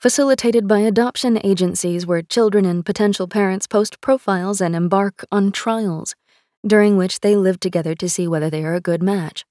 facilitated 0.03 0.67
by 0.67 0.79
adoption 0.79 1.39
agencies 1.45 2.05
where 2.05 2.21
children 2.21 2.65
and 2.65 2.85
potential 2.85 3.25
parents 3.25 3.65
post 3.65 4.01
profiles 4.01 4.59
and 4.59 4.75
embark 4.75 5.23
on 5.31 5.49
trials, 5.49 6.13
during 6.67 6.97
which 6.97 7.21
they 7.21 7.37
live 7.37 7.57
together 7.57 7.95
to 7.95 8.09
see 8.09 8.27
whether 8.27 8.49
they 8.49 8.65
are 8.65 8.73
a 8.73 8.81
good 8.81 9.01
match. 9.01 9.45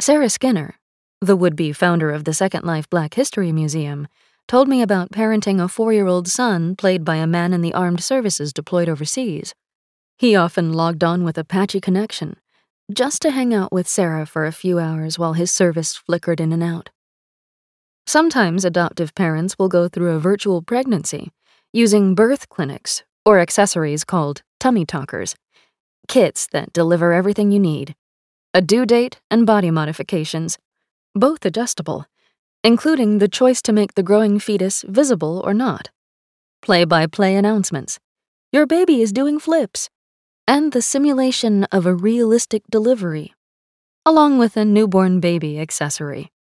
Sarah 0.00 0.30
Skinner, 0.30 0.76
the 1.20 1.36
would 1.36 1.54
be 1.54 1.70
founder 1.70 2.10
of 2.10 2.24
the 2.24 2.32
Second 2.32 2.64
Life 2.64 2.88
Black 2.88 3.12
History 3.12 3.52
Museum, 3.52 4.08
told 4.46 4.68
me 4.68 4.80
about 4.80 5.12
parenting 5.12 5.62
a 5.62 5.68
four 5.68 5.92
year 5.92 6.06
old 6.06 6.28
son 6.28 6.74
played 6.74 7.04
by 7.04 7.16
a 7.16 7.26
man 7.26 7.52
in 7.52 7.60
the 7.60 7.74
armed 7.74 8.02
services 8.02 8.54
deployed 8.54 8.88
overseas. 8.88 9.54
He 10.16 10.34
often 10.34 10.72
logged 10.72 11.04
on 11.04 11.24
with 11.24 11.36
a 11.36 11.44
patchy 11.44 11.78
connection, 11.78 12.36
just 12.90 13.20
to 13.20 13.32
hang 13.32 13.52
out 13.52 13.70
with 13.70 13.86
Sarah 13.86 14.24
for 14.24 14.46
a 14.46 14.50
few 14.50 14.78
hours 14.78 15.18
while 15.18 15.34
his 15.34 15.50
service 15.50 15.94
flickered 15.94 16.40
in 16.40 16.54
and 16.54 16.62
out. 16.62 16.88
Sometimes 18.08 18.64
adoptive 18.64 19.14
parents 19.14 19.58
will 19.58 19.68
go 19.68 19.86
through 19.86 20.12
a 20.12 20.18
virtual 20.18 20.62
pregnancy 20.62 21.30
using 21.74 22.14
birth 22.14 22.48
clinics 22.48 23.02
or 23.26 23.38
accessories 23.38 24.02
called 24.02 24.40
tummy 24.58 24.86
talkers, 24.86 25.36
kits 26.08 26.46
that 26.52 26.72
deliver 26.72 27.12
everything 27.12 27.52
you 27.52 27.58
need. 27.60 27.94
A 28.54 28.62
due 28.62 28.86
date 28.86 29.20
and 29.30 29.44
body 29.44 29.70
modifications, 29.70 30.56
both 31.14 31.44
adjustable 31.44 32.06
including 32.64 33.18
the 33.18 33.28
choice 33.28 33.60
to 33.60 33.74
make 33.74 33.92
the 33.92 34.02
growing 34.02 34.38
fetus 34.38 34.86
visible 34.88 35.42
or 35.44 35.52
not, 35.52 35.90
play 36.62 36.86
by 36.86 37.06
play 37.06 37.36
announcements, 37.36 38.00
your 38.50 38.66
baby 38.66 39.02
is 39.02 39.12
doing 39.12 39.38
flips, 39.38 39.90
and 40.46 40.72
the 40.72 40.80
simulation 40.80 41.64
of 41.64 41.84
a 41.84 41.94
realistic 41.94 42.62
delivery, 42.70 43.34
along 44.06 44.38
with 44.38 44.56
a 44.56 44.64
newborn 44.64 45.20
baby 45.20 45.60
accessory. 45.60 46.32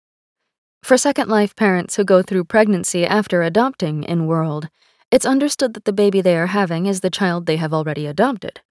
For 0.88 0.98
Second 0.98 1.28
Life 1.28 1.54
parents 1.54 1.98
who 1.98 2.06
go 2.06 2.22
through 2.22 2.46
pregnancy 2.46 3.06
after 3.06 3.42
adopting 3.42 4.04
in 4.06 4.26
World, 4.26 4.70
it's 5.12 5.26
understood 5.26 5.74
that 5.74 5.84
the 5.84 5.92
baby 5.92 6.22
they 6.22 6.38
are 6.38 6.48
having 6.48 6.86
is 6.86 7.02
the 7.02 7.10
child 7.10 7.46
they 7.46 7.58
have 7.58 7.74
already 7.74 8.06
adopted. 8.08 8.62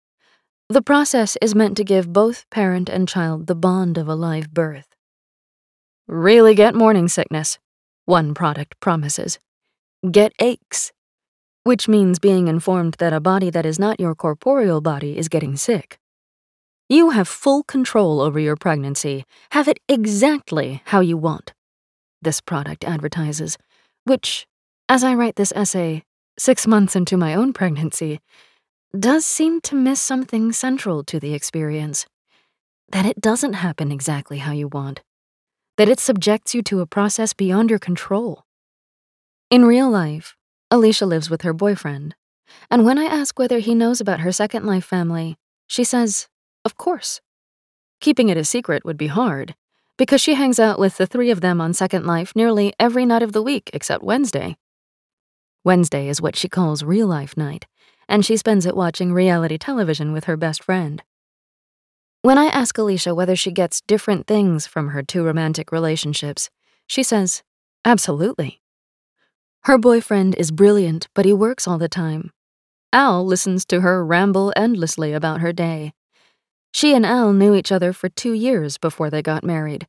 The 0.70 0.80
process 0.80 1.36
is 1.42 1.54
meant 1.54 1.76
to 1.76 1.84
give 1.84 2.14
both 2.14 2.48
parent 2.48 2.88
and 2.88 3.06
child 3.06 3.48
the 3.48 3.54
bond 3.54 3.98
of 3.98 4.08
a 4.08 4.14
live 4.14 4.54
birth. 4.54 4.86
Really 6.08 6.54
get 6.54 6.74
morning 6.74 7.06
sickness, 7.06 7.58
one 8.06 8.32
product 8.32 8.80
promises. 8.80 9.38
Get 10.10 10.32
aches, 10.40 10.92
which 11.64 11.86
means 11.86 12.18
being 12.18 12.48
informed 12.48 12.94
that 12.94 13.12
a 13.12 13.20
body 13.20 13.50
that 13.50 13.66
is 13.66 13.78
not 13.78 14.00
your 14.00 14.14
corporeal 14.14 14.80
body 14.80 15.18
is 15.18 15.28
getting 15.28 15.54
sick. 15.54 15.98
You 16.88 17.10
have 17.10 17.28
full 17.28 17.62
control 17.62 18.22
over 18.22 18.40
your 18.40 18.56
pregnancy. 18.56 19.26
Have 19.50 19.68
it 19.68 19.80
exactly 19.86 20.80
how 20.86 21.00
you 21.00 21.18
want. 21.18 21.52
This 22.26 22.40
product 22.40 22.82
advertises, 22.82 23.56
which, 24.02 24.48
as 24.88 25.04
I 25.04 25.14
write 25.14 25.36
this 25.36 25.52
essay, 25.54 26.02
six 26.36 26.66
months 26.66 26.96
into 26.96 27.16
my 27.16 27.36
own 27.36 27.52
pregnancy, 27.52 28.18
does 28.98 29.24
seem 29.24 29.60
to 29.60 29.76
miss 29.76 30.02
something 30.02 30.50
central 30.50 31.04
to 31.04 31.20
the 31.20 31.34
experience 31.34 32.04
that 32.88 33.06
it 33.06 33.20
doesn't 33.20 33.52
happen 33.52 33.92
exactly 33.92 34.38
how 34.38 34.50
you 34.50 34.66
want 34.66 35.02
that 35.76 35.88
it 35.88 36.00
subjects 36.00 36.52
you 36.52 36.62
to 36.62 36.80
a 36.80 36.86
process 36.86 37.32
beyond 37.32 37.70
your 37.70 37.78
control. 37.78 38.44
In 39.48 39.64
real 39.64 39.88
life, 39.88 40.34
Alicia 40.68 41.06
lives 41.06 41.30
with 41.30 41.42
her 41.42 41.52
boyfriend, 41.52 42.16
and 42.68 42.84
when 42.84 42.98
I 42.98 43.04
ask 43.04 43.38
whether 43.38 43.60
he 43.60 43.72
knows 43.72 44.00
about 44.00 44.18
her 44.18 44.32
Second 44.32 44.66
Life 44.66 44.84
family, 44.84 45.36
she 45.68 45.84
says, 45.84 46.26
Of 46.64 46.76
course. 46.76 47.20
Keeping 48.00 48.30
it 48.30 48.36
a 48.36 48.44
secret 48.44 48.84
would 48.84 48.96
be 48.96 49.06
hard, 49.06 49.54
because 49.96 50.20
she 50.20 50.34
hangs 50.34 50.58
out 50.58 50.78
with 50.78 50.96
the 50.96 51.06
three 51.06 51.30
of 51.30 51.40
them 51.40 51.60
on 51.60 51.72
Second 51.72 52.06
Life 52.06 52.34
nearly 52.36 52.72
every 52.78 53.06
night 53.06 53.22
of 53.22 53.32
the 53.32 53.42
week 53.42 53.70
except 53.72 54.04
Wednesday. 54.04 54.56
Wednesday 55.64 56.08
is 56.08 56.20
what 56.20 56.36
she 56.36 56.48
calls 56.48 56.84
real 56.84 57.06
life 57.06 57.36
night, 57.36 57.66
and 58.08 58.24
she 58.24 58.36
spends 58.36 58.66
it 58.66 58.76
watching 58.76 59.12
reality 59.12 59.58
television 59.58 60.12
with 60.12 60.24
her 60.24 60.36
best 60.36 60.62
friend. 60.62 61.02
When 62.22 62.38
I 62.38 62.46
ask 62.46 62.76
Alicia 62.76 63.14
whether 63.14 63.36
she 63.36 63.50
gets 63.50 63.80
different 63.80 64.26
things 64.26 64.66
from 64.66 64.88
her 64.88 65.02
two 65.02 65.24
romantic 65.24 65.72
relationships, 65.72 66.50
she 66.86 67.02
says, 67.02 67.42
Absolutely. 67.84 68.60
Her 69.62 69.78
boyfriend 69.78 70.34
is 70.36 70.50
brilliant, 70.50 71.08
but 71.14 71.24
he 71.24 71.32
works 71.32 71.66
all 71.66 71.78
the 71.78 71.88
time. 71.88 72.32
Al 72.92 73.26
listens 73.26 73.64
to 73.66 73.80
her 73.80 74.04
ramble 74.04 74.52
endlessly 74.56 75.12
about 75.12 75.40
her 75.40 75.52
day. 75.52 75.92
She 76.76 76.94
and 76.94 77.06
Al 77.06 77.32
knew 77.32 77.54
each 77.54 77.72
other 77.72 77.94
for 77.94 78.10
two 78.10 78.34
years 78.34 78.76
before 78.76 79.08
they 79.08 79.22
got 79.22 79.42
married. 79.42 79.86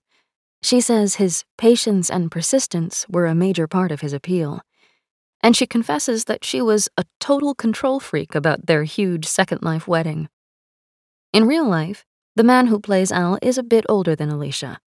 She 0.62 0.80
says 0.80 1.16
his 1.16 1.44
patience 1.58 2.10
and 2.10 2.32
persistence 2.32 3.06
were 3.10 3.26
a 3.26 3.36
major 3.36 3.68
part 3.68 3.92
of 3.92 4.00
his 4.00 4.14
appeal. 4.14 4.62
And 5.44 5.54
she 5.54 5.68
confesses 5.68 6.24
that 6.24 6.46
she 6.46 6.62
was 6.62 6.88
a 6.96 7.04
total 7.20 7.54
control 7.54 8.00
freak 8.00 8.34
about 8.34 8.68
their 8.68 8.86
huge 8.86 9.26
Second 9.26 9.64
Life 9.64 9.86
wedding. 9.86 10.30
In 11.34 11.46
real 11.46 11.68
life, 11.68 12.06
the 12.38 12.46
man 12.46 12.68
who 12.68 12.80
plays 12.80 13.12
Al 13.12 13.38
is 13.42 13.58
a 13.58 13.64
bit 13.64 13.86
older 13.90 14.16
than 14.16 14.30
Alicia, 14.30 14.80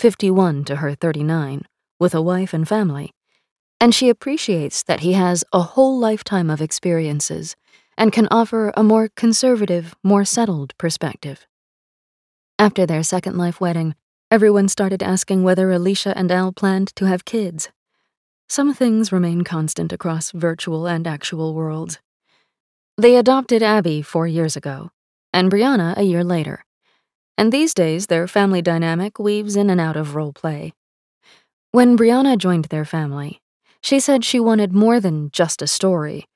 51 0.00 0.64
to 0.64 0.76
her 0.76 0.94
39, 0.94 1.66
with 2.00 2.14
a 2.14 2.22
wife 2.22 2.54
and 2.54 2.66
family, 2.66 3.12
and 3.78 3.94
she 3.94 4.08
appreciates 4.08 4.82
that 4.84 5.00
he 5.00 5.12
has 5.12 5.44
a 5.52 5.60
whole 5.60 5.98
lifetime 5.98 6.48
of 6.48 6.62
experiences 6.62 7.56
and 7.96 8.12
can 8.12 8.28
offer 8.30 8.72
a 8.76 8.82
more 8.82 9.08
conservative, 9.16 9.94
more 10.02 10.24
settled 10.24 10.76
perspective. 10.78 11.46
After 12.58 12.86
their 12.86 13.02
Second 13.02 13.36
Life 13.36 13.60
wedding, 13.60 13.94
everyone 14.30 14.68
started 14.68 15.02
asking 15.02 15.42
whether 15.42 15.70
Alicia 15.70 16.16
and 16.16 16.30
Al 16.30 16.52
planned 16.52 16.94
to 16.96 17.06
have 17.06 17.24
kids. 17.24 17.70
Some 18.48 18.74
things 18.74 19.12
remain 19.12 19.42
constant 19.42 19.92
across 19.92 20.30
virtual 20.30 20.86
and 20.86 21.06
actual 21.06 21.54
worlds. 21.54 21.98
They 22.98 23.16
adopted 23.16 23.62
Abby 23.62 24.02
four 24.02 24.26
years 24.26 24.56
ago, 24.56 24.90
and 25.32 25.50
Brianna 25.50 25.96
a 25.96 26.02
year 26.02 26.22
later 26.22 26.64
and 27.38 27.52
these 27.52 27.74
days 27.74 28.06
their 28.06 28.28
family 28.28 28.62
dynamic 28.62 29.18
weaves 29.18 29.56
in 29.56 29.70
and 29.70 29.80
out 29.80 29.96
of 29.96 30.14
role 30.14 30.32
play. 30.32 30.72
When 31.70 31.96
Brianna 31.96 32.36
joined 32.36 32.66
their 32.66 32.84
family, 32.84 33.40
she 33.82 33.98
said 33.98 34.24
she 34.24 34.38
wanted 34.38 34.72
more 34.72 35.00
than 35.00 35.30
just 35.30 35.62
a 35.62 35.66
story. 35.66 36.26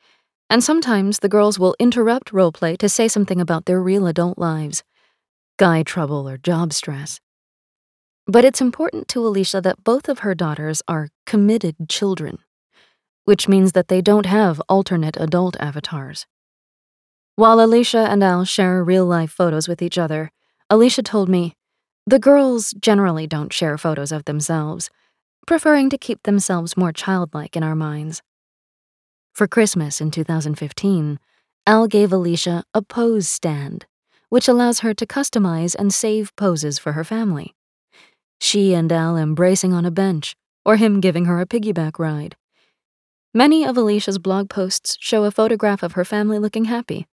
And 0.49 0.63
sometimes 0.63 1.19
the 1.19 1.29
girls 1.29 1.59
will 1.59 1.77
interrupt 1.79 2.33
roleplay 2.33 2.77
to 2.79 2.89
say 2.89 3.09
something 3.09 3.41
about 3.41 3.67
their 3.67 3.83
real 3.83 4.07
adult 4.07 4.39
lives 4.39 4.83
guy 5.59 5.83
trouble 5.83 6.29
or 6.29 6.37
job 6.37 6.73
stress. 6.73 7.19
But 8.27 8.45
it's 8.45 8.61
important 8.61 9.09
to 9.09 9.27
Alicia 9.27 9.61
that 9.63 9.85
both 9.85 10.09
of 10.09 10.19
her 10.19 10.35
daughters 10.35 10.83
are 10.87 11.09
committed 11.25 11.77
children, 11.89 12.39
which 13.25 13.49
means 13.49 13.73
that 13.73 13.89
they 13.89 14.03
don't 14.03 14.27
have 14.27 14.61
alternate 14.69 15.17
adult 15.17 15.57
avatars. 15.59 16.27
While 17.37 17.61
Alicia 17.61 18.07
and 18.11 18.23
Al 18.23 18.45
share 18.45 18.83
real 18.83 19.07
life 19.07 19.31
photos 19.31 19.69
with 19.69 19.81
each 19.81 19.97
other, 19.97 20.31
Alicia 20.69 21.03
told 21.03 21.29
me 21.29 21.55
the 22.07 22.19
girls 22.19 22.73
generally 22.73 23.27
don't 23.27 23.53
share 23.53 23.79
photos 23.79 24.13
of 24.13 24.25
themselves, 24.25 24.91
preferring 25.47 25.91
to 25.91 25.99
keep 25.99 26.23
themselves 26.25 26.77
more 26.77 26.93
childlike 26.93 27.57
in 27.57 27.63
our 27.63 27.75
minds. 27.75 28.23
For 29.37 29.47
Christmas 29.47 30.01
in 30.01 30.11
2015, 30.11 31.19
Al 31.67 31.87
gave 31.89 32.11
Alicia 32.11 32.65
a 32.73 32.81
pose 32.81 33.29
stand, 33.29 33.85
which 34.31 34.49
allows 34.49 34.79
her 34.79 34.95
to 34.95 35.05
customize 35.05 35.77
and 35.79 35.93
save 35.93 36.35
poses 36.37 36.79
for 36.79 36.93
her 36.93 37.05
family. 37.05 37.55
She 38.41 38.73
and 38.73 38.91
Al 38.91 39.15
embracing 39.15 39.75
on 39.75 39.85
a 39.85 39.91
bench, 39.91 40.37
or 40.65 40.77
him 40.77 41.01
giving 41.01 41.27
her 41.27 41.39
a 41.39 41.45
piggyback 41.45 41.99
ride. 41.99 42.35
Many 43.35 43.67
of 43.67 43.77
Alicia's 43.77 44.17
blog 44.17 44.49
posts 44.49 44.97
show 45.01 45.25
a 45.25 45.31
photograph 45.31 45.83
of 45.83 45.93
her 45.93 46.05
family 46.07 46.39
looking 46.39 46.65
happy, 46.65 47.07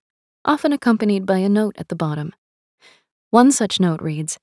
often 0.45 0.71
accompanied 0.71 1.25
by 1.25 1.39
a 1.39 1.49
note 1.49 1.75
at 1.77 1.89
the 1.89 1.95
bottom. 1.97 2.31
One 3.31 3.51
such 3.51 3.81
note 3.81 4.01
reads 4.01 4.37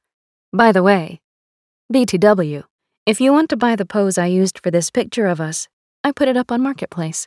By 0.53 0.71
the 0.71 0.83
way, 0.83 1.23
BTW, 1.91 2.63
if 3.07 3.23
you 3.23 3.33
want 3.33 3.49
to 3.49 3.57
buy 3.57 3.75
the 3.75 3.87
pose 3.87 4.19
I 4.19 4.27
used 4.27 4.59
for 4.59 4.71
this 4.71 4.91
picture 4.91 5.25
of 5.25 5.41
us, 5.41 5.67
I 6.05 6.13
put 6.13 6.29
it 6.29 6.37
up 6.37 6.53
on 6.53 6.61
Marketplace. 6.61 7.27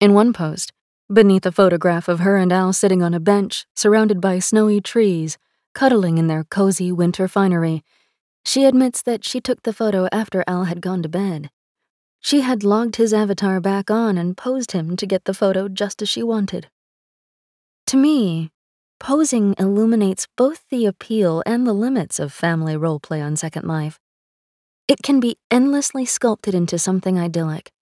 In 0.00 0.14
one 0.14 0.32
post, 0.32 0.72
beneath 1.12 1.44
a 1.44 1.50
photograph 1.50 2.06
of 2.06 2.20
her 2.20 2.36
and 2.36 2.52
Al 2.52 2.72
sitting 2.72 3.02
on 3.02 3.14
a 3.14 3.18
bench 3.18 3.66
surrounded 3.74 4.20
by 4.20 4.38
snowy 4.38 4.80
trees, 4.80 5.38
cuddling 5.74 6.18
in 6.18 6.28
their 6.28 6.44
cozy 6.44 6.92
winter 6.92 7.26
finery, 7.26 7.82
she 8.44 8.64
admits 8.64 9.02
that 9.02 9.24
she 9.24 9.40
took 9.40 9.62
the 9.62 9.72
photo 9.72 10.06
after 10.12 10.44
Al 10.46 10.64
had 10.64 10.80
gone 10.80 11.02
to 11.02 11.08
bed. 11.08 11.50
She 12.20 12.42
had 12.42 12.62
logged 12.62 12.94
his 12.94 13.12
avatar 13.12 13.60
back 13.60 13.90
on 13.90 14.16
and 14.16 14.36
posed 14.36 14.70
him 14.70 14.96
to 14.96 15.06
get 15.06 15.24
the 15.24 15.34
photo 15.34 15.68
just 15.68 16.00
as 16.00 16.08
she 16.08 16.22
wanted. 16.22 16.68
To 17.88 17.96
me, 17.96 18.52
posing 19.00 19.56
illuminates 19.58 20.28
both 20.36 20.64
the 20.70 20.86
appeal 20.86 21.42
and 21.44 21.66
the 21.66 21.72
limits 21.72 22.20
of 22.20 22.32
family 22.32 22.74
roleplay 22.74 23.20
on 23.20 23.34
Second 23.34 23.66
Life. 23.66 23.98
It 24.86 25.02
can 25.02 25.18
be 25.18 25.38
endlessly 25.50 26.04
sculpted 26.04 26.54
into 26.54 26.78
something 26.78 27.18
idyllic, 27.18 27.72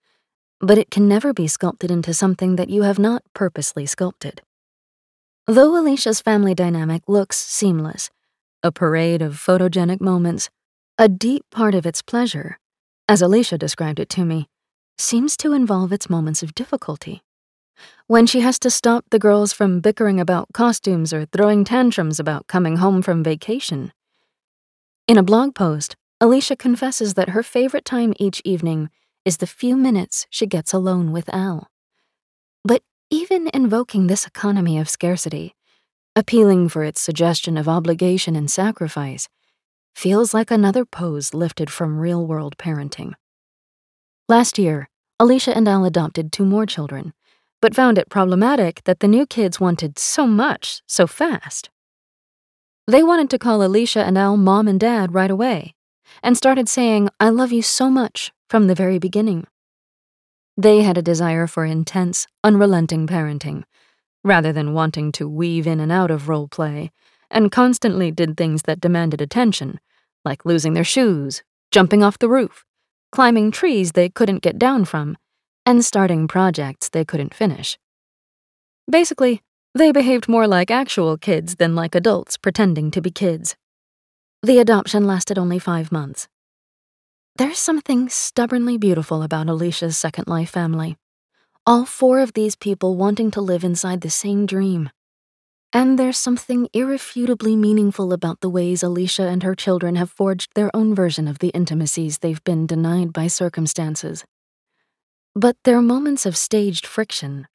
but 0.61 0.79
it 0.79 0.91
can 0.91 1.09
never 1.09 1.33
be 1.33 1.47
sculpted 1.47 1.91
into 1.91 2.15
something 2.15 2.57
that 2.57 2.71
you 2.71 2.83
have 2.83 2.99
not 2.99 3.23
purposely 3.35 3.87
sculpted. 3.87 4.43
Though 5.47 5.79
Alicia's 5.79 6.21
family 6.21 6.55
dynamic 6.55 7.03
looks 7.07 7.37
seamless, 7.37 8.11
a 8.63 8.73
parade 8.73 9.23
of 9.23 9.35
photogenic 9.35 10.01
moments, 10.01 10.51
a 10.99 11.09
deep 11.09 11.45
part 11.51 11.75
of 11.75 11.87
its 11.87 12.03
pleasure, 12.03 12.59
as 13.09 13.23
Alicia 13.23 13.59
described 13.59 14.01
it 14.01 14.09
to 14.11 14.25
me, 14.25 14.49
seems 14.99 15.37
to 15.37 15.53
involve 15.53 15.93
its 15.93 16.11
moments 16.11 16.43
of 16.43 16.55
difficulty. 16.55 17.23
When 18.07 18.27
she 18.27 18.41
has 18.41 18.59
to 18.61 18.71
stop 18.71 19.05
the 19.11 19.19
girls 19.19 19.53
from 19.53 19.81
bickering 19.81 20.19
about 20.19 20.49
costumes 20.55 21.13
or 21.13 21.27
throwing 21.27 21.65
tantrums 21.65 22.19
about 22.19 22.47
coming 22.47 22.79
home 22.79 23.03
from 23.03 23.23
vacation. 23.23 23.93
In 25.07 25.19
a 25.19 25.23
blog 25.23 25.55
post, 25.55 25.95
Alicia 26.21 26.57
confesses 26.57 27.15
that 27.15 27.31
her 27.31 27.43
favorite 27.43 27.85
time 27.85 28.15
each 28.19 28.41
evening 28.45 28.89
is 29.27 29.39
the 29.39 29.47
few 29.47 29.77
minutes 29.77 30.25
she 30.31 30.47
gets 30.47 30.73
alone 30.73 31.11
with 31.11 31.29
Al. 31.35 31.69
But 32.65 32.83
even 33.11 33.51
invoking 33.53 34.07
this 34.07 34.25
economy 34.25 34.79
of 34.79 34.89
scarcity, 34.89 35.57
appealing 36.15 36.69
for 36.69 36.85
its 36.85 37.01
suggestion 37.01 37.59
of 37.59 37.69
obligation 37.69 38.37
and 38.37 38.49
sacrifice, 38.49 39.29
feels 39.97 40.33
like 40.33 40.53
another 40.53 40.85
pose 40.85 41.35
lifted 41.35 41.71
from 41.71 41.99
real 41.99 42.25
world 42.25 42.57
parenting. 42.57 43.15
Last 44.29 44.59
year, 44.59 44.89
Alicia 45.19 45.57
and 45.57 45.67
Al 45.67 45.85
adopted 45.85 46.31
two 46.31 46.45
more 46.45 46.65
children, 46.65 47.13
but 47.61 47.75
found 47.75 47.99
it 47.99 48.09
problematic 48.09 48.85
that 48.85 49.01
the 49.01 49.09
new 49.09 49.27
kids 49.27 49.59
wanted 49.59 49.99
so 49.99 50.25
much 50.27 50.83
so 50.87 51.09
fast. 51.09 51.69
They 52.87 53.03
wanted 53.03 53.31
to 53.31 53.41
call 53.41 53.65
Alicia 53.65 54.05
and 54.05 54.17
Al 54.17 54.37
mom 54.37 54.69
and 54.69 54.79
dad 54.79 55.15
right 55.15 55.31
away, 55.31 55.75
and 56.23 56.37
started 56.37 56.69
saying, 56.69 57.09
I 57.19 57.31
love 57.31 57.51
you 57.51 57.63
so 57.63 57.91
much 57.91 58.31
from 58.49 58.67
the 58.67 58.75
very 58.75 58.99
beginning. 58.99 59.47
They 60.57 60.83
had 60.83 60.97
a 60.97 61.03
desire 61.03 61.47
for 61.47 61.65
intense, 61.65 62.27
unrelenting 62.43 63.07
parenting, 63.07 63.65
rather 64.25 64.53
than 64.53 64.75
wanting 64.75 65.13
to 65.13 65.29
weave 65.29 65.67
in 65.67 65.81
and 65.81 65.93
out 65.93 66.11
of 66.11 66.29
role 66.29 66.49
play 66.49 66.91
and 67.31 67.53
constantly 67.53 68.11
did 68.11 68.37
things 68.37 68.63
that 68.63 68.81
demanded 68.81 69.21
attention, 69.21 69.81
like 70.25 70.45
losing 70.45 70.75
their 70.75 70.85
shoes, 70.85 71.43
jumping 71.71 72.03
off 72.03 72.19
the 72.19 72.29
roof, 72.29 72.65
climbing 73.13 73.51
trees 73.51 73.93
they 73.93 74.09
couldn't 74.09 74.43
get 74.43 74.59
down 74.59 74.85
from, 74.85 75.17
and 75.65 75.85
starting 75.85 76.29
projects 76.29 76.89
they 76.89 77.05
couldn't 77.05 77.35
finish. 77.35 77.79
Basically, 78.91 79.43
they 79.75 79.93
behaved 79.93 80.29
more 80.29 80.47
like 80.47 80.71
actual 80.71 81.19
kids 81.19 81.57
than 81.57 81.75
like 81.75 81.95
adults 81.95 82.37
pretending 82.37 82.91
to 82.93 83.03
be 83.03 83.11
kids. 83.11 83.57
The 84.43 84.59
adoption 84.59 85.07
lasted 85.07 85.39
only 85.39 85.59
five 85.59 85.91
months. 85.91 86.29
There's 87.39 87.59
something 87.59 88.09
stubbornly 88.09 88.79
beautiful 88.79 89.23
about 89.23 89.51
Alicia's 89.51 89.99
Second 89.99 90.27
Life 90.27 90.49
family. 90.49 90.97
All 91.67 91.85
four 91.85 92.21
of 92.21 92.33
these 92.33 92.57
people 92.57 92.97
wanting 92.97 93.31
to 93.33 93.43
live 93.43 93.63
inside 93.63 94.01
the 94.01 94.09
same 94.09 94.47
dream. 94.47 94.89
And 95.71 95.99
there's 95.99 96.17
something 96.17 96.67
irrefutably 96.73 97.55
meaningful 97.55 98.15
about 98.15 98.41
the 98.41 98.49
ways 98.49 98.83
Alicia 98.83 99.29
and 99.29 99.43
her 99.43 99.55
children 99.55 99.97
have 99.97 100.09
forged 100.09 100.53
their 100.55 100.75
own 100.75 100.95
version 100.95 101.29
of 101.29 101.41
the 101.41 101.49
intimacies 101.49 102.19
they've 102.19 102.43
been 102.43 102.67
denied 102.67 103.13
by 103.13 103.27
circumstances. 103.27 104.25
But 105.35 105.59
their 105.65 105.83
moments 105.83 106.25
of 106.25 106.39
staged 106.39 106.87
friction, 106.87 107.49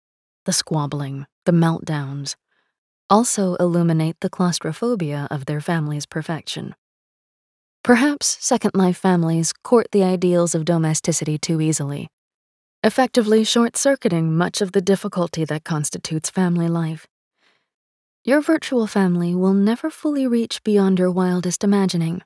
the 0.46 0.54
squabbling, 0.54 1.26
the 1.46 1.54
meltdowns, 1.54 2.36
also 3.10 3.56
illuminate 3.56 4.18
the 4.20 4.30
claustrophobia 4.30 5.28
of 5.32 5.48
their 5.48 5.60
family's 5.60 6.06
perfection. 6.06 6.76
Perhaps 7.84 8.38
Second 8.40 8.76
Life 8.76 8.98
families 8.98 9.54
court 9.54 9.88
the 9.92 10.04
ideals 10.04 10.54
of 10.54 10.66
domesticity 10.66 11.40
too 11.40 11.60
easily, 11.60 12.10
effectively 12.84 13.44
short 13.44 13.76
circuiting 13.76 14.38
much 14.38 14.62
of 14.62 14.74
the 14.74 14.82
difficulty 14.82 15.46
that 15.46 15.64
constitutes 15.64 16.30
family 16.30 16.68
life. 16.68 17.08
Your 18.24 18.40
virtual 18.40 18.86
family 18.86 19.34
will 19.34 19.56
never 19.56 19.90
fully 19.90 20.28
reach 20.28 20.64
beyond 20.64 21.00
your 21.00 21.10
wildest 21.10 21.64
imagining 21.64 22.22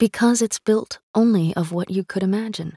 because 0.00 0.42
it's 0.42 0.58
built 0.58 0.98
only 1.14 1.54
of 1.54 1.70
what 1.70 1.88
you 1.88 2.02
could 2.02 2.24
imagine. 2.24 2.76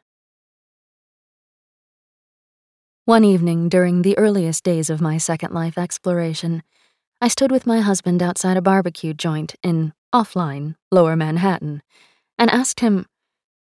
One 3.05 3.23
evening 3.23 3.69
during 3.69 4.03
the 4.03 4.15
earliest 4.19 4.63
days 4.63 4.91
of 4.91 5.01
my 5.01 5.17
Second 5.17 5.51
Life 5.51 5.79
exploration, 5.79 6.61
I 7.19 7.27
stood 7.27 7.51
with 7.51 7.65
my 7.65 7.79
husband 7.79 8.21
outside 8.21 8.55
a 8.55 8.61
barbecue 8.61 9.15
joint 9.15 9.55
in 9.63 9.93
offline, 10.13 10.75
lower 10.91 11.15
Manhattan, 11.15 11.81
and 12.37 12.49
asked 12.49 12.79
him, 12.79 13.05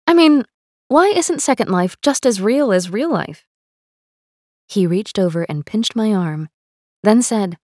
I 0.06 0.14
mean, 0.14 0.44
why 0.88 1.08
isn't 1.08 1.42
Second 1.42 1.70
Life 1.70 2.00
just 2.02 2.26
as 2.26 2.42
real 2.42 2.72
as 2.72 2.90
real 2.90 3.12
life? 3.12 3.46
He 4.68 4.88
reached 4.88 5.20
over 5.20 5.44
and 5.44 5.66
pinched 5.66 5.96
my 5.96 6.14
arm, 6.14 6.50
then 7.04 7.22
said, 7.22 7.58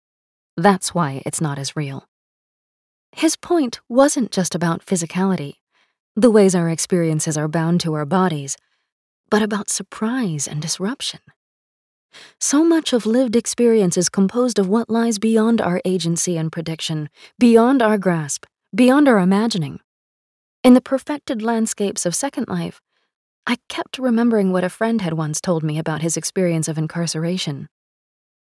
that's 0.56 0.94
why 0.94 1.22
it's 1.24 1.40
not 1.40 1.58
as 1.58 1.76
real. 1.76 2.06
His 3.12 3.36
point 3.36 3.80
wasn't 3.88 4.30
just 4.30 4.54
about 4.54 4.84
physicality, 4.84 5.54
the 6.16 6.30
ways 6.30 6.54
our 6.54 6.68
experiences 6.68 7.36
are 7.36 7.48
bound 7.48 7.80
to 7.80 7.94
our 7.94 8.04
bodies, 8.04 8.56
but 9.30 9.42
about 9.42 9.70
surprise 9.70 10.46
and 10.46 10.60
disruption. 10.60 11.20
So 12.40 12.64
much 12.64 12.92
of 12.92 13.06
lived 13.06 13.36
experience 13.36 13.96
is 13.96 14.08
composed 14.08 14.58
of 14.58 14.68
what 14.68 14.90
lies 14.90 15.18
beyond 15.18 15.60
our 15.60 15.80
agency 15.84 16.36
and 16.36 16.50
prediction, 16.50 17.08
beyond 17.38 17.82
our 17.82 17.98
grasp, 17.98 18.46
beyond 18.74 19.08
our 19.08 19.18
imagining. 19.18 19.80
In 20.62 20.74
the 20.74 20.80
perfected 20.80 21.42
landscapes 21.42 22.04
of 22.04 22.14
Second 22.14 22.48
Life, 22.48 22.80
I 23.46 23.56
kept 23.68 23.98
remembering 23.98 24.52
what 24.52 24.64
a 24.64 24.68
friend 24.68 25.00
had 25.00 25.14
once 25.14 25.40
told 25.40 25.62
me 25.62 25.78
about 25.78 26.02
his 26.02 26.16
experience 26.16 26.68
of 26.68 26.78
incarceration. 26.78 27.68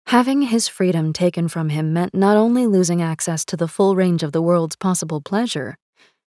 Having 0.08 0.43
his 0.43 0.70
freedom 0.70 1.12
taken 1.12 1.49
from 1.49 1.70
him 1.70 1.91
meant 1.91 2.16
not 2.16 2.38
only 2.38 2.66
losing 2.66 3.01
access 3.01 3.43
to 3.45 3.58
the 3.58 3.68
full 3.68 3.95
range 3.95 4.24
of 4.24 4.32
the 4.32 4.41
world's 4.41 4.78
possible 4.78 5.20
pleasure, 5.20 5.78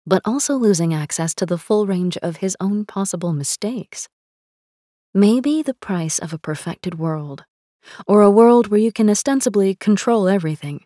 but 0.07 0.23
also 0.25 0.55
losing 0.55 0.93
access 0.93 1.35
to 1.35 1.45
the 1.45 1.57
full 1.57 1.85
range 1.85 2.17
of 2.17 2.37
his 2.37 2.57
own 2.59 2.83
possible 2.83 3.31
mistakes. 3.31 4.09
Maybe 5.13 5.63
the 5.63 5.73
price 5.73 6.19
of 6.19 6.33
a 6.33 6.37
perfected 6.37 6.99
world, 6.99 7.43
or 8.05 8.21
a 8.21 8.29
world 8.29 8.67
where 8.67 8.79
you 8.79 8.91
can 8.91 9.09
ostensibly 9.09 9.73
control 9.73 10.27
everything, 10.27 10.85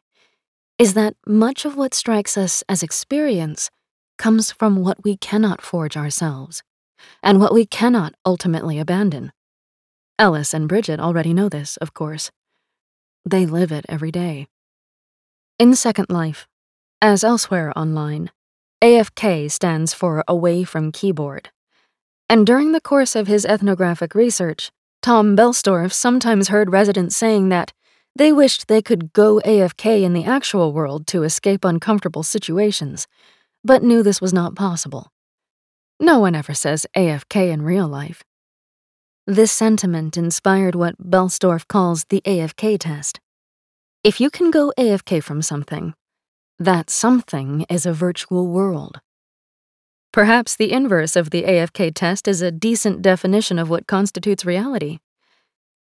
is 0.79 0.93
that 0.93 1.17
much 1.27 1.65
of 1.65 1.75
what 1.75 1.93
strikes 1.93 2.37
us 2.37 2.63
as 2.69 2.83
experience 2.83 3.69
comes 4.17 4.49
from 4.49 4.77
what 4.77 5.03
we 5.03 5.17
cannot 5.17 5.61
forge 5.61 5.97
ourselves, 5.97 6.63
and 7.21 7.41
what 7.41 7.53
we 7.53 7.65
cannot 7.65 8.15
ultimately 8.25 8.79
abandon. 8.79 9.33
Ellis 10.17 10.53
and 10.53 10.69
Bridget 10.69 11.01
already 11.01 11.33
know 11.33 11.49
this, 11.49 11.75
of 11.77 11.93
course. 11.93 12.31
They 13.25 13.45
live 13.45 13.73
it 13.73 13.85
every 13.89 14.11
day. 14.11 14.47
In 15.59 15.75
Second 15.75 16.09
Life, 16.09 16.47
as 17.01 17.25
elsewhere 17.25 17.77
online, 17.77 18.31
AFK 18.81 19.51
stands 19.51 19.93
for 19.93 20.23
Away 20.29 20.63
from 20.63 20.93
Keyboard. 20.93 21.49
And 22.33 22.47
during 22.47 22.71
the 22.71 22.81
course 22.81 23.15
of 23.15 23.27
his 23.27 23.45
ethnographic 23.45 24.15
research, 24.15 24.71
Tom 25.03 25.37
Boellstorff 25.37 25.93
sometimes 25.93 26.47
heard 26.47 26.71
residents 26.71 27.15
saying 27.15 27.49
that 27.49 27.73
they 28.15 28.33
wished 28.33 28.67
they 28.67 28.81
could 28.81 29.13
go 29.13 29.39
AFK 29.45 30.01
in 30.01 30.13
the 30.13 30.25
actual 30.25 30.73
world 30.73 31.05
to 31.05 31.21
escape 31.21 31.63
uncomfortable 31.63 32.23
situations, 32.23 33.05
but 33.63 33.83
knew 33.83 34.01
this 34.01 34.19
was 34.19 34.33
not 34.33 34.55
possible. 34.55 35.11
No 35.99 36.17
one 36.17 36.33
ever 36.33 36.55
says 36.55 36.87
AFK 36.97 37.51
in 37.51 37.61
real 37.61 37.87
life. 37.87 38.23
This 39.27 39.51
sentiment 39.51 40.17
inspired 40.17 40.73
what 40.73 40.97
Boellstorff 40.97 41.67
calls 41.67 42.05
the 42.05 42.21
AFK 42.21 42.79
test. 42.79 43.19
If 44.03 44.19
you 44.19 44.31
can 44.31 44.49
go 44.49 44.73
AFK 44.75 45.21
from 45.21 45.43
something, 45.43 45.93
that 46.57 46.89
something 46.89 47.67
is 47.69 47.85
a 47.85 47.93
virtual 47.93 48.47
world. 48.47 49.01
Perhaps 50.13 50.55
the 50.55 50.71
inverse 50.71 51.15
of 51.15 51.31
the 51.31 51.41
AFK 51.41 51.91
test 51.91 52.27
is 52.27 52.43
a 52.43 52.51
decent 52.51 53.01
definition 53.01 53.57
of 53.57 53.67
what 53.67 53.87
constitutes 53.87 54.45
reality. 54.45 54.99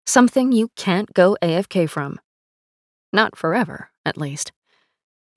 Something 0.07 0.53
you 0.53 0.71
can't 0.77 1.13
go 1.15 1.37
AFK 1.43 1.91
from. 1.91 2.21
Not 3.13 3.37
forever, 3.37 3.91
at 4.07 4.17
least. 4.17 4.53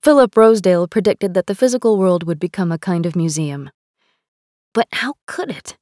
Philip 0.04 0.36
Rosedale 0.36 0.86
predicted 0.86 1.34
that 1.34 1.48
the 1.48 1.56
physical 1.56 1.98
world 1.98 2.22
would 2.22 2.38
become 2.38 2.70
a 2.70 2.78
kind 2.78 3.04
of 3.04 3.16
museum. 3.16 3.68
But 4.72 4.86
how 4.92 5.14
could 5.26 5.50
it? 5.50 5.76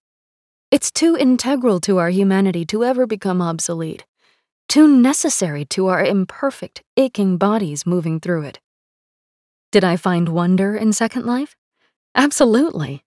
It's 0.71 0.91
too 0.91 1.15
integral 1.15 1.81
to 1.81 1.99
our 1.99 2.09
humanity 2.09 2.65
to 2.67 2.83
ever 2.83 3.07
become 3.07 3.43
obsolete, 3.43 4.07
too 4.71 4.89
necessary 4.89 5.67
to 5.67 5.89
our 5.89 6.03
imperfect, 6.03 6.83
aching 6.97 7.37
bodies 7.37 7.85
moving 7.85 8.21
through 8.21 8.45
it. 8.45 8.61
Did 9.71 9.85
I 9.85 9.99
find 9.99 10.31
wonder 10.31 10.75
in 10.75 10.95
Second 10.95 11.27
Life? 11.27 11.57
Absolutely. 12.15 13.05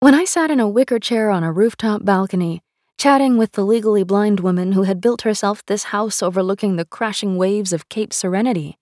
When 0.00 0.14
I 0.14 0.24
sat 0.24 0.50
in 0.50 0.60
a 0.60 0.68
wicker 0.68 0.98
chair 0.98 1.30
on 1.30 1.42
a 1.42 1.52
rooftop 1.52 2.04
balcony, 2.04 2.62
chatting 2.98 3.38
with 3.38 3.52
the 3.52 3.64
legally 3.64 4.02
blind 4.02 4.40
woman 4.40 4.72
who 4.72 4.82
had 4.82 5.00
built 5.00 5.22
herself 5.22 5.64
this 5.64 5.84
house 5.84 6.22
overlooking 6.22 6.76
the 6.76 6.84
crashing 6.84 7.36
waves 7.36 7.72
of 7.72 7.88
Cape 7.88 8.12
Serenity, 8.12 8.78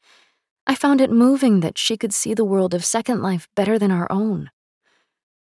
I 0.66 0.74
found 0.74 1.00
it 1.00 1.10
moving 1.10 1.60
that 1.60 1.78
she 1.78 1.96
could 1.96 2.12
see 2.12 2.34
the 2.34 2.44
world 2.44 2.74
of 2.74 2.84
Second 2.84 3.22
Life 3.22 3.48
better 3.54 3.78
than 3.78 3.90
our 3.90 4.10
own. 4.10 4.50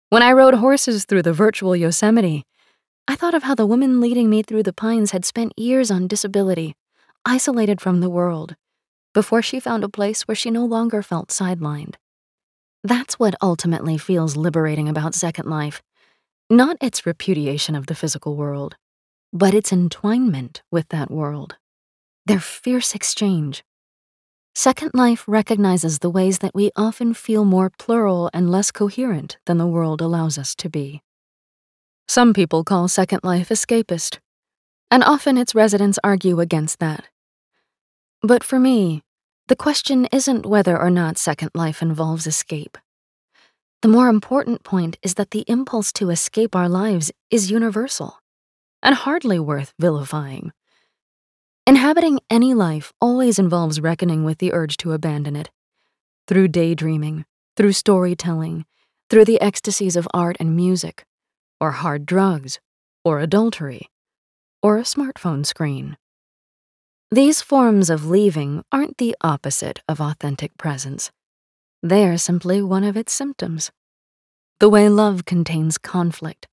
When 0.08 0.22
I 0.22 0.32
rode 0.32 0.54
horses 0.54 1.04
through 1.04 1.22
the 1.22 1.32
virtual 1.32 1.74
Yosemite, 1.74 2.44
I 3.08 3.16
thought 3.16 3.34
of 3.34 3.42
how 3.42 3.54
the 3.54 3.66
woman 3.66 4.00
leading 4.00 4.30
me 4.30 4.42
through 4.42 4.62
the 4.62 4.72
pines 4.72 5.10
had 5.10 5.24
spent 5.24 5.58
years 5.58 5.90
on 5.90 6.06
disability, 6.06 6.76
isolated 7.24 7.80
from 7.80 8.00
the 8.00 8.10
world, 8.10 8.54
before 9.14 9.42
she 9.42 9.58
found 9.58 9.82
a 9.82 9.88
place 9.88 10.22
where 10.28 10.34
she 10.34 10.50
no 10.50 10.64
longer 10.64 11.02
felt 11.02 11.30
sidelined. 11.30 11.96
That's 12.86 13.18
what 13.18 13.34
ultimately 13.42 13.98
feels 13.98 14.36
liberating 14.36 14.88
about 14.88 15.12
Second 15.12 15.50
Life. 15.50 15.82
Not 16.48 16.76
its 16.80 17.04
repudiation 17.04 17.74
of 17.74 17.88
the 17.88 17.96
physical 17.96 18.36
world, 18.36 18.76
but 19.32 19.54
its 19.54 19.72
entwinement 19.72 20.60
with 20.70 20.88
that 20.90 21.10
world. 21.10 21.56
Their 22.26 22.38
fierce 22.38 22.94
exchange. 22.94 23.64
Second 24.54 24.92
Life 24.94 25.24
recognizes 25.26 25.98
the 25.98 26.10
ways 26.10 26.38
that 26.38 26.54
we 26.54 26.70
often 26.76 27.12
feel 27.12 27.44
more 27.44 27.72
plural 27.76 28.30
and 28.32 28.52
less 28.52 28.70
coherent 28.70 29.36
than 29.46 29.58
the 29.58 29.66
world 29.66 30.00
allows 30.00 30.38
us 30.38 30.54
to 30.54 30.70
be. 30.70 31.02
Some 32.06 32.32
people 32.32 32.62
call 32.62 32.86
Second 32.86 33.24
Life 33.24 33.48
escapist, 33.48 34.20
and 34.92 35.02
often 35.02 35.36
its 35.36 35.56
residents 35.56 35.98
argue 36.04 36.38
against 36.38 36.78
that. 36.78 37.06
But 38.22 38.44
for 38.44 38.60
me, 38.60 39.02
the 39.48 39.56
question 39.56 40.06
isn't 40.06 40.44
whether 40.44 40.76
or 40.76 40.90
not 40.90 41.18
Second 41.18 41.50
Life 41.54 41.80
involves 41.80 42.26
escape. 42.26 42.76
The 43.82 43.88
more 43.88 44.08
important 44.08 44.64
point 44.64 44.98
is 45.02 45.14
that 45.14 45.30
the 45.30 45.44
impulse 45.46 45.92
to 45.94 46.10
escape 46.10 46.56
our 46.56 46.68
lives 46.68 47.12
is 47.30 47.50
universal 47.50 48.18
and 48.82 48.94
hardly 48.94 49.38
worth 49.38 49.72
vilifying. 49.78 50.52
Inhabiting 51.66 52.20
any 52.30 52.54
life 52.54 52.92
always 53.00 53.38
involves 53.38 53.80
reckoning 53.80 54.24
with 54.24 54.38
the 54.38 54.52
urge 54.52 54.76
to 54.78 54.92
abandon 54.92 55.36
it. 55.36 55.50
Through 56.26 56.48
daydreaming, 56.48 57.24
through 57.56 57.72
storytelling, 57.72 58.64
through 59.08 59.24
the 59.24 59.40
ecstasies 59.40 59.94
of 59.96 60.08
art 60.12 60.36
and 60.40 60.56
music, 60.56 61.04
or 61.60 61.72
hard 61.72 62.06
drugs, 62.06 62.58
or 63.04 63.20
adultery, 63.20 63.90
or 64.62 64.78
a 64.78 64.82
smartphone 64.82 65.46
screen. 65.46 65.96
These 67.10 67.40
forms 67.40 67.88
of 67.88 68.06
leaving 68.06 68.64
aren't 68.72 68.98
the 68.98 69.14
opposite 69.20 69.80
of 69.88 70.00
authentic 70.00 70.56
presence. 70.58 71.12
They 71.80 72.04
are 72.04 72.18
simply 72.18 72.60
one 72.60 72.82
of 72.82 72.96
its 72.96 73.12
symptoms. 73.12 73.70
The 74.58 74.68
way 74.68 74.88
love 74.88 75.24
contains 75.24 75.78
conflict, 75.78 76.48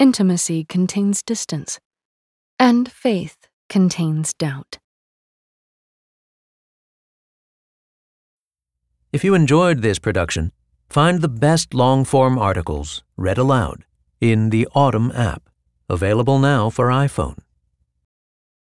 intimacy 0.00 0.64
contains 0.64 1.22
distance, 1.22 1.78
and 2.58 2.90
faith 2.90 3.46
contains 3.68 4.34
doubt. 4.34 4.78
If 9.12 9.22
you 9.22 9.36
enjoyed 9.36 9.80
this 9.80 10.00
production, 10.00 10.50
find 10.88 11.20
the 11.20 11.28
best 11.28 11.72
long 11.72 12.04
form 12.04 12.36
articles 12.36 13.04
read 13.16 13.38
aloud 13.38 13.84
in 14.20 14.50
the 14.50 14.66
Audm 14.74 15.16
app, 15.16 15.48
available 15.88 16.40
now 16.40 16.68
for 16.68 16.88
iPhone. 16.88 17.38